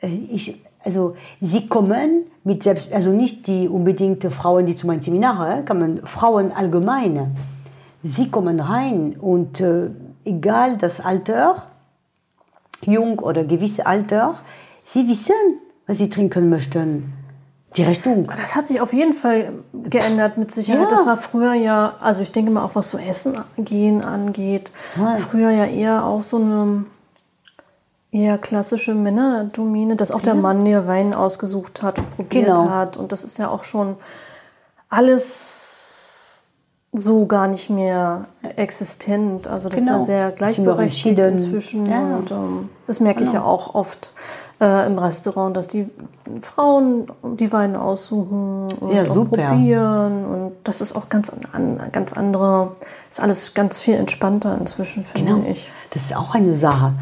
äh, 0.00 0.08
ich, 0.08 0.64
also 0.82 1.16
sie 1.42 1.68
kommen 1.68 2.24
mit 2.44 2.62
selbst, 2.62 2.90
also 2.94 3.10
nicht 3.10 3.46
die 3.46 3.68
unbedingte 3.68 4.30
Frauen, 4.30 4.64
die 4.64 4.74
zu 4.74 4.86
meinen 4.86 5.02
Seminaren 5.02 5.66
kommen, 5.66 6.06
Frauen 6.06 6.50
allgemein. 6.50 7.36
Sie 8.02 8.30
kommen 8.30 8.58
rein 8.58 9.16
und 9.20 9.60
äh, 9.60 9.90
egal 10.24 10.78
das 10.78 10.98
Alter, 10.98 11.66
jung 12.80 13.18
oder 13.18 13.44
gewisse 13.44 13.84
Alter, 13.84 14.36
sie 14.82 15.06
wissen, 15.08 15.60
was 15.86 15.98
sie 15.98 16.08
trinken 16.08 16.48
möchten. 16.48 17.12
Die 17.76 17.82
Richtung. 17.82 18.26
Das 18.36 18.54
hat 18.54 18.66
sich 18.66 18.80
auf 18.80 18.92
jeden 18.92 19.12
Fall 19.12 19.52
geändert 19.72 20.38
mit 20.38 20.50
Sicherheit. 20.52 20.84
Ja. 20.84 20.88
Das 20.88 21.04
war 21.06 21.16
früher 21.18 21.54
ja, 21.54 21.94
also 22.00 22.22
ich 22.22 22.32
denke 22.32 22.50
mal 22.50 22.64
auch 22.64 22.74
was 22.74 22.88
so 22.90 22.98
Essen 22.98 23.34
gehen 23.58 24.02
angeht, 24.04 24.72
Ja. 24.96 25.16
früher 25.16 25.50
ja 25.50 25.66
eher 25.66 26.04
auch 26.04 26.22
so 26.22 26.38
eine 26.38 26.86
eher 28.12 28.38
klassische 28.38 28.94
Männerdomine, 28.94 29.96
dass 29.96 30.10
auch 30.10 30.22
der 30.22 30.34
Mann 30.34 30.64
der 30.64 30.86
Wein 30.86 31.14
ausgesucht 31.14 31.82
hat 31.82 31.98
und 31.98 32.10
probiert 32.16 32.46
Genau. 32.46 32.70
hat. 32.70 32.96
Und 32.96 33.12
das 33.12 33.24
ist 33.24 33.36
ja 33.38 33.48
auch 33.48 33.64
schon 33.64 33.96
alles 34.88 36.44
so 36.92 37.26
gar 37.26 37.46
nicht 37.48 37.68
mehr 37.68 38.26
existent. 38.56 39.48
Also 39.48 39.68
das 39.68 39.84
Genau. 39.84 40.00
ist 40.00 40.08
ja 40.08 40.14
sehr 40.20 40.30
gleichberechtigt 40.32 41.18
inzwischen. 41.18 41.86
Ja. 41.86 42.00
Genau. 42.00 42.16
Und 42.16 42.30
ähm, 42.30 42.68
das 42.86 43.00
merke 43.00 43.22
ich 43.22 43.32
ja 43.32 43.42
auch 43.42 43.74
oft 43.74 44.12
äh, 44.60 44.86
im 44.86 44.98
Restaurant, 44.98 45.56
dass 45.56 45.68
die 45.68 45.88
Frauen 46.42 47.06
die 47.38 47.52
Weine 47.52 47.80
aussuchen 47.80 48.68
und 48.80 48.92
Ja, 48.92 49.04
probieren. 49.04 50.24
Und 50.24 50.52
das 50.64 50.80
ist 50.80 50.94
auch 50.96 51.08
ganz, 51.08 51.30
an, 51.52 51.80
ganz 51.92 52.12
andere, 52.12 52.72
ist 53.10 53.20
alles 53.20 53.54
ganz 53.54 53.80
viel 53.80 53.94
entspannter 53.94 54.56
inzwischen, 54.58 55.04
finde 55.04 55.34
Genau. 55.34 55.46
ich. 55.48 55.70
Das 55.90 56.02
ist 56.02 56.16
auch 56.16 56.34
eine 56.34 56.56
Sache. 56.56 56.94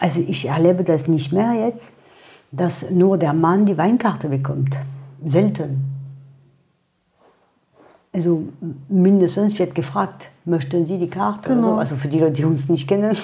Also 0.00 0.20
ich 0.20 0.48
erlebe 0.48 0.84
das 0.84 1.08
nicht 1.08 1.32
mehr 1.32 1.52
jetzt, 1.54 1.92
dass 2.52 2.90
nur 2.90 3.18
der 3.18 3.32
Mann 3.34 3.66
die 3.66 3.76
Weinkarte 3.76 4.28
bekommt. 4.28 4.76
Selten. 5.26 5.87
Also 8.18 8.42
mindestens 8.88 9.56
wird 9.60 9.76
gefragt, 9.76 10.28
möchten 10.44 10.84
Sie 10.86 10.98
die 10.98 11.08
Karte? 11.08 11.50
Genau. 11.50 11.74
So? 11.74 11.76
Also 11.76 11.94
für 11.94 12.08
die 12.08 12.18
Leute, 12.18 12.32
die 12.32 12.44
uns 12.44 12.68
nicht 12.68 12.88
kennen. 12.88 13.16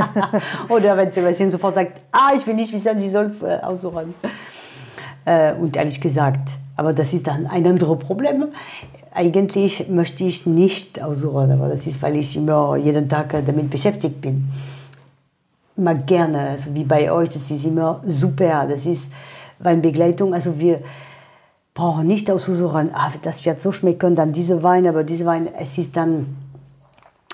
Oder 0.70 0.96
wenn 0.96 1.12
Sebastian 1.12 1.50
sofort 1.50 1.74
sagt, 1.74 2.00
ah, 2.12 2.30
ich 2.34 2.46
will 2.46 2.54
nicht 2.54 2.72
wissen, 2.72 2.98
Sie 2.98 3.10
soll 3.10 3.30
äh, 3.42 3.62
aussuchen. 3.62 4.14
Äh, 5.26 5.52
und 5.52 5.76
ehrlich 5.76 6.00
gesagt, 6.00 6.48
aber 6.76 6.94
das 6.94 7.12
ist 7.12 7.26
dann 7.26 7.46
ein 7.46 7.66
anderes 7.66 7.98
Problem. 7.98 8.46
eigentlich 9.12 9.90
möchte 9.90 10.24
ich 10.24 10.46
nicht 10.46 11.02
aussuchen, 11.02 11.52
aber 11.52 11.68
das 11.68 11.86
ist, 11.86 12.00
weil 12.00 12.16
ich 12.16 12.34
immer 12.34 12.76
jeden 12.76 13.10
Tag 13.10 13.34
äh, 13.34 13.42
damit 13.42 13.68
beschäftigt 13.68 14.22
bin. 14.22 14.48
Immer 15.76 15.94
gerne, 15.94 16.40
also 16.52 16.74
wie 16.74 16.84
bei 16.84 17.12
euch, 17.12 17.28
das 17.28 17.50
ist 17.50 17.66
immer 17.66 18.00
super. 18.06 18.66
Das 18.66 18.86
ist 18.86 19.04
Weinbegleitung, 19.58 20.32
also 20.32 20.58
wir 20.58 20.78
brauchen 21.74 22.06
nicht 22.06 22.30
auszusuchen, 22.30 22.90
ah, 22.94 23.10
das 23.22 23.44
wird 23.44 23.60
so 23.60 23.72
schmecken, 23.72 24.14
dann 24.14 24.32
diese 24.32 24.62
Wein, 24.62 24.86
aber 24.86 25.04
diese 25.04 25.24
Wein, 25.24 25.48
es 25.58 25.78
ist 25.78 25.96
dann, 25.96 26.36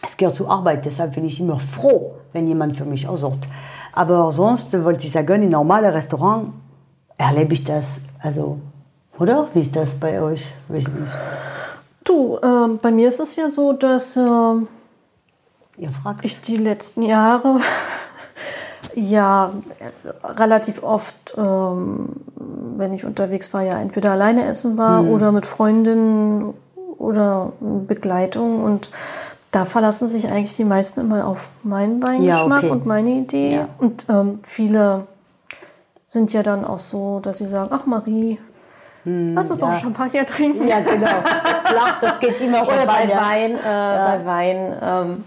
es 0.04 0.16
gehört 0.16 0.36
zur 0.36 0.50
Arbeit, 0.50 0.86
deshalb 0.86 1.14
bin 1.14 1.24
ich 1.24 1.40
immer 1.40 1.58
froh, 1.58 2.14
wenn 2.32 2.46
jemand 2.46 2.76
für 2.76 2.84
mich 2.84 3.08
aussucht. 3.08 3.40
Aber 3.92 4.30
sonst 4.30 4.72
wollte 4.84 5.06
ich 5.06 5.12
sagen, 5.12 5.42
in 5.42 5.50
normalen 5.50 5.92
Restaurant 5.92 6.52
erlebe 7.16 7.54
ich 7.54 7.64
das, 7.64 8.00
also, 8.20 8.58
oder? 9.18 9.48
Wie 9.54 9.60
ist 9.60 9.74
das 9.74 9.96
bei 9.96 10.20
euch? 10.20 10.46
Weiß 10.68 10.78
ich 10.78 10.88
nicht. 10.88 11.12
Du, 12.04 12.36
äh, 12.36 12.78
bei 12.80 12.92
mir 12.92 13.08
ist 13.08 13.18
es 13.18 13.34
ja 13.34 13.50
so, 13.50 13.72
dass 13.72 14.16
äh, 14.16 14.20
Ihr 14.20 15.90
fragt. 16.02 16.24
ich 16.24 16.40
die 16.40 16.56
letzten 16.56 17.02
Jahre 17.02 17.58
ja 18.98 19.52
relativ 20.24 20.82
oft, 20.82 21.34
ähm, 21.36 22.08
wenn 22.76 22.92
ich 22.92 23.04
unterwegs 23.04 23.52
war, 23.54 23.62
ja 23.62 23.80
entweder 23.80 24.12
alleine 24.12 24.44
essen 24.46 24.76
war 24.76 25.04
oder 25.04 25.32
mit 25.32 25.46
Freundinnen 25.46 26.54
oder 26.98 27.52
Begleitung 27.60 28.62
und 28.62 28.90
da 29.50 29.64
verlassen 29.64 30.08
sich 30.08 30.30
eigentlich 30.30 30.56
die 30.56 30.64
meisten 30.64 31.00
immer 31.00 31.26
auf 31.26 31.50
meinen 31.62 32.02
Weingeschmack 32.02 32.64
okay. 32.64 32.70
und 32.70 32.86
meine 32.86 33.10
Idee. 33.10 33.54
Ja. 33.54 33.68
Und 33.78 34.06
ähm, 34.08 34.40
viele 34.42 35.06
sind 36.06 36.32
ja 36.32 36.42
dann 36.42 36.64
auch 36.64 36.78
so, 36.78 37.20
dass 37.20 37.38
sie 37.38 37.48
sagen, 37.48 37.70
ach 37.72 37.86
Marie, 37.86 38.38
lass 39.04 39.50
uns 39.50 39.60
ja. 39.60 39.68
auch 39.68 39.76
Champagner 39.78 40.26
trinken. 40.26 40.68
Ja, 40.68 40.80
genau. 40.80 41.06
Klar, 41.64 41.96
das 42.00 42.20
geht 42.20 42.40
immer 42.40 42.62
Oder 42.68 42.84
bei. 42.84 43.08
Wein, 43.08 43.52
äh, 43.52 43.58
bei 43.62 44.26
Wein 44.26 44.76
ähm, 44.82 45.24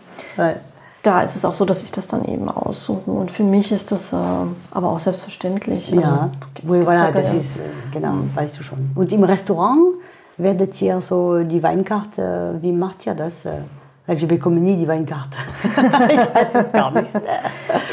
da 1.04 1.22
ist 1.22 1.36
es 1.36 1.46
auch 1.46 1.54
so, 1.54 1.66
dass 1.66 1.82
ich 1.82 1.92
das 1.92 2.08
dann 2.08 2.26
eben 2.26 2.48
aussuche. 2.50 3.10
Und 3.10 3.32
für 3.32 3.44
mich 3.44 3.72
ist 3.72 3.92
das 3.92 4.14
ähm, 4.14 4.56
aber 4.72 4.90
auch 4.90 5.00
selbstverständlich. 5.00 5.90
Ja, 5.90 5.98
Also, 6.00 6.30
oui, 6.64 6.80
voilà, 6.80 7.12
das 7.12 7.34
ist, 7.34 7.58
äh, 7.58 7.62
genau, 7.92 8.14
weißt 8.36 8.60
du 8.60 8.64
schon. 8.64 8.92
Und 8.96 9.12
im 9.12 9.24
Restaurant 9.24 9.96
werdet 10.38 10.80
ihr 10.82 11.02
so 11.02 11.44
die 11.44 11.62
Weinkarte, 11.64 12.58
wie 12.62 12.72
macht 12.72 13.06
ihr 13.06 13.16
das? 13.16 13.34
Äh, 13.46 13.62
Weil 14.06 14.18
ich 14.18 14.28
bekomme 14.28 14.60
nie 14.60 14.78
die 14.78 14.88
Weinkarte. 14.88 15.38
ich 16.14 16.36
weiß 16.36 16.56
es 16.56 16.72
gar 16.72 16.92
nicht. 16.92 17.12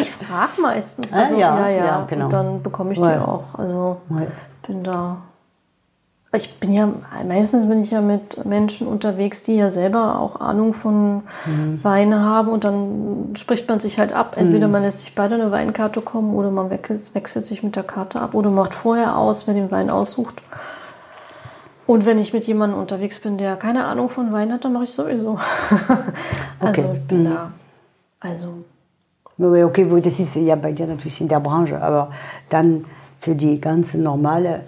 Ich 0.00 0.11
frage 0.11 0.61
meistens. 0.61 1.12
Also, 1.12 1.34
ja, 1.34 1.59
ja, 1.59 1.68
ja, 1.68 1.84
ja, 1.84 2.06
genau. 2.09 2.24
Und 2.26 2.32
dann 2.32 2.62
bekomme 2.62 2.92
ich 2.92 2.98
die 3.00 3.04
auch. 3.04 3.44
Also 3.54 3.96
bin 4.66 4.84
da. 4.84 5.16
Ich 6.32 6.60
bin 6.60 6.74
ja, 6.74 6.86
meistens 7.26 7.66
bin 7.66 7.80
ich 7.80 7.90
ja 7.90 8.02
mit 8.02 8.44
Menschen 8.44 8.86
unterwegs, 8.86 9.42
die 9.42 9.56
ja 9.56 9.70
selber 9.70 10.20
auch 10.20 10.40
Ahnung 10.40 10.74
von 10.74 11.22
Mhm. 11.46 11.80
Wein 11.82 12.14
haben 12.14 12.48
und 12.48 12.64
dann 12.64 13.34
spricht 13.36 13.66
man 13.66 13.80
sich 13.80 13.98
halt 13.98 14.12
ab. 14.12 14.34
Entweder 14.36 14.68
man 14.68 14.82
lässt 14.82 15.00
sich 15.00 15.14
beide 15.14 15.36
eine 15.36 15.50
Weinkarte 15.50 16.02
kommen 16.02 16.34
oder 16.34 16.50
man 16.50 16.68
wechselt, 16.68 17.14
wechselt 17.14 17.46
sich 17.46 17.62
mit 17.62 17.76
der 17.76 17.82
Karte 17.82 18.20
ab 18.20 18.34
oder 18.34 18.50
macht 18.50 18.74
vorher 18.74 19.16
aus, 19.16 19.46
wer 19.46 19.54
den 19.54 19.70
Wein 19.70 19.88
aussucht. 19.88 20.42
Und 21.86 22.04
wenn 22.04 22.18
ich 22.18 22.34
mit 22.34 22.44
jemandem 22.44 22.78
unterwegs 22.78 23.20
bin, 23.20 23.38
der 23.38 23.56
keine 23.56 23.86
Ahnung 23.86 24.10
von 24.10 24.30
Wein 24.30 24.52
hat, 24.52 24.62
dann 24.66 24.74
mache 24.74 24.84
ich 24.84 24.90
sowieso. 24.90 25.38
also 26.60 26.82
Okay. 26.82 26.84
ich 26.94 27.02
bin 27.08 27.24
da. 27.24 27.52
Also 28.20 28.48
okay, 29.38 29.86
das 30.02 30.18
ist 30.18 30.36
ja 30.36 30.56
bei 30.56 30.72
dir 30.72 30.86
natürlich 30.86 31.20
in 31.22 31.28
der 31.28 31.40
Branche, 31.40 31.80
aber 31.80 32.10
dann 32.50 32.84
für 33.20 33.34
die 33.34 33.58
ganz 33.58 33.94
normale 33.94 34.62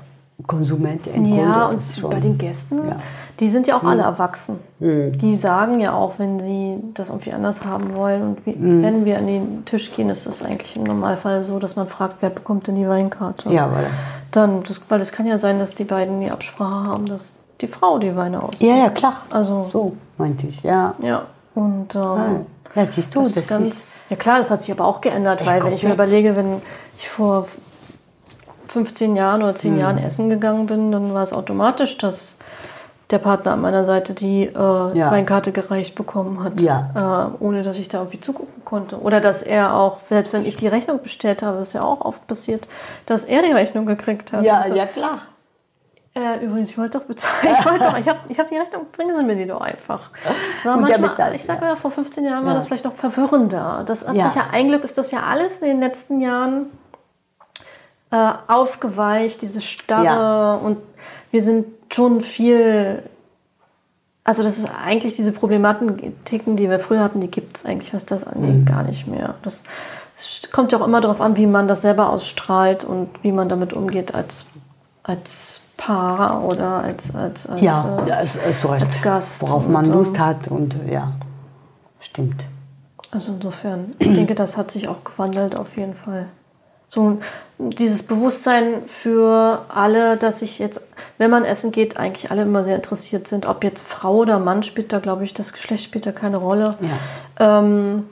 Konsumenten. 0.46 1.24
Ja, 1.26 1.66
und 1.66 1.80
schon- 1.98 2.10
bei 2.10 2.20
den 2.20 2.38
Gästen, 2.38 2.78
Ja. 2.78 2.94
Mhm. 2.94 3.00
die 3.40 3.48
sind 3.48 3.66
ja 3.66 3.76
auch 3.78 3.84
alle 3.84 4.02
erwachsen. 4.02 4.58
Die 4.78 5.34
sagen 5.36 5.80
ja 5.80 5.92
auch, 5.94 6.14
wenn 6.18 6.38
sie 6.40 6.78
das 6.94 7.08
irgendwie 7.10 7.32
anders 7.32 7.64
haben 7.64 7.94
wollen. 7.94 8.22
Und 8.22 8.46
wie, 8.46 8.52
Mhm. 8.54 8.82
wenn 8.82 9.04
wir 9.04 9.18
an 9.18 9.26
den 9.26 9.64
Tisch 9.64 9.92
gehen, 9.94 10.10
ist 10.10 10.26
es 10.26 10.42
eigentlich 10.42 10.76
im 10.76 10.84
Normalfall 10.84 11.44
so, 11.44 11.58
dass 11.58 11.76
man 11.76 11.86
fragt, 11.88 12.16
wer 12.20 12.30
bekommt 12.30 12.66
denn 12.66 12.76
die 12.76 12.88
Weinkarte? 12.88 13.50
Ja, 13.50 13.66
voilà. 13.66 13.86
Dann, 14.30 14.62
das, 14.62 14.80
weil 14.88 15.00
es 15.00 15.12
kann 15.12 15.26
ja 15.26 15.38
sein, 15.38 15.58
dass 15.58 15.74
die 15.74 15.84
beiden 15.84 16.20
die 16.20 16.30
Absprache 16.30 16.86
haben, 16.86 17.06
dass 17.06 17.36
die 17.60 17.66
Frau 17.66 17.98
die 17.98 18.14
Weine 18.16 18.42
aussucht. 18.42 18.62
Ja, 18.62 18.76
ja, 18.76 18.88
klar. 18.90 19.22
Also, 19.30 19.68
So 19.70 19.92
meinte 20.18 20.46
ich, 20.46 20.62
ja. 20.62 20.94
ja. 21.02 21.22
Und 21.54 21.94
ähm, 21.96 22.46
Ja, 22.76 22.86
siehst 22.88 23.12
du, 23.14 23.22
das, 23.24 23.32
das, 23.34 23.42
ist 23.42 23.48
ganz, 23.48 24.06
ja 24.08 24.16
klar, 24.16 24.38
das 24.38 24.50
hat 24.52 24.62
sich 24.62 24.70
aber 24.72 24.84
auch 24.86 25.00
geändert, 25.00 25.44
weil 25.44 25.62
wenn 25.64 25.72
ich 25.72 25.82
mir 25.82 25.92
überlege, 25.92 26.36
wenn 26.36 26.62
ich 26.96 27.08
vor 27.08 27.46
15 28.70 29.16
Jahren 29.16 29.42
oder 29.42 29.52
Mhm. 29.52 29.56
10 29.56 29.78
Jahren 29.78 29.98
essen 29.98 30.30
gegangen 30.30 30.66
bin, 30.66 30.92
dann 30.92 31.12
war 31.14 31.22
es 31.22 31.32
automatisch, 31.32 31.98
dass 31.98 32.38
der 33.10 33.18
Partner 33.18 33.52
an 33.54 33.60
meiner 33.60 33.84
Seite 33.84 34.14
die 34.14 34.44
äh, 34.44 34.52
Ja. 34.54 35.10
Weinkarte 35.10 35.50
gereicht 35.50 35.96
bekommen 35.96 36.44
hat, 36.44 36.60
Ja. 36.60 37.32
äh, 37.40 37.42
ohne 37.44 37.64
dass 37.64 37.76
ich 37.76 37.88
da 37.88 37.98
irgendwie 37.98 38.20
zugucken 38.20 38.64
konnte. 38.64 39.00
Oder 39.00 39.20
dass 39.20 39.42
er 39.42 39.74
auch, 39.74 39.98
selbst 40.08 40.32
wenn 40.32 40.46
ich 40.46 40.54
die 40.56 40.68
Rechnung 40.68 41.02
bestellt 41.02 41.42
habe, 41.42 41.58
ist 41.58 41.72
ja 41.72 41.82
auch 41.82 42.00
oft 42.02 42.24
passiert, 42.28 42.68
dass 43.06 43.24
er 43.24 43.42
die 43.42 43.50
Rechnung 43.50 43.84
gekriegt 43.86 44.32
hat. 44.32 44.44
Ja, 44.44 44.58
Und 44.62 44.68
so, 44.68 44.74
ja, 44.76 44.86
klar. 44.86 45.18
äh, 46.14 46.44
übrigens, 46.44 46.70
ich 46.70 46.78
wollte 46.78 46.98
doch 46.98 47.04
bezahlen. 47.06 47.56
Ich 47.58 47.64
wollte 47.68 47.84
doch, 47.84 47.98
ich 47.98 48.08
habe 48.08 48.20
ich 48.28 48.38
hab 48.38 48.46
die 48.46 48.56
Rechnung, 48.56 48.82
bringen 48.92 49.16
Sie 49.16 49.24
mir 49.24 49.34
die 49.34 49.46
doch 49.46 49.60
einfach. 49.60 50.10
Das 50.56 50.66
war 50.66 50.76
Und 50.76 50.82
manchmal, 50.82 51.10
bezahlt, 51.10 51.34
ich 51.34 51.42
sage 51.44 51.62
ja. 51.62 51.68
ja, 51.70 51.76
vor 51.76 51.90
15 51.90 52.24
Jahren 52.24 52.46
war 52.46 52.54
das 52.54 52.66
vielleicht 52.66 52.84
noch 52.84 52.94
verwirrender. 52.94 53.82
Das 53.86 54.06
hat 54.06 54.14
sich 54.14 54.22
ja, 54.36 54.44
ein 54.52 54.68
Glück 54.68 54.84
ist 54.84 54.96
das 54.98 55.10
ja 55.10 55.24
alles 55.28 55.60
in 55.62 55.66
den 55.68 55.80
letzten 55.80 56.20
Jahren 56.20 56.66
äh, 58.10 58.32
aufgeweicht, 58.48 59.42
diese 59.42 59.60
Starre. 59.60 60.04
Ja. 60.04 60.54
Und 60.54 60.78
wir 61.30 61.42
sind 61.42 61.66
schon 61.92 62.22
viel, 62.22 63.02
also 64.24 64.42
das 64.42 64.58
ist 64.58 64.68
eigentlich 64.84 65.16
diese 65.16 65.32
Problematiken, 65.32 66.56
die 66.56 66.68
wir 66.70 66.80
früher 66.80 67.00
hatten, 67.00 67.20
die 67.20 67.30
gibt 67.30 67.56
es 67.56 67.66
eigentlich, 67.66 67.92
was 67.94 68.06
das 68.06 68.24
angeht, 68.26 68.54
Mhm. 68.56 68.64
gar 68.64 68.82
nicht 68.82 69.06
mehr. 69.06 69.34
Das 69.42 69.62
es 70.16 70.50
kommt 70.52 70.70
ja 70.72 70.78
auch 70.78 70.86
immer 70.86 71.00
darauf 71.00 71.20
an, 71.22 71.36
wie 71.36 71.46
man 71.46 71.66
das 71.66 71.80
selber 71.80 72.10
ausstrahlt 72.10 72.84
und 72.84 73.08
wie 73.22 73.32
man 73.32 73.48
damit 73.48 73.72
umgeht 73.72 74.14
als, 74.14 74.44
als 75.02 75.62
Paar 75.78 76.44
oder 76.44 76.82
als, 76.82 77.14
als, 77.14 77.46
als 77.46 77.62
Ja, 77.62 78.04
äh, 78.06 78.26
so 78.52 78.68
recht. 78.68 78.84
als 78.84 79.00
Gast 79.00 79.40
Worauf 79.40 79.64
und, 79.66 79.72
man 79.72 79.86
ähm, 79.86 79.92
Lust 79.92 80.18
hat 80.18 80.48
und 80.48 80.76
ja, 80.90 81.12
stimmt. 82.00 82.44
Also 83.12 83.32
insofern, 83.32 83.94
ich 83.98 84.12
denke, 84.12 84.34
das 84.34 84.58
hat 84.58 84.70
sich 84.70 84.88
auch 84.88 85.02
gewandelt 85.04 85.56
auf 85.56 85.74
jeden 85.76 85.94
Fall. 85.94 86.26
So 86.90 87.18
dieses 87.58 88.02
Bewusstsein 88.02 88.82
für 88.86 89.64
alle, 89.68 90.16
dass 90.16 90.40
sich 90.40 90.58
jetzt, 90.58 90.80
wenn 91.18 91.30
man 91.30 91.44
essen 91.44 91.70
geht, 91.70 91.96
eigentlich 91.96 92.30
alle 92.30 92.42
immer 92.42 92.64
sehr 92.64 92.76
interessiert 92.76 93.28
sind. 93.28 93.46
Ob 93.46 93.62
jetzt 93.62 93.86
Frau 93.86 94.16
oder 94.16 94.38
Mann 94.38 94.62
spielt 94.62 94.92
da, 94.92 94.98
glaube 94.98 95.24
ich, 95.24 95.32
das 95.32 95.52
Geschlecht 95.52 95.84
spielt 95.84 96.04
da 96.04 96.12
keine 96.12 96.38
Rolle. 96.38 96.76
Ja. 96.80 97.60
Ähm, 97.60 98.06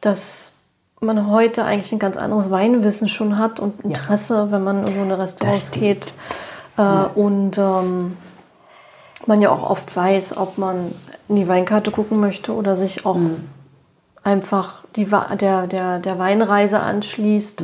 dass 0.00 0.52
man 1.00 1.30
heute 1.30 1.64
eigentlich 1.64 1.92
ein 1.92 1.98
ganz 1.98 2.16
anderes 2.16 2.50
Weinwissen 2.50 3.08
schon 3.08 3.38
hat 3.38 3.60
und 3.60 3.84
Interesse, 3.84 4.48
wenn 4.50 4.64
man 4.64 4.86
in 4.86 4.94
so 4.94 5.00
eine 5.02 5.18
Restaurants 5.18 5.68
stimmt. 5.68 5.82
geht. 5.82 6.12
Äh, 6.78 6.82
Und 7.14 7.58
ähm, 7.58 8.16
man 9.26 9.40
ja 9.40 9.50
auch 9.50 9.70
oft 9.70 9.94
weiß, 9.94 10.36
ob 10.36 10.58
man 10.58 10.92
in 11.28 11.36
die 11.36 11.48
Weinkarte 11.48 11.90
gucken 11.90 12.20
möchte 12.20 12.54
oder 12.54 12.76
sich 12.76 13.06
auch 13.06 13.18
einfach 14.26 14.82
die, 14.96 15.04
der, 15.40 15.66
der, 15.68 15.98
der 16.00 16.18
Weinreise 16.18 16.80
anschließt 16.80 17.62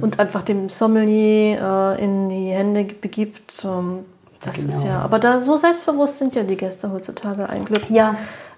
und 0.00 0.20
einfach 0.20 0.42
dem 0.44 0.68
Sommelier 0.68 1.96
äh, 1.98 2.04
in 2.04 2.28
die 2.28 2.50
Hände 2.50 2.84
begibt. 2.84 3.64
Ähm, 3.64 4.04
das 4.40 4.58
ist 4.58 4.82
Genau. 4.82 4.86
ja, 4.94 4.98
aber 5.00 5.18
da 5.18 5.40
so 5.40 5.56
selbstbewusst 5.56 6.18
sind 6.20 6.34
ja 6.36 6.44
die 6.44 6.56
Gäste 6.56 6.92
heutzutage 6.92 7.48
ein 7.48 7.64
Glück. 7.64 7.90
Ja, 7.90 8.14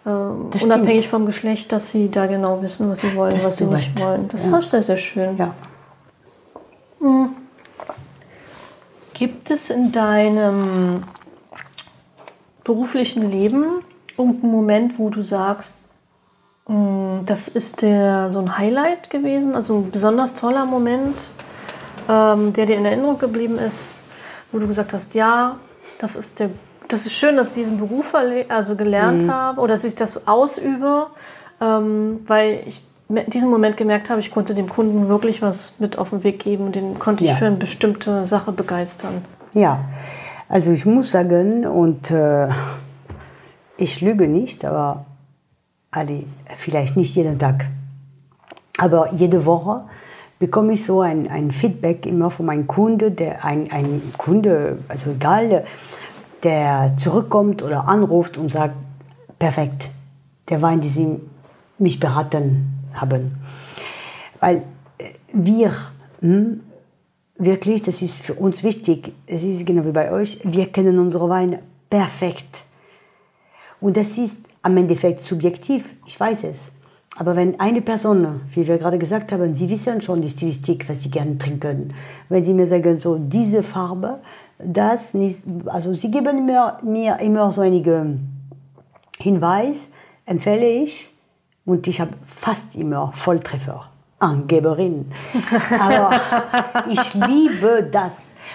Ähm, 0.07 0.51
unabhängig 0.63 1.09
vom 1.09 1.27
Geschlecht, 1.27 1.73
dass 1.73 1.91
sie 1.91 2.09
da 2.11 2.27
genau 2.27 2.63
wissen, 2.63 2.89
was 2.89 3.01
sie 3.01 3.17
wollen, 3.17 3.35
Das 3.35 3.45
was 3.47 3.57
sie 3.57 3.65
nicht 3.65 3.89
recht. 3.89 4.01
wollen. 4.01 4.29
Das 4.31 4.47
Ja. 4.47 4.59
ist 4.59 4.71
sehr, 4.71 4.83
sehr 4.85 4.97
schön. 4.99 5.37
ja. 5.37 5.53
Gibt 9.15 9.51
es 9.51 9.71
in 9.71 9.93
deinem 9.93 11.03
beruflichen 12.65 13.31
Leben 13.31 13.65
irgendeinen 14.17 14.53
Moment, 14.53 14.99
wo 14.99 15.09
du 15.11 15.23
sagst, 15.23 15.77
"Mm, 15.79 15.86
das 16.69 17.49
ist 17.49 17.83
der, 17.83 18.31
so 18.31 18.41
ein 18.41 18.59
Highlight 18.59 19.11
gewesen, 19.11 19.55
also 19.55 19.77
ein 19.79 19.91
besonders 19.91 20.35
toller 20.35 20.67
Moment, 20.67 21.29
ähm, 22.09 22.53
der 22.53 22.67
dir 22.67 22.77
in 22.77 22.85
Erinnerung 22.85 23.19
geblieben 23.19 23.59
ist, 23.59 24.03
wo 24.51 24.59
du 24.59 24.67
gesagt 24.67 24.93
hast, 24.93 25.15
ja, 25.15 25.57
das 25.99 26.17
ist 26.17 26.41
der, 26.41 26.51
das 26.89 27.07
ist 27.07 27.13
schön, 27.15 27.37
dass 27.37 27.57
ich 27.57 27.65
diesen 27.65 27.79
Beruf 27.79 28.15
also 28.49 28.77
gelernt 28.77 29.29
habe 29.29 29.61
oder 29.61 29.75
dass 29.75 29.85
ich 29.85 29.95
das 29.95 30.27
ausübe, 30.27 31.07
ähm, 31.61 32.21
weil 32.27 32.61
ich 32.67 32.85
in 33.09 33.31
diesem 33.31 33.51
Moment 33.51 33.77
gemerkt 33.77 34.11
habe, 34.11 34.19
ich 34.21 34.33
konnte 34.33 34.55
dem 34.55 34.69
Kunden 34.69 35.09
wirklich 35.09 35.41
was 35.43 35.79
mit 35.79 35.99
auf 35.99 36.11
den 36.11 36.25
Weg 36.25 36.41
geben 36.41 36.67
und 36.67 36.75
den 36.75 36.99
konnte 36.99 37.23
ich 37.25 37.31
Ja. 37.31 37.37
für 37.37 37.47
eine 37.47 37.57
bestimmte 37.57 38.27
Sache 38.27 38.51
begeistern. 38.51 39.25
Ja, 39.55 39.85
also 40.49 40.73
ich 40.73 40.85
muss 40.85 41.13
sagen, 41.13 41.65
und 41.67 42.11
äh, 42.11 42.49
ich 43.77 44.01
lüge 44.01 44.27
nicht, 44.27 44.65
aber 44.65 45.07
alle, 45.97 46.25
vielleicht 46.59 46.97
nicht 46.97 47.17
jeden 47.17 47.39
Tag, 47.39 47.67
aber 48.79 49.13
jede 49.15 49.47
Woche 49.47 49.83
bekomme 50.39 50.75
ich 50.75 50.85
so 50.85 51.01
ein, 51.01 51.29
ein 51.29 51.51
Feedback 51.51 52.05
immer 52.07 52.31
von 52.31 52.47
meinem 52.47 52.67
Kunde, 52.67 53.11
der 53.11 53.45
ein, 53.45 53.71
ein 53.73 54.03
Kunde, 54.19 54.79
also 54.89 55.11
egal, 55.11 55.65
der 56.43 56.95
zurückkommt 56.99 57.63
oder 57.63 57.89
anruft 57.89 58.37
und 58.37 58.51
sagt, 58.51 58.75
perfekt, 59.39 59.89
der 60.49 60.63
Wein, 60.63 60.81
den 60.81 60.91
Sie 60.91 61.21
mich 61.79 61.99
beraten 61.99 62.67
haben. 62.95 63.39
Weil 64.41 64.63
äh, 64.99 65.11
wir, 65.33 65.73
hm, 66.21 66.61
wirklich, 67.39 67.83
das 67.83 68.03
ist 68.03 68.21
für 68.21 68.35
uns 68.35 68.63
wichtig, 68.63 69.13
es 69.27 69.43
ist 69.43 69.67
genau 69.67 69.85
wie 69.85 69.93
bei 69.93 70.11
euch, 70.13 70.41
wir 70.45 70.67
kennen 70.67 70.99
unsere 70.99 71.29
Weine 71.29 71.61
perfekt. 71.89 72.63
Und 73.81 73.97
das 73.97 74.17
ist 74.19 74.39
am 74.67 74.77
Endeffekt 74.77 75.23
subjektiv, 75.23 75.95
ich 76.07 76.19
weiß 76.19 76.43
es. 76.43 76.59
Aber 77.17 77.37
wenn 77.37 77.61
eine 77.61 77.81
Person, 77.81 78.41
wie 78.53 78.67
wir 78.67 78.79
gerade 78.79 78.99
gesagt 78.99 79.31
haben, 79.31 79.55
sie 79.55 79.71
wissen 79.71 80.03
schon 80.03 80.21
die 80.21 80.29
Stilistik, 80.29 80.89
was 80.89 81.03
sie 81.03 81.11
gerne 81.11 81.39
trinken, 81.39 81.95
wenn 82.29 82.45
sie 82.45 82.53
mir 82.53 82.67
sagen, 82.67 82.97
so 82.97 83.17
diese 83.17 83.63
Farbe, 83.63 84.19
das 84.59 85.15
nicht, 85.15 85.39
also 85.67 85.95
sie 85.95 86.11
geben 86.11 86.45
mir, 86.47 86.79
mir 86.83 87.21
immer 87.21 87.53
so 87.53 87.61
einige 87.61 88.19
Hinweise, 89.19 89.87
empfehle 90.27 90.69
ich, 90.69 91.11
und 91.65 91.87
ich 91.87 92.01
habe 92.01 92.13
fast 92.27 92.75
immer 92.75 93.13
Volltreffer. 93.15 93.89
Angeberin. 94.19 95.07
Aber 95.81 96.11
ich 96.91 97.15
liebe 97.15 97.89
das. 97.91 98.13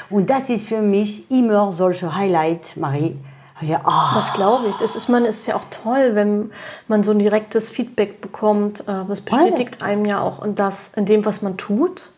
Und 0.10 0.30
das 0.30 0.50
ist 0.50 0.68
für 0.68 0.82
mich 0.82 1.30
immer 1.32 1.72
solche 1.72 2.14
Highlight, 2.14 2.76
Marie. 2.76 3.18
Ja, 3.62 3.82
oh. 3.86 4.16
Das 4.16 4.34
glaube 4.34 4.68
ich. 4.70 4.76
Das 4.78 4.96
ist, 4.96 5.08
man 5.08 5.26
ist 5.26 5.46
ja 5.48 5.56
auch 5.56 5.66
toll, 5.70 6.12
wenn 6.14 6.52
man 6.88 7.04
so 7.04 7.12
ein 7.12 7.20
direktes 7.20 7.70
Feedback 7.70 8.22
bekommt. 8.22 8.82
Äh, 8.82 9.06
das 9.08 9.22
bestätigt 9.22 9.82
einem 9.82 10.06
ja 10.06 10.22
auch 10.22 10.44
in, 10.44 10.56
das, 10.56 10.92
in 10.96 11.06
dem, 11.06 11.26
was 11.26 11.42
man 11.42 11.58
tut. 11.58 12.10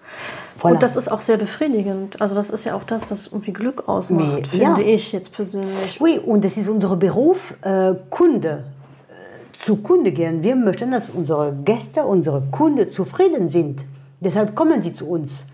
Voilà. 0.61 0.73
Und 0.73 0.83
das 0.83 0.95
ist 0.95 1.11
auch 1.11 1.19
sehr 1.19 1.37
befriedigend. 1.37 2.21
Also 2.21 2.35
das 2.35 2.49
ist 2.49 2.63
ja 2.63 2.75
auch 2.75 2.83
das, 2.83 3.11
was 3.11 3.27
irgendwie 3.27 3.51
Glück 3.51 3.87
ausmacht, 3.87 4.41
Mais, 4.41 4.47
finde 4.47 4.81
ja. 4.81 4.87
ich 4.87 5.11
jetzt 5.11 5.33
persönlich. 5.33 5.99
Oui, 5.99 6.19
und 6.19 6.45
das 6.45 6.57
ist 6.57 6.69
unser 6.69 6.95
Beruf, 6.95 7.55
äh, 7.61 7.93
Kunde 8.09 8.63
äh, 9.09 9.57
zu 9.57 9.77
Kunde 9.77 10.11
gehen. 10.11 10.41
Wir 10.43 10.55
möchten, 10.55 10.91
dass 10.91 11.09
unsere 11.09 11.53
Gäste, 11.65 12.03
unsere 12.05 12.43
Kunden 12.51 12.91
zufrieden 12.91 13.49
sind. 13.49 13.83
Deshalb 14.21 14.55
kommen 14.55 14.81
sie 14.81 14.93
zu 14.93 15.09
uns. 15.09 15.47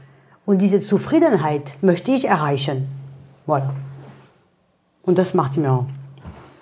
Und 0.46 0.62
diese 0.62 0.82
Zufriedenheit 0.82 1.74
möchte 1.82 2.12
ich 2.12 2.26
erreichen. 2.26 2.88
Voilà. 3.48 3.70
Und 5.04 5.18
das 5.18 5.34
macht 5.34 5.58
mir 5.58 5.72
auch. 5.72 5.86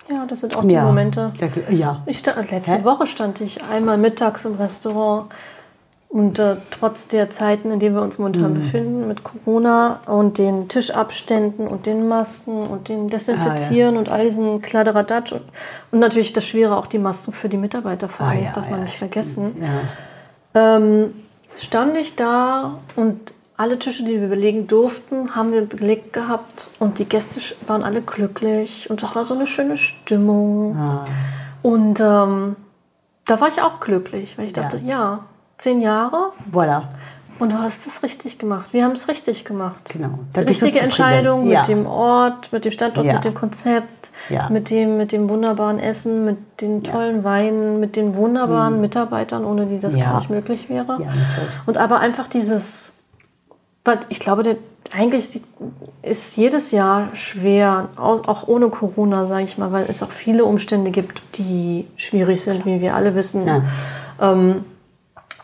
Ja, 0.09 0.25
das 0.25 0.39
sind 0.39 0.55
auch 0.55 0.63
die 0.63 0.73
Ja. 0.75 0.83
Momente. 0.83 1.33
Ja. 1.69 2.01
Ich 2.05 2.19
stand, 2.19 2.49
letzte 2.49 2.77
Hä? 2.79 2.83
Woche 2.85 3.07
stand 3.07 3.41
ich 3.41 3.61
einmal 3.63 3.97
mittags 3.97 4.45
im 4.45 4.55
Restaurant 4.55 5.25
und 6.07 6.39
äh, 6.39 6.55
trotz 6.71 7.09
der 7.09 7.29
Zeiten, 7.29 7.71
in 7.71 7.81
denen 7.81 7.93
wir 7.95 8.01
uns 8.01 8.17
momentan 8.17 8.51
Mhm. 8.53 8.55
befinden 8.55 9.07
mit 9.09 9.23
Corona 9.25 9.99
und 10.05 10.38
den 10.38 10.69
Tischabständen 10.69 11.67
und 11.67 11.85
den 11.85 12.07
Masken 12.07 12.67
und 12.67 12.88
den 12.88 13.09
Desinfizieren 13.09 13.97
und 13.97 14.07
all 14.07 14.23
diesen 14.23 14.61
Kladderadatsch 14.61 15.33
und, 15.33 15.41
und 15.91 15.99
natürlich 15.99 16.31
das 16.31 16.45
Schwere 16.45 16.77
auch 16.77 16.85
die 16.85 16.99
Masken 16.99 17.33
für 17.33 17.49
die 17.49 17.57
Mitarbeiter 17.57 18.07
vor 18.07 18.27
allem, 18.27 18.38
Ah, 18.38 18.41
das 18.41 18.49
ja, 18.55 18.55
darf 18.61 18.69
man 18.69 18.79
ja, 18.79 18.85
nicht 18.85 18.97
vergessen. 18.97 19.61
Ja. 20.53 20.77
Ähm, 20.77 21.13
stand 21.57 21.97
ich 21.97 22.15
da 22.15 22.75
und 22.95 23.33
alle 23.58 23.80
Tische, 23.80 24.03
die 24.03 24.22
wir 24.22 24.28
belegen 24.28 24.68
durften, 24.68 25.36
haben 25.36 25.51
wir 25.51 25.66
belegt 25.66 26.14
gehabt 26.14 26.68
und 26.80 26.99
die 26.99 27.05
Gäste 27.05 27.39
waren 27.66 27.84
alle 27.84 28.01
glücklich 28.01 28.89
und 28.89 29.01
es 29.01 29.16
war 29.16 29.26
so 29.26 29.34
eine 29.34 29.47
schöne 29.47 29.78
Stimmung. 29.78 30.78
Ah. 30.78 31.05
Und 31.64 31.99
ähm, 31.99 32.55
da 33.26 33.41
war 33.41 33.47
ich 33.47 33.62
auch 33.62 33.80
glücklich, 33.80 34.38
weil 34.38 34.45
ich 34.45 34.55
Ja. 34.55 34.64
dachte, 34.64 34.80
ja, 34.86 35.20
zehn 35.58 35.82
Jahre 35.82 36.34
Voilà. 36.53 36.84
und 37.39 37.51
du 37.51 37.58
hast 37.58 37.88
es 37.88 38.03
richtig 38.03 38.38
gemacht. 38.38 38.74
Wir 38.74 38.84
haben 38.86 38.91
es 38.91 39.08
richtig 39.08 39.43
gemacht. 39.43 39.89
Genau. 39.91 40.20
Die 40.30 40.34
Da 40.36 40.41
du 40.41 40.47
richtige. 40.49 40.80
Entscheidung 40.80 41.47
Ja. 41.49 41.62
mit 41.62 41.70
dem 41.70 41.88
Ort, 41.88 42.53
mit 42.53 42.64
dem 42.64 42.72
Standort, 42.72 43.08
Ja. 43.08 43.14
mit 43.16 43.26
dem 43.26 43.34
Konzept, 43.34 44.12
Ja. 44.30 44.49
mit, 44.49 44.70
dem, 44.70 44.97
mit 44.97 45.12
dem 45.12 45.30
wunderbaren 45.30 45.80
Essen, 45.80 46.26
mit 46.26 46.38
den 46.62 46.84
tollen 46.84 47.24
Weinen, 47.24 47.80
mit 47.80 47.95
den 47.95 48.16
wunderbaren 48.16 48.80
Mitarbeitern, 48.82 49.43
ohne 49.45 49.66
die 49.66 49.80
das 49.80 49.93
Mhm. 49.93 49.99
Ja. 49.99 50.05
gar 50.12 50.20
nicht 50.20 50.30
möglich 50.30 50.70
wäre. 50.70 51.01
Ja. 51.01 51.12
Und 51.66 51.78
aber 51.80 51.99
einfach 51.99 52.28
dieses, 52.28 52.93
ich 54.09 54.19
glaube, 54.19 54.43
der, 54.43 54.55
eigentlich 54.93 55.41
ist 56.01 56.38
jedes 56.38 56.71
Jahr 56.71 57.09
schwer, 57.15 57.89
au- 57.97 58.21
auch 58.27 58.47
ohne 58.47 58.69
Corona, 58.69 59.27
sage 59.27 59.43
ich 59.43 59.57
mal, 59.57 59.71
weil 59.71 59.85
es 59.89 60.01
auch 60.03 60.11
viele 60.11 60.45
Umstände 60.45 60.91
gibt, 60.91 61.21
die 61.38 61.85
schwierig 61.97 62.41
sind, 62.41 62.65
wie 62.65 62.81
wir 62.81 62.95
alle 62.95 63.15
wissen. 63.15 63.47
Ja. 63.47 63.61
Ähm, 64.21 64.65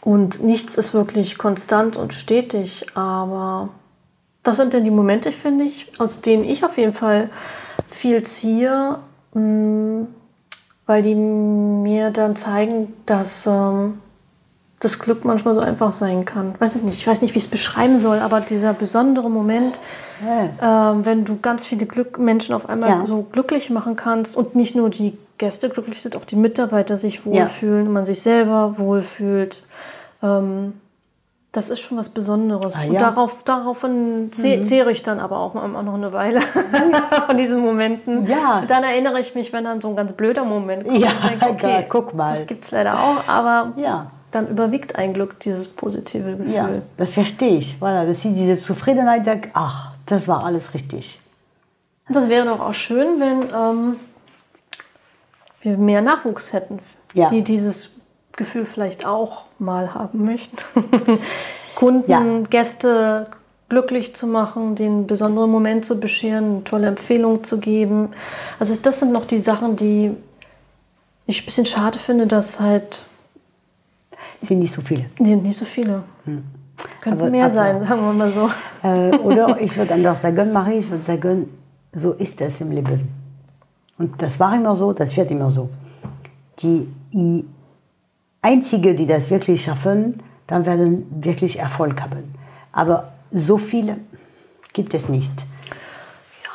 und 0.02 0.44
nichts 0.44 0.76
ist 0.76 0.94
wirklich 0.94 1.38
konstant 1.38 1.96
und 1.98 2.14
stetig, 2.14 2.86
aber 2.96 3.70
das 4.44 4.58
sind 4.58 4.74
dann 4.74 4.84
die 4.84 4.92
Momente, 4.92 5.32
finde 5.32 5.64
ich, 5.66 5.92
aus 6.00 6.20
denen 6.22 6.44
ich 6.44 6.66
auf 6.66 6.78
jeden 6.78 6.94
Fall 6.94 7.30
viel 7.90 8.24
ziehe, 8.24 8.98
mh, 9.34 10.08
weil 10.86 11.02
die 11.04 11.16
mir 11.16 12.12
dann 12.12 12.36
zeigen, 12.36 12.94
dass 13.06 13.48
ähm, 13.48 14.00
das 14.84 15.00
Glück 15.00 15.26
manchmal 15.26 15.56
so 15.56 15.62
einfach 15.62 15.94
sein 15.94 16.26
kann. 16.26 16.56
Weiß 16.60 16.76
ich 16.76 16.84
nicht, 16.84 16.98
ich 17.00 17.08
weiß 17.08 17.22
nicht, 17.22 17.34
wie 17.34 17.38
ich 17.40 17.46
es 17.46 17.50
beschreiben 17.50 18.00
soll, 18.00 18.20
aber 18.20 18.42
dieser 18.42 18.74
besondere 18.74 19.30
Moment, 19.30 19.80
ähm, 20.62 21.06
wenn 21.06 21.26
du 21.26 21.38
ganz 21.42 21.66
viele 21.66 21.86
Glück 21.86 22.18
Menschen 22.20 22.54
auf 22.56 22.70
einmal 22.70 22.90
Ja. 22.90 23.06
so 23.06 23.24
glücklich 23.32 23.70
machen 23.70 23.96
kannst 23.96 24.36
und 24.38 24.56
nicht 24.56 24.76
nur 24.76 24.90
die 24.90 25.18
Gäste 25.38 25.70
glücklich 25.70 26.02
sind, 26.02 26.16
auch 26.16 26.26
die 26.26 26.36
Mitarbeiter 26.36 26.98
sich 26.98 27.26
wohlfühlen, 27.26 27.92
man 27.92 28.06
sich 28.06 28.22
selber 28.22 28.76
wohlfühlt. 28.78 29.64
Ähm, 30.22 30.74
das 31.52 31.70
ist 31.70 31.82
schon 31.82 32.00
was 32.00 32.10
Besonderes. 32.10 32.74
Ah, 32.76 32.88
Und 32.88 32.94
ja. 32.94 33.00
darauf, 33.00 33.44
daraufhin 33.44 34.30
zeh 34.32 34.62
zehre 34.62 34.92
ich 34.92 35.04
dann 35.04 35.20
aber 35.20 35.38
auch 35.38 35.54
noch 35.54 35.94
eine 35.94 36.12
Weile 36.12 36.42
von 37.28 37.38
diesen 37.38 37.62
Momenten. 37.62 38.26
Ja. 38.26 38.64
Dann 38.68 38.84
erinnere 38.84 39.20
ich 39.20 39.36
mich, 39.36 39.54
wenn 39.54 39.64
dann 39.66 39.80
so 39.80 39.90
ein 39.90 39.96
ganz 39.96 40.14
blöder 40.14 40.46
Moment 40.46 40.88
kommt. 40.88 40.98
Ja, 41.00 41.10
und 41.32 41.42
denke, 41.42 41.56
klar, 41.58 41.84
guck 41.90 42.14
mal. 42.16 42.32
Das 42.34 42.48
gibt 42.48 42.66
es 42.66 42.72
leider 42.72 43.00
auch, 43.00 43.28
aber 43.28 43.74
Ja. 43.76 44.08
Dann 44.36 44.48
überwiegt 44.48 44.96
ein 44.96 45.14
Glück 45.14 45.40
dieses 45.40 45.68
positive 45.68 46.36
Gefühl. 46.38 46.54
Ja, 46.54 46.70
das 46.98 47.12
verstehe 47.12 47.58
ich. 47.58 47.78
Voilà, 47.80 48.06
dass 48.06 48.22
sie 48.22 48.34
diese 48.34 48.60
Zufriedenheit 48.60 49.26
sagt, 49.26 49.50
ach, 49.54 49.92
das 50.06 50.28
war 50.28 50.44
alles 50.44 50.74
richtig. 50.74 51.20
Und 52.08 52.16
das 52.16 52.30
wäre 52.30 52.46
doch 52.46 52.60
auch 52.60 52.74
schön, 52.74 53.20
wenn 53.20 53.50
ähm, 53.54 53.96
wir 55.62 55.78
mehr 55.78 56.02
Nachwuchs 56.02 56.52
hätten, 56.54 56.80
Ja. 57.14 57.30
die 57.30 57.44
dieses 57.44 57.92
Gefühl 58.36 58.66
vielleicht 58.66 59.06
auch 59.06 59.46
mal 59.60 59.94
haben 59.94 60.26
möchten. 60.26 60.58
Kunden, 61.76 62.10
Ja. 62.12 62.22
Gäste 62.50 63.28
glücklich 63.70 64.16
zu 64.16 64.28
machen, 64.28 64.76
den 64.76 65.08
besonderen 65.08 65.50
Moment 65.50 65.86
zu 65.86 66.00
bescheren, 66.00 66.44
eine 66.56 66.64
tolle 66.64 66.88
Empfehlung 66.88 67.44
zu 67.44 67.60
geben. 67.60 68.14
Also 68.60 68.76
das 68.76 69.00
sind 69.00 69.12
noch 69.12 69.26
die 69.26 69.40
Sachen, 69.40 69.76
die 69.78 70.16
ich 71.26 71.42
ein 71.42 71.46
bisschen 71.46 71.66
schade 71.66 71.98
finde, 72.00 72.28
dass 72.28 72.60
halt 72.60 73.02
Sind 74.48 74.60
nicht 74.60 74.74
so 74.74 74.82
viele. 74.82 75.06
nee, 75.20 75.36
nicht 75.36 75.58
so 75.58 75.66
viele. 75.66 76.04
Könnten 77.02 77.20
Aber- 77.22 77.30
mehr 77.30 77.46
aber- 77.46 77.54
sein, 77.54 77.86
sagen 77.86 78.02
wir 78.02 78.14
mal 78.14 78.32
so. 78.32 78.50
Äh, 78.84 79.18
oder 79.20 79.60
ich 79.62 79.76
würde 79.78 79.94
anders 79.94 80.22
sagen, 80.22 80.52
Marie, 80.52 80.80
ich 80.80 80.90
würde 80.90 81.04
sagen, 81.04 81.50
so 81.94 82.14
ist 82.14 82.40
es 82.42 82.60
im 82.62 82.72
Leben. 82.72 83.08
Und 83.98 84.22
das 84.22 84.40
war 84.40 84.56
immer 84.56 84.76
so, 84.76 84.92
das 84.94 85.16
wird 85.16 85.30
immer 85.32 85.52
so. 85.52 85.70
Die, 86.60 86.88
die 87.14 87.46
Einzige, 88.42 88.96
die 88.96 89.06
das 89.06 89.30
wirklich 89.30 89.64
schaffen, 89.64 90.22
dann 90.48 90.66
werden 90.66 91.06
wirklich 91.24 91.60
Erfolg 91.60 92.02
haben. 92.02 92.34
Aber 92.72 93.14
so 93.32 93.58
viele 93.58 93.98
gibt 94.74 94.94
es 94.94 95.08
nicht. 95.08 95.32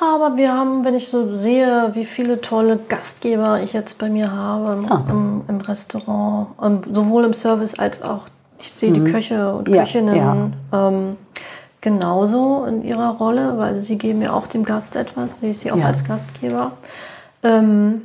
Ja, 0.01 0.15
aber 0.15 0.37
wir 0.37 0.53
haben, 0.53 0.85
wenn 0.85 0.95
ich 0.95 1.09
so 1.09 1.37
sehe, 1.37 1.91
wie 1.95 2.05
viele 2.07 2.41
tolle 2.41 2.79
Gastgeber 2.89 3.61
ich 3.63 3.73
jetzt 3.73 3.99
bei 3.99 4.09
mir 4.09 4.31
habe 4.33 4.75
im, 4.75 4.85
Ja. 4.85 5.05
im, 5.11 5.43
im 5.49 5.61
Restaurant, 5.61 6.49
ähm, 6.63 6.81
sowohl 6.93 7.25
im 7.25 7.35
Service 7.35 7.79
als 7.79 8.03
auch, 8.03 8.23
ich 8.61 8.71
sehe 8.73 8.93
die 8.93 9.03
Köche 9.05 9.55
und 9.55 9.69
Mhm. 9.69 9.75
Ja, 9.75 9.81
Köchinnen 9.83 10.53
ähm, 10.73 11.17
genauso 11.81 12.65
in 12.67 12.85
ihrer 12.85 13.11
Rolle, 13.17 13.59
weil 13.59 13.81
sie 13.81 13.99
geben 13.99 14.23
ja 14.23 14.33
auch 14.33 14.47
dem 14.47 14.65
Gast 14.65 14.95
etwas, 14.97 15.39
sehe 15.39 15.51
ich 15.51 15.59
sie 15.59 15.73
auch 15.73 15.77
Ja. 15.77 15.87
als 15.87 16.05
Gastgeber. 16.05 16.73
Ähm, 17.43 18.03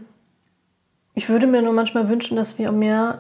ich 1.15 1.29
würde 1.29 1.45
mir 1.47 1.61
nur 1.61 1.73
manchmal 1.73 2.09
wünschen, 2.09 2.37
dass 2.37 2.57
wir 2.57 2.71
mehr 2.71 3.19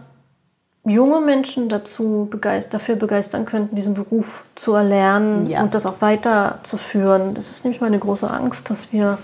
junge 0.85 1.21
Menschen 1.21 1.69
dazu 1.69 2.27
begeist 2.29 2.73
dafür 2.73 2.95
begeistern 2.95 3.45
könnten, 3.45 3.75
diesen 3.75 3.93
Beruf 3.93 4.45
zu 4.55 4.73
erlernen 4.73 5.45
Ja. 5.49 5.61
und 5.63 5.73
das 5.73 5.85
auch 5.85 6.01
weiterzuführen. 6.01 7.33
Das 7.35 7.49
ist 7.49 7.63
nämlich 7.63 7.81
meine 7.81 7.99
große 7.99 8.29
Angst, 8.29 8.69
dass 8.69 8.91
wir 8.91 9.17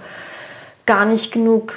gar 0.86 1.06
nicht 1.06 1.32
genug 1.32 1.74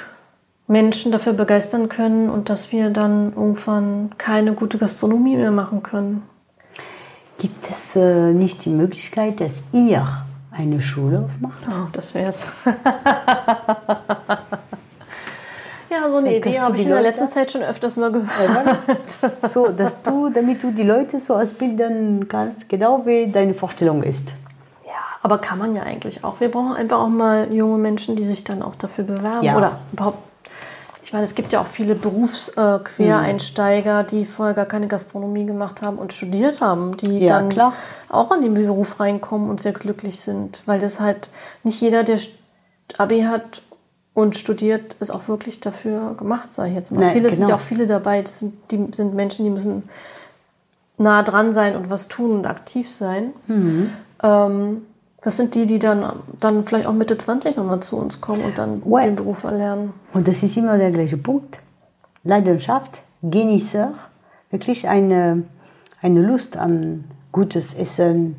Menschen 0.67 1.11
dafür 1.11 1.33
begeistern 1.33 1.89
können 1.89 2.29
und 2.29 2.49
dass 2.49 2.71
wir 2.71 2.89
dann 2.89 3.33
irgendwann 3.35 4.11
keine 4.17 4.53
gute 4.53 4.77
Gastronomie 4.77 5.35
mehr 5.35 5.51
machen 5.51 5.83
können. 5.83 6.23
Gibt 7.37 7.69
es 7.69 7.95
äh, 7.95 8.31
nicht 8.31 8.63
die 8.63 8.69
Möglichkeit, 8.69 9.41
dass 9.41 9.63
ihr 9.73 10.07
eine 10.51 10.81
Schule 10.81 11.25
aufmacht? 11.25 11.63
Oh, 11.67 11.87
das 11.91 12.13
wär's. 12.13 12.45
so 16.13 16.19
eine 16.19 16.37
Idee 16.37 16.59
habe 16.59 16.77
ich 16.77 16.83
in 16.83 16.89
der 16.89 17.01
letzten 17.01 17.27
Zeit 17.27 17.51
schon 17.51 17.63
öfters 17.63 17.97
mal 17.97 18.11
gehört. 18.11 18.29
So, 19.53 19.67
dass 19.67 20.01
du, 20.03 20.29
damit 20.29 20.63
du 20.63 20.71
die 20.71 20.83
Leute 20.83 21.19
so 21.19 21.35
ausbilden 21.35 22.27
kannst, 22.27 22.67
genau 22.69 23.05
wie 23.05 23.27
deine 23.27 23.53
Vorstellung 23.53 24.03
ist. 24.03 24.27
Ja, 24.85 24.91
Aber 25.21 25.37
kann 25.39 25.59
man 25.59 25.75
ja 25.75 25.83
eigentlich 25.83 26.23
auch. 26.23 26.39
Wir 26.39 26.49
brauchen 26.49 26.73
einfach 26.73 26.99
auch 26.99 27.09
mal 27.09 27.51
junge 27.53 27.77
Menschen, 27.77 28.15
die 28.15 28.25
sich 28.25 28.43
dann 28.43 28.61
auch 28.61 28.75
dafür 28.75 29.03
bewerben. 29.03 29.43
Ja. 29.43 29.57
Oder 29.57 29.79
überhaupt. 29.91 30.17
Ich 31.03 31.11
meine, 31.11 31.25
es 31.25 31.35
gibt 31.35 31.51
ja 31.51 31.61
auch 31.61 31.67
viele 31.67 31.95
Berufsquereinsteiger, 31.95 34.03
die 34.03 34.25
vorher 34.25 34.55
gar 34.55 34.65
keine 34.65 34.87
Gastronomie 34.87 35.45
gemacht 35.45 35.81
haben 35.81 35.97
und 35.97 36.13
studiert 36.13 36.61
haben, 36.61 36.97
die 36.97 37.19
Ja, 37.19 37.39
dann 37.39 37.49
klar. 37.49 37.73
auch 38.09 38.31
in 38.33 38.41
den 38.41 38.53
Beruf 38.53 38.99
reinkommen 38.99 39.49
und 39.49 39.61
sehr 39.61 39.73
glücklich 39.73 40.21
sind. 40.21 40.61
Weil 40.65 40.79
das 40.79 40.99
halt 40.99 41.29
nicht 41.63 41.81
jeder, 41.81 42.03
der 42.03 42.19
Abi 42.97 43.23
hat 43.23 43.61
und 44.13 44.37
studiert, 44.37 44.95
ist 44.99 45.11
auch 45.11 45.27
wirklich 45.27 45.59
dafür 45.59 46.13
gemacht, 46.15 46.53
sage 46.53 46.69
ich 46.69 46.75
jetzt 46.75 46.91
mal. 46.91 47.01
Nein, 47.01 47.13
viele 47.17 47.29
sind 47.29 47.39
genau. 47.39 47.49
ja 47.49 47.55
auch 47.55 47.59
viele 47.59 47.87
dabei, 47.87 48.21
das 48.21 48.39
sind, 48.39 48.53
die 48.71 48.87
sind 48.91 49.15
Menschen, 49.15 49.45
die 49.45 49.51
müssen 49.51 49.83
nah 50.97 51.23
dran 51.23 51.53
sein 51.53 51.75
und 51.75 51.89
was 51.89 52.07
tun 52.07 52.31
und 52.31 52.45
aktiv 52.45 52.89
sein. 52.91 53.33
Mhm. 53.47 53.89
Ähm, 54.21 54.81
das 55.21 55.37
sind 55.37 55.55
die, 55.55 55.65
die 55.65 55.79
dann, 55.79 56.05
dann 56.39 56.65
vielleicht 56.65 56.85
auch 56.85 56.93
Mitte 56.93 57.17
20 57.17 57.55
nochmal 57.55 57.79
zu 57.79 57.97
uns 57.97 58.21
kommen 58.21 58.43
und 58.43 58.57
dann 58.57 58.81
Ouais. 58.83 59.05
den 59.05 59.15
Beruf 59.15 59.43
erlernen. 59.43 59.93
Und 60.13 60.27
das 60.27 60.43
ist 60.43 60.57
immer 60.57 60.77
der 60.77 60.91
gleiche 60.91 61.17
Punkt. 61.17 61.57
Leidenschaft, 62.23 63.01
Genießer, 63.21 63.93
wirklich 64.51 64.87
eine, 64.87 65.43
eine 66.01 66.21
Lust 66.21 66.57
an 66.57 67.05
gutes 67.31 67.73
Essen 67.73 68.37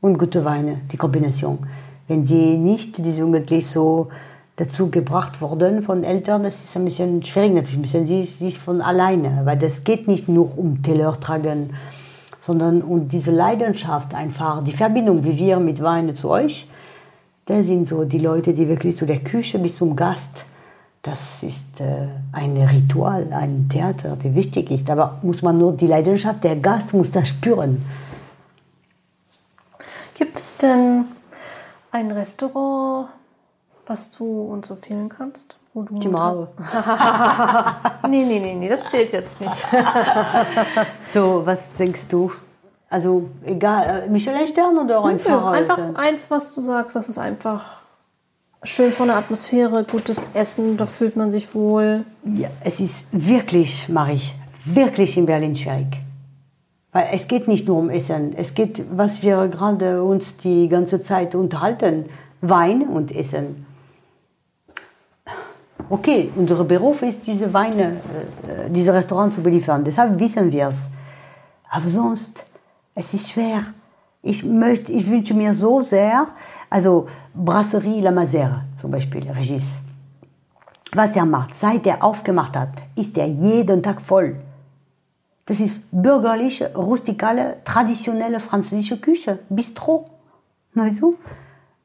und 0.00 0.18
gute 0.18 0.44
Weine, 0.44 0.82
die 0.92 0.96
Kombination. 0.96 1.66
Wenn 2.08 2.24
die 2.24 2.56
nicht, 2.56 2.98
die 2.98 3.10
jugendlich 3.10 3.66
so 3.66 4.08
dazu 4.56 4.90
gebracht 4.90 5.40
wurden 5.40 5.82
von 5.82 6.04
Eltern, 6.04 6.42
das 6.42 6.62
ist 6.62 6.76
ein 6.76 6.84
bisschen 6.84 7.24
schwierig 7.24 7.54
natürlich, 7.54 7.78
müssen 7.78 8.06
sie 8.06 8.24
sich 8.24 8.58
von 8.58 8.82
alleine, 8.82 9.40
weil 9.44 9.58
das 9.58 9.84
geht 9.84 10.08
nicht 10.08 10.28
nur 10.28 10.56
um 10.58 10.82
Teller 10.82 11.18
tragen, 11.18 11.70
sondern 12.40 12.82
um 12.82 13.08
diese 13.08 13.30
Leidenschaft 13.30 14.14
einfach, 14.14 14.62
die 14.64 14.72
Verbindung, 14.72 15.24
wie 15.24 15.38
wir 15.38 15.58
mit 15.58 15.82
Wein 15.82 16.16
zu 16.16 16.28
euch, 16.28 16.68
das 17.46 17.66
sind 17.66 17.88
so 17.88 18.04
die 18.04 18.18
Leute, 18.18 18.52
die 18.52 18.68
wirklich 18.68 18.96
zu 18.96 19.06
der 19.06 19.20
Küche 19.20 19.58
bis 19.58 19.76
zum 19.76 19.96
Gast, 19.96 20.44
das 21.02 21.42
ist 21.42 21.80
äh, 21.80 22.06
ein 22.30 22.56
Ritual, 22.56 23.32
ein 23.32 23.68
Theater, 23.68 24.16
der 24.16 24.34
wichtig 24.36 24.70
ist. 24.70 24.88
Aber 24.88 25.18
muss 25.22 25.42
man 25.42 25.58
nur 25.58 25.72
die 25.72 25.88
Leidenschaft, 25.88 26.44
der 26.44 26.56
Gast 26.56 26.94
muss 26.94 27.10
das 27.10 27.28
spüren. 27.28 27.84
Gibt 30.14 30.38
es 30.38 30.56
denn 30.58 31.06
ein 31.90 32.12
Restaurant, 32.12 33.08
was 33.92 34.10
du 34.10 34.24
uns 34.24 34.70
empfehlen 34.70 35.10
kannst? 35.10 35.58
Wo 35.74 35.82
du 35.82 35.98
Die 35.98 36.08
Mauer. 36.08 36.48
Nee, 38.08 38.24
nee, 38.24 38.40
nee, 38.40 38.54
nee, 38.54 38.68
das 38.68 38.90
zählt 38.90 39.12
jetzt 39.12 39.40
nicht. 39.40 39.66
So, 41.12 41.42
was 41.44 41.60
denkst 41.78 42.06
du? 42.08 42.32
Also, 42.88 43.28
egal, 43.44 44.04
äh, 44.04 44.10
Michelin-Stern 44.10 44.78
oder 44.78 45.04
einfach? 45.04 45.52
einfach 45.52 45.78
äh, 45.78 45.92
eins, 45.94 46.30
was 46.30 46.54
du 46.54 46.62
sagst, 46.62 46.96
das 46.96 47.08
ist 47.10 47.18
einfach 47.18 47.82
schön 48.64 48.92
von 48.92 49.08
der 49.08 49.16
Atmosphäre, 49.16 49.84
gutes 49.84 50.28
Essen, 50.34 50.76
da 50.78 50.86
fühlt 50.86 51.16
man 51.16 51.30
sich 51.30 51.54
wohl. 51.54 52.04
Ja, 52.24 52.48
es 52.64 52.80
ist 52.80 53.08
wirklich, 53.12 53.88
Marie, 53.90 54.22
wirklich 54.64 55.18
in 55.18 55.26
Berlin 55.26 55.54
schwierig. 55.54 56.00
Weil 56.92 57.08
es 57.12 57.28
geht 57.28 57.46
nicht 57.48 57.68
nur 57.68 57.78
um 57.78 57.90
Essen, 57.90 58.34
es 58.36 58.54
geht, 58.54 58.84
was 58.90 59.22
wir 59.22 59.48
gerade 59.48 60.02
uns 60.02 60.36
die 60.38 60.68
ganze 60.68 61.02
Zeit 61.02 61.34
unterhalten, 61.34 62.06
Wein 62.42 62.82
und 62.82 63.12
Essen. 63.14 63.61
Okay, 65.88 66.30
unser 66.36 66.64
Beruf 66.64 67.02
ist, 67.02 67.26
diese 67.26 67.52
Weine, 67.52 68.00
äh, 68.46 68.70
diese 68.70 68.92
Restaurants 68.92 69.36
zu 69.36 69.42
beliefern, 69.42 69.84
deshalb 69.84 70.18
wissen 70.18 70.50
wir 70.50 70.68
es. 70.68 70.76
Aber 71.70 71.88
sonst, 71.88 72.44
es 72.94 73.14
ist 73.14 73.30
schwer. 73.30 73.64
Ich, 74.22 74.44
möchte, 74.44 74.92
ich 74.92 75.08
wünsche 75.08 75.34
mir 75.34 75.52
so 75.54 75.82
sehr, 75.82 76.28
also 76.70 77.08
Brasserie 77.34 78.00
La 78.00 78.10
Mazère 78.10 78.60
zum 78.76 78.90
Beispiel, 78.90 79.30
Regis. 79.30 79.64
Was 80.92 81.16
er 81.16 81.24
macht, 81.24 81.54
seit 81.54 81.86
er 81.86 82.04
aufgemacht 82.04 82.56
hat, 82.56 82.70
ist 82.94 83.16
er 83.16 83.26
jeden 83.26 83.82
Tag 83.82 84.02
voll. 84.02 84.36
Das 85.46 85.58
ist 85.58 85.82
bürgerliche, 85.90 86.72
rustikale, 86.76 87.56
traditionelle 87.64 88.40
französische 88.40 88.98
Küche, 88.98 89.38
Bistro. 89.48 90.08
Weißt 90.74 91.00
du? 91.02 91.16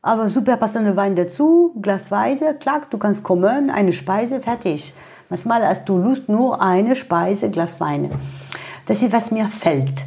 Aber 0.01 0.29
super 0.29 0.57
passende 0.57 0.95
Wein 0.95 1.15
dazu, 1.15 1.73
glasweise, 1.81 2.53
klack, 2.53 2.89
du 2.91 2.97
kannst 2.97 3.23
kommen, 3.23 3.69
eine 3.69 3.93
Speise, 3.93 4.39
fertig. 4.39 4.93
Manchmal 5.29 5.67
hast 5.67 5.89
du 5.89 5.97
Lust, 5.97 6.29
nur 6.29 6.61
eine 6.61 6.95
Speise, 6.95 7.49
Glas 7.49 7.79
Wein. 7.79 8.11
Das 8.85 9.01
ist, 9.01 9.11
was 9.11 9.31
mir 9.31 9.47
fällt 9.47 10.05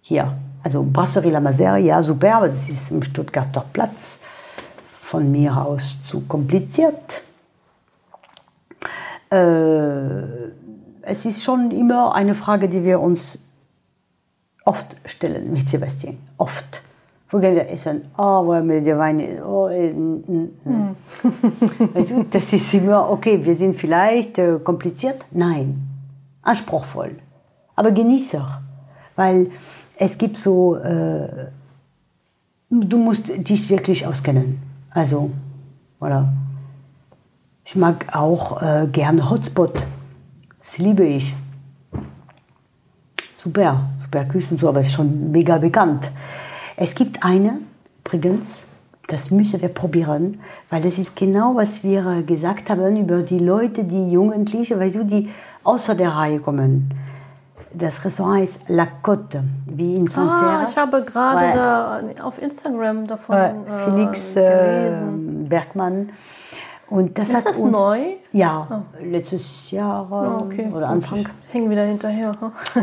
hier. 0.00 0.34
Also 0.62 0.82
Brasserie 0.82 1.30
La 1.30 1.40
Mazère, 1.40 1.76
ja, 1.76 2.02
super, 2.02 2.36
aber 2.36 2.48
das 2.48 2.68
ist 2.68 2.90
im 2.90 3.02
Stuttgarter 3.02 3.64
Platz. 3.72 4.20
Von 5.00 5.30
mir 5.30 5.56
aus 5.56 5.96
zu 6.06 6.20
kompliziert. 6.22 7.22
Äh, 9.30 10.48
es 11.02 11.24
ist 11.24 11.42
schon 11.42 11.70
immer 11.70 12.14
eine 12.14 12.34
Frage, 12.34 12.68
die 12.68 12.84
wir 12.84 13.00
uns 13.00 13.38
oft 14.64 14.86
stellen 15.06 15.52
mit 15.52 15.68
Sebastian. 15.68 16.18
Oft. 16.36 16.82
Essen? 17.30 18.06
Oh, 18.16 18.46
wo 18.46 18.54
haben 18.54 18.68
wir 18.68 18.80
die 18.80 18.96
Weine? 18.96 19.44
Oh, 19.46 19.68
äh, 19.68 19.92
mm, 19.92 20.96
du, 21.94 22.24
das 22.30 22.52
ist 22.52 22.74
immer, 22.74 23.10
okay, 23.10 23.38
wir 23.44 23.54
sind 23.54 23.76
vielleicht 23.76 24.38
äh, 24.38 24.58
kompliziert. 24.58 25.26
Nein, 25.30 25.88
anspruchsvoll. 26.42 27.16
Aber 27.76 27.92
Genießer. 27.92 28.62
Weil 29.16 29.50
es 29.96 30.16
gibt 30.16 30.36
so, 30.36 30.76
äh, 30.76 31.48
du 32.70 32.98
musst 32.98 33.28
dich 33.28 33.68
wirklich 33.68 34.06
auskennen. 34.06 34.62
Also, 34.90 35.30
voilà. 36.00 36.28
Ich 37.64 37.76
mag 37.76 38.06
auch 38.12 38.62
äh, 38.62 38.86
gerne 38.90 39.28
Hotspot. 39.28 39.74
Das 40.58 40.78
liebe 40.78 41.04
ich. 41.04 41.34
Super, 43.36 43.90
super 44.02 44.24
Küchen, 44.24 44.56
so, 44.56 44.68
aber 44.68 44.80
ist 44.80 44.92
schon 44.92 45.30
mega 45.30 45.58
bekannt. 45.58 46.10
Es 46.80 46.94
gibt 46.94 47.24
eine, 47.24 47.58
übrigens, 48.04 48.62
das 49.08 49.30
müssen 49.30 49.60
wir 49.60 49.68
probieren, 49.68 50.40
weil 50.70 50.80
das 50.82 50.98
ist 50.98 51.16
genau, 51.16 51.56
was 51.56 51.82
wir 51.82 52.22
gesagt 52.22 52.70
haben 52.70 52.96
über 52.96 53.22
die 53.22 53.38
Leute, 53.38 53.82
die 53.84 54.12
Jugendliche, 54.12 54.78
weißt 54.78 54.96
du, 54.96 55.04
die 55.04 55.28
außer 55.64 55.94
der 55.94 56.10
Reihe 56.10 56.38
kommen. 56.38 56.90
Das 57.74 58.02
Restaurant 58.04 58.44
ist 58.44 58.58
La 58.68 58.86
Côte, 59.02 59.42
wie 59.66 59.96
in 59.96 60.08
Ah, 60.08 60.12
Sancerre. 60.12 60.64
ich 60.70 60.76
habe 60.78 61.04
gerade 61.04 61.50
da 61.52 62.00
auf 62.24 62.40
Instagram 62.40 63.06
davon 63.06 63.36
Äh, 63.36 63.52
Felix 63.84 64.34
gelesen. 64.34 65.42
äh, 65.44 65.48
Bergmann. 65.48 66.10
Und 66.90 67.18
das 67.18 67.28
Ist 67.28 67.34
hat 67.36 67.46
das 67.48 67.58
uns, 67.58 67.72
neu? 67.72 67.98
Ja, 68.32 68.84
letztes 69.02 69.70
Jahr 69.70 70.10
Ah, 70.10 70.38
okay. 70.42 70.70
oder 70.74 70.88
Anfang. 70.88 71.18
Ich 71.18 71.54
hänge 71.54 71.68
wieder 71.68 71.84
hinterher. 71.84 72.34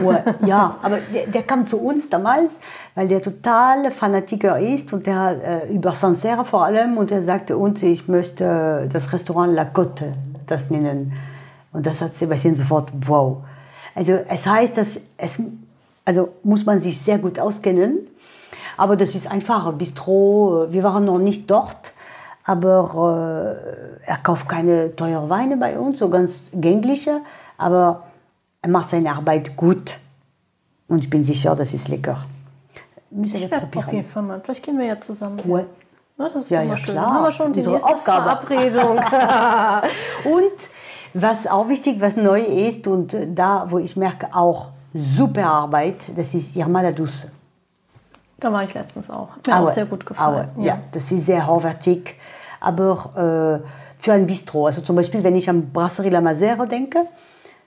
Uhr. 0.04 0.20
Ja, 0.46 0.76
aber 0.82 0.98
der, 1.14 1.26
der 1.28 1.42
kam 1.44 1.66
zu 1.66 1.80
uns 1.80 2.08
damals, 2.10 2.60
weil 2.94 3.08
der 3.08 3.22
total 3.22 3.90
Fanatiker 3.90 4.60
ist 4.60 4.94
und 4.94 5.08
der 5.08 5.64
äh, 5.68 5.74
über 5.74 5.94
Sancerre 5.94 6.46
vor 6.46 6.66
allem 6.66 6.98
und 6.98 7.12
er 7.12 7.24
sagte 7.24 7.58
uns, 7.58 7.82
ich 7.82 8.08
möchte 8.08 8.88
das 8.92 9.12
Restaurant 9.12 9.54
La 9.56 9.64
Côte 9.64 10.14
das 10.46 10.70
nennen. 10.70 11.14
Und 11.74 11.88
das 11.88 12.00
hat 12.02 12.16
Sebastian 12.18 12.54
sofort, 12.56 12.90
wow. 13.08 13.38
Also 13.96 14.14
es 14.30 14.46
heißt, 14.46 14.78
dass 14.78 15.00
es, 15.18 15.42
also 16.06 16.30
muss 16.44 16.66
man 16.66 16.80
sich 16.80 17.02
sehr 17.02 17.18
gut 17.18 17.40
auskennen, 17.40 18.00
aber 18.78 18.96
das 18.96 19.16
ist 19.16 19.30
einfach 19.32 19.66
ein 19.66 19.78
Bistro. 19.78 20.68
Wir 20.70 20.84
waren 20.84 21.06
noch 21.06 21.18
nicht 21.18 21.50
dort, 21.50 21.94
aber 22.46 23.58
äh, 24.06 24.08
er 24.08 24.18
kauft 24.18 24.48
keine 24.48 24.96
teuren 24.96 25.30
Weine 25.30 25.58
bei 25.58 25.78
uns, 25.78 26.00
so 26.00 26.10
ganz 26.10 26.40
gängliche, 26.54 27.22
aber 27.58 28.04
er 28.62 28.70
macht 28.70 28.92
seine 28.92 29.12
Arbeit 29.12 29.56
gut. 29.58 29.98
Und 30.88 31.00
ich 31.00 31.10
bin 31.10 31.26
sicher, 31.26 31.56
das 31.56 31.74
ist 31.74 31.88
lecker. 31.88 32.24
Müssen 33.10 33.36
Ich 33.36 33.50
werde 33.52 33.68
auf 33.76 33.92
jeden 33.92 34.06
Fall 34.06 34.24
mal. 34.24 34.42
Vielleicht 34.44 34.64
gehen 34.64 34.78
wir 34.78 34.86
ja 34.86 35.00
zusammen. 35.02 35.40
Ouais. 35.46 35.66
Na, 36.18 36.30
das 36.30 36.44
ist 36.44 36.50
Ja, 36.52 36.62
ja, 36.62 36.78
schön. 36.78 36.94
klar. 36.94 37.06
Dann 37.06 37.14
haben 37.16 37.24
wir 37.24 37.32
schon 37.32 37.54
die 37.54 37.60
Unsere 37.60 37.76
nächste 37.76 37.94
Aufgabe. 37.94 38.46
Verabredung. 38.46 38.98
Und 40.34 40.52
was 41.14 41.48
auch 41.48 41.68
wichtig, 41.68 42.00
was 42.02 42.16
neu 42.16 42.42
ist 42.42 42.86
und 42.88 43.16
da, 43.34 43.66
wo 43.70 43.80
ich 43.80 43.96
merke, 43.96 44.28
auch 44.36 44.68
super 44.94 45.46
Arbeit, 45.46 45.96
das 46.16 46.34
ist 46.34 46.56
Irma 46.56 46.82
la 46.82 46.92
Douce. 46.92 47.28
da 48.38 48.52
war 48.52 48.64
ich 48.66 48.74
letztens 48.74 49.10
auch. 49.10 49.30
Hat 49.32 49.48
mir 49.48 49.56
auch 49.56 49.60
Aue. 49.62 49.68
sehr 49.70 49.86
gut 49.86 50.06
gefallen. 50.06 50.52
Aue, 50.58 50.66
ja. 50.66 50.78
das 50.92 51.10
ist 51.12 51.26
sehr 51.26 51.48
hochwertig, 51.48 52.16
aber 52.66 53.62
äh, 53.64 54.04
für 54.04 54.14
ein 54.14 54.26
Bistro. 54.28 54.66
Also 54.66 54.82
zum 54.82 54.96
Beispiel, 54.96 55.24
wenn 55.24 55.36
ich 55.36 55.50
an 55.50 55.72
Brasserie 55.72 56.10
La 56.12 56.20
Mazère 56.20 56.68
denke, 56.68 57.06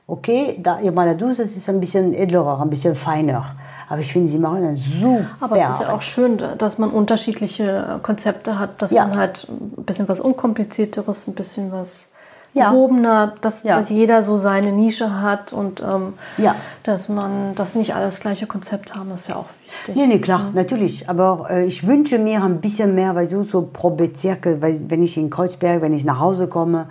okay, 0.07 0.59
da 0.63 0.81
Irma 0.81 1.05
la 1.05 1.15
Douce, 1.15 1.37
das 1.39 1.51
ist 1.53 1.69
ein 1.69 1.81
bisschen 1.81 2.15
edlerer, 2.15 2.61
ein 2.61 2.71
bisschen 2.71 2.97
feiner. 2.97 3.45
Aber 3.89 4.01
ich 4.01 4.13
finde, 4.13 4.29
sie 4.29 4.39
machen 4.39 4.65
eine 4.67 4.77
super 4.77 5.25
Aber 5.41 5.57
es 5.57 5.69
ist 5.71 5.81
ja 5.81 5.95
auch 5.95 6.03
schön, 6.03 6.43
dass 6.59 6.79
man 6.79 6.91
unterschiedliche 6.91 8.01
Konzepte 8.03 8.59
hat, 8.59 8.83
dass 8.83 8.91
Ja. 8.93 9.07
man 9.07 9.17
halt 9.19 9.47
ein 9.49 9.85
bisschen 9.85 10.09
was 10.09 10.21
Unkomplizierteres, 10.21 11.27
ein 11.29 11.35
bisschen 11.35 11.73
was 11.73 12.11
Ja. 12.55 12.71
gehobener, 12.71 13.35
dass, 13.43 13.63
Ja. 13.63 13.77
dass 13.77 13.91
jeder 13.91 14.23
so 14.23 14.37
seine 14.37 14.73
Nische 14.73 15.21
hat 15.21 15.53
und 15.53 15.81
ähm, 15.83 16.15
Ja. 16.39 16.55
dass 16.83 17.09
man, 17.09 17.55
dass 17.55 17.75
nicht 17.75 17.95
alle 17.95 18.07
das 18.07 18.21
gleiche 18.21 18.47
Konzept 18.47 18.97
haben, 18.97 19.11
ist 19.13 19.29
ja 19.29 19.37
auch 19.37 19.47
wichtig. 19.67 19.95
Nee, 19.97 20.07
nee, 20.07 20.19
klar, 20.19 20.51
natürlich. 20.55 21.09
Aber 21.09 21.47
äh, 21.51 21.65
ich 21.67 21.87
wünsche 21.87 22.19
mir 22.19 22.43
ein 22.43 22.61
bisschen 22.61 22.95
mehr, 22.95 23.15
weil 23.15 23.27
so, 23.27 23.45
so 23.45 23.63
pro 23.73 23.91
Bezirke, 23.91 24.61
weil 24.63 24.81
wenn 24.89 25.03
ich 25.03 25.17
in 25.19 25.31
Kreuzberg, 25.31 25.83
wenn 25.83 25.93
ich 25.93 26.05
nach 26.05 26.19
Hause 26.21 26.47
komme, 26.49 26.87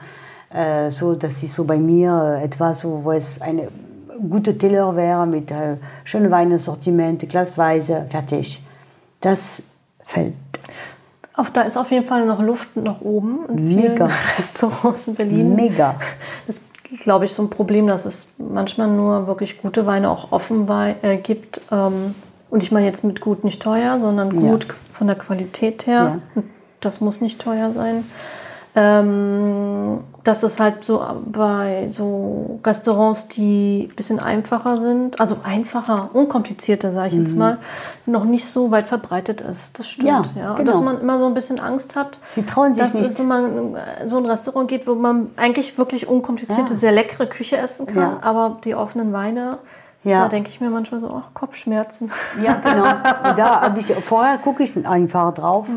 äh, 0.53 0.89
so, 0.91 1.15
das 1.15 1.41
ist 1.43 1.55
so 1.55 1.63
bei 1.65 1.77
mir 1.77 2.37
äh, 2.39 2.45
etwas, 2.45 2.81
so, 2.81 3.01
wo 3.03 3.11
es 3.11 3.41
eine 3.41 3.67
gute 4.29 4.57
Teller 4.57 4.95
wäre 4.95 5.25
mit 5.27 5.51
äh, 5.51 5.77
schönen 6.03 6.31
Weinsortiment, 6.31 7.27
glasweise, 7.29 8.05
fertig. 8.09 8.63
Das 9.21 9.61
fällt. 10.05 10.33
Auf, 11.37 11.51
da 11.51 11.61
ist 11.61 11.77
auf 11.77 11.91
jeden 11.91 12.05
Fall 12.05 12.25
noch 12.25 12.41
Luft 12.41 12.75
nach 12.75 12.99
oben 13.01 13.45
in 13.47 13.69
vielen 13.69 13.93
Mega. 13.93 14.05
Restaurants 14.37 15.07
in 15.07 15.15
Berlin. 15.15 15.55
Mega. 15.55 15.95
Das 16.47 16.61
ist, 16.91 17.03
glaube 17.03 17.25
ich, 17.25 17.33
so 17.33 17.43
ein 17.43 17.49
Problem, 17.49 17.87
dass 17.87 18.05
es 18.05 18.27
manchmal 18.37 18.87
nur 18.89 19.27
wirklich 19.27 19.61
gute 19.61 19.85
Weine 19.85 20.09
auch 20.09 20.31
offen 20.31 20.67
äh, 21.03 21.17
gibt. 21.17 21.61
Ähm, 21.71 22.15
und 22.49 22.63
ich 22.63 22.71
meine 22.71 22.87
jetzt 22.87 23.03
mit 23.03 23.21
gut 23.21 23.43
nicht 23.43 23.61
teuer, 23.61 23.99
sondern 23.99 24.33
Ja. 24.41 24.51
gut 24.51 24.67
von 24.91 25.07
der 25.07 25.15
Qualität 25.15 25.85
her. 25.85 26.19
Ja. 26.35 26.43
Das 26.79 27.01
muss 27.01 27.21
nicht 27.21 27.39
teuer 27.39 27.71
sein. 27.71 28.05
Ähm, 28.75 29.99
das 30.27 30.43
ist 30.43 30.59
halt 30.59 30.83
so 30.83 31.01
bei 31.25 31.85
so 31.87 32.59
Restaurants, 32.65 33.27
die 33.29 33.87
ein 33.89 33.95
bisschen 33.95 34.19
einfacher 34.19 34.77
sind, 34.77 35.19
also 35.21 35.37
einfacher, 35.43 36.09
unkomplizierter, 36.13 36.91
sage 36.91 37.07
ich 37.09 37.13
jetzt 37.13 37.35
mal, 37.37 37.59
noch 38.05 38.25
nicht 38.25 38.45
so 38.45 38.69
weit 38.71 38.87
verbreitet 38.87 39.39
ist. 39.41 39.79
Das 39.79 39.87
stimmt. 39.89 40.07
Ja, 40.09 40.23
Ja, 40.35 40.49
Und 40.51 40.57
genau. 40.57 40.71
Dass 40.71 40.81
man 40.81 40.99
immer 40.99 41.17
so 41.17 41.25
ein 41.27 41.33
bisschen 41.33 41.59
Angst 41.59 41.95
hat, 41.95 42.19
Sie 42.35 42.45
trauen 42.45 42.73
sich 42.75 42.83
dass 42.83 42.93
nicht. 42.93 43.05
es, 43.11 43.19
wenn 43.19 43.27
man 43.27 43.75
in 44.01 44.09
so 44.09 44.17
ein 44.17 44.25
Restaurant 44.25 44.67
geht, 44.69 44.85
wo 44.85 44.95
man 44.95 45.31
eigentlich 45.37 45.77
wirklich 45.77 46.07
unkomplizierte, 46.09 46.73
Ja. 46.73 46.75
sehr 46.79 46.91
leckere 46.91 47.27
Küche 47.27 47.57
essen 47.57 47.85
kann, 47.87 47.97
Ja. 48.01 48.17
aber 48.21 48.57
die 48.65 48.75
offenen 48.75 49.13
Weine, 49.13 49.59
Ja. 50.03 50.23
da 50.23 50.27
denke 50.27 50.49
ich 50.49 50.59
mir 50.59 50.69
manchmal 50.69 50.99
so, 50.99 51.09
ach, 51.09 51.33
Kopfschmerzen. 51.33 52.11
Ja, 52.43 52.53
genau. 52.55 52.83
Da 53.37 53.61
habe 53.61 53.79
ich, 53.79 53.87
vorher 53.93 54.37
gucke 54.39 54.63
ich 54.63 54.85
einfach 54.85 55.33
drauf 55.33 55.67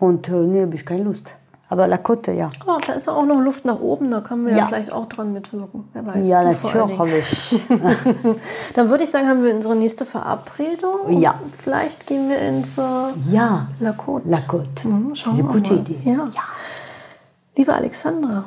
und 0.00 0.28
äh, 0.28 0.32
nee, 0.32 0.62
habe 0.62 0.74
ich 0.74 0.84
keine 0.84 1.04
Lust. 1.04 1.22
Aber 1.72 1.86
La 1.86 1.98
Côte, 1.98 2.32
ja. 2.32 2.50
Oh, 2.66 2.78
da 2.84 2.94
ist 2.94 3.06
ja 3.06 3.12
auch 3.12 3.24
noch 3.24 3.38
Luft 3.40 3.64
nach 3.64 3.78
oben, 3.78 4.10
da 4.10 4.20
können 4.20 4.44
wir 4.44 4.52
ja, 4.52 4.58
Ja. 4.58 4.66
vielleicht 4.66 4.92
auch 4.92 5.06
dran 5.06 5.32
mitwirken. 5.32 5.88
Wer 5.92 6.04
weiß. 6.04 6.26
Ja, 6.26 6.42
natürlich. 6.42 7.64
Dann 8.74 8.88
würde 8.90 9.04
ich 9.04 9.10
sagen, 9.10 9.28
haben 9.28 9.44
wir 9.44 9.54
unsere 9.54 9.76
nächste 9.76 10.04
Verabredung. 10.04 11.20
Ja. 11.20 11.36
Und 11.42 11.54
vielleicht 11.56 12.08
gehen 12.08 12.28
wir 12.28 12.40
ins 12.40 12.76
äh, 12.76 12.82
Ja, 13.30 13.68
La 13.78 13.92
Côte. 13.92 14.22
La 14.28 14.38
Côte. 14.38 14.88
Mhm, 14.88 15.14
schauen 15.14 15.36
wir 15.38 15.44
eine 15.44 15.52
gute 15.60 15.74
mal. 15.74 15.80
Idee. 15.80 16.10
Ja. 16.10 16.28
Liebe 17.56 17.72
Alexandra, 17.72 18.44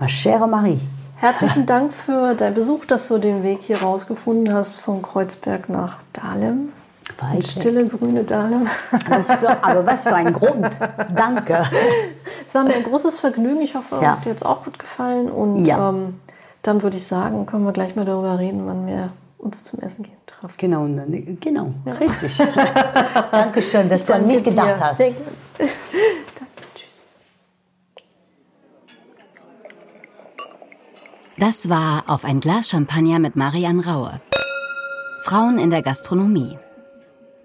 Ma 0.00 0.06
chère 0.06 0.46
Marie. 0.48 0.80
herzlichen 1.16 1.66
Dank 1.66 1.92
für 1.92 2.34
deinen 2.34 2.54
Besuch, 2.54 2.84
dass 2.84 3.06
du 3.08 3.18
den 3.18 3.44
Weg 3.44 3.62
hier 3.62 3.80
rausgefunden 3.80 4.52
hast 4.52 4.78
von 4.80 5.02
Kreuzberg 5.02 5.68
nach 5.68 5.98
Dahlem. 6.12 6.72
Weiter. 7.20 7.42
Stille 7.42 7.86
grüne 7.86 8.24
Dahlem. 8.24 8.66
Was 9.08 9.26
für, 9.30 9.62
aber 9.64 9.84
was 9.86 10.02
für 10.04 10.14
ein 10.14 10.32
Grund. 10.32 10.70
Danke. 11.14 11.64
Es 12.46 12.54
war 12.54 12.64
mir 12.64 12.74
ein 12.74 12.82
großes 12.82 13.20
Vergnügen. 13.20 13.60
Ich 13.60 13.74
hoffe, 13.74 13.98
Ja. 14.02 14.12
hat 14.12 14.24
dir 14.24 14.30
jetzt 14.30 14.44
auch 14.44 14.64
gut 14.64 14.78
gefallen. 14.78 15.30
Und 15.30 15.64
Ja. 15.66 15.90
ähm, 15.90 16.20
dann 16.62 16.82
würde 16.82 16.96
ich 16.96 17.06
sagen, 17.06 17.44
können 17.46 17.64
wir 17.64 17.72
gleich 17.72 17.94
mal 17.94 18.04
darüber 18.04 18.38
reden, 18.38 18.66
wann 18.66 18.86
wir 18.86 19.10
uns 19.38 19.64
zum 19.64 19.80
Essen 19.80 20.02
gehen 20.04 20.16
treffen. 20.26 20.54
Genau, 20.56 20.84
und 20.84 20.96
dann- 20.96 21.38
genau, 21.40 21.74
richtig. 22.00 22.38
Dankeschön, 23.30 23.88
dass 23.90 24.04
du 24.04 24.14
an 24.14 24.26
mich 24.26 24.42
gedacht 24.42 24.68
dir. 24.68 24.80
hast. 24.80 24.96
Sehr 24.96 25.10
gerne. 25.10 25.26
Danke. 25.58 25.72
Tschüss. 26.74 27.06
Das 31.38 31.68
war 31.68 32.04
Auf 32.06 32.24
ein 32.24 32.40
Glas 32.40 32.68
Champagner 32.68 33.18
mit 33.18 33.36
Marian 33.36 33.80
Raue. 33.80 34.20
Frauen 35.22 35.58
in 35.58 35.70
der 35.70 35.82
Gastronomie. 35.82 36.56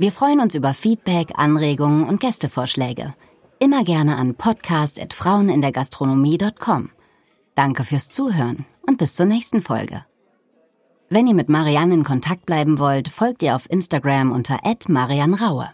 Wir 0.01 0.13
freuen 0.13 0.39
uns 0.39 0.55
über 0.55 0.73
Feedback, 0.73 1.33
Anregungen 1.35 2.07
und 2.07 2.21
Gästevorschläge. 2.21 3.13
Immer 3.59 3.83
gerne 3.83 4.15
an 4.15 4.33
podcast.frauenindergastronomie.com. 4.33 6.91
Danke 7.53 7.83
fürs 7.83 8.09
Zuhören 8.09 8.65
und 8.87 8.97
bis 8.97 9.15
zur 9.15 9.25
nächsten 9.25 9.61
Folge. 9.61 10.05
Wenn 11.09 11.27
ihr 11.27 11.35
mit 11.35 11.49
Marianne 11.49 11.95
in 11.95 12.05
Kontakt 12.05 12.45
bleiben 12.45 12.79
wollt, 12.79 13.09
folgt 13.09 13.43
ihr 13.43 13.57
auf 13.57 13.69
Instagram 13.69 14.31
unter 14.31 14.61
@marianraue. 14.87 15.69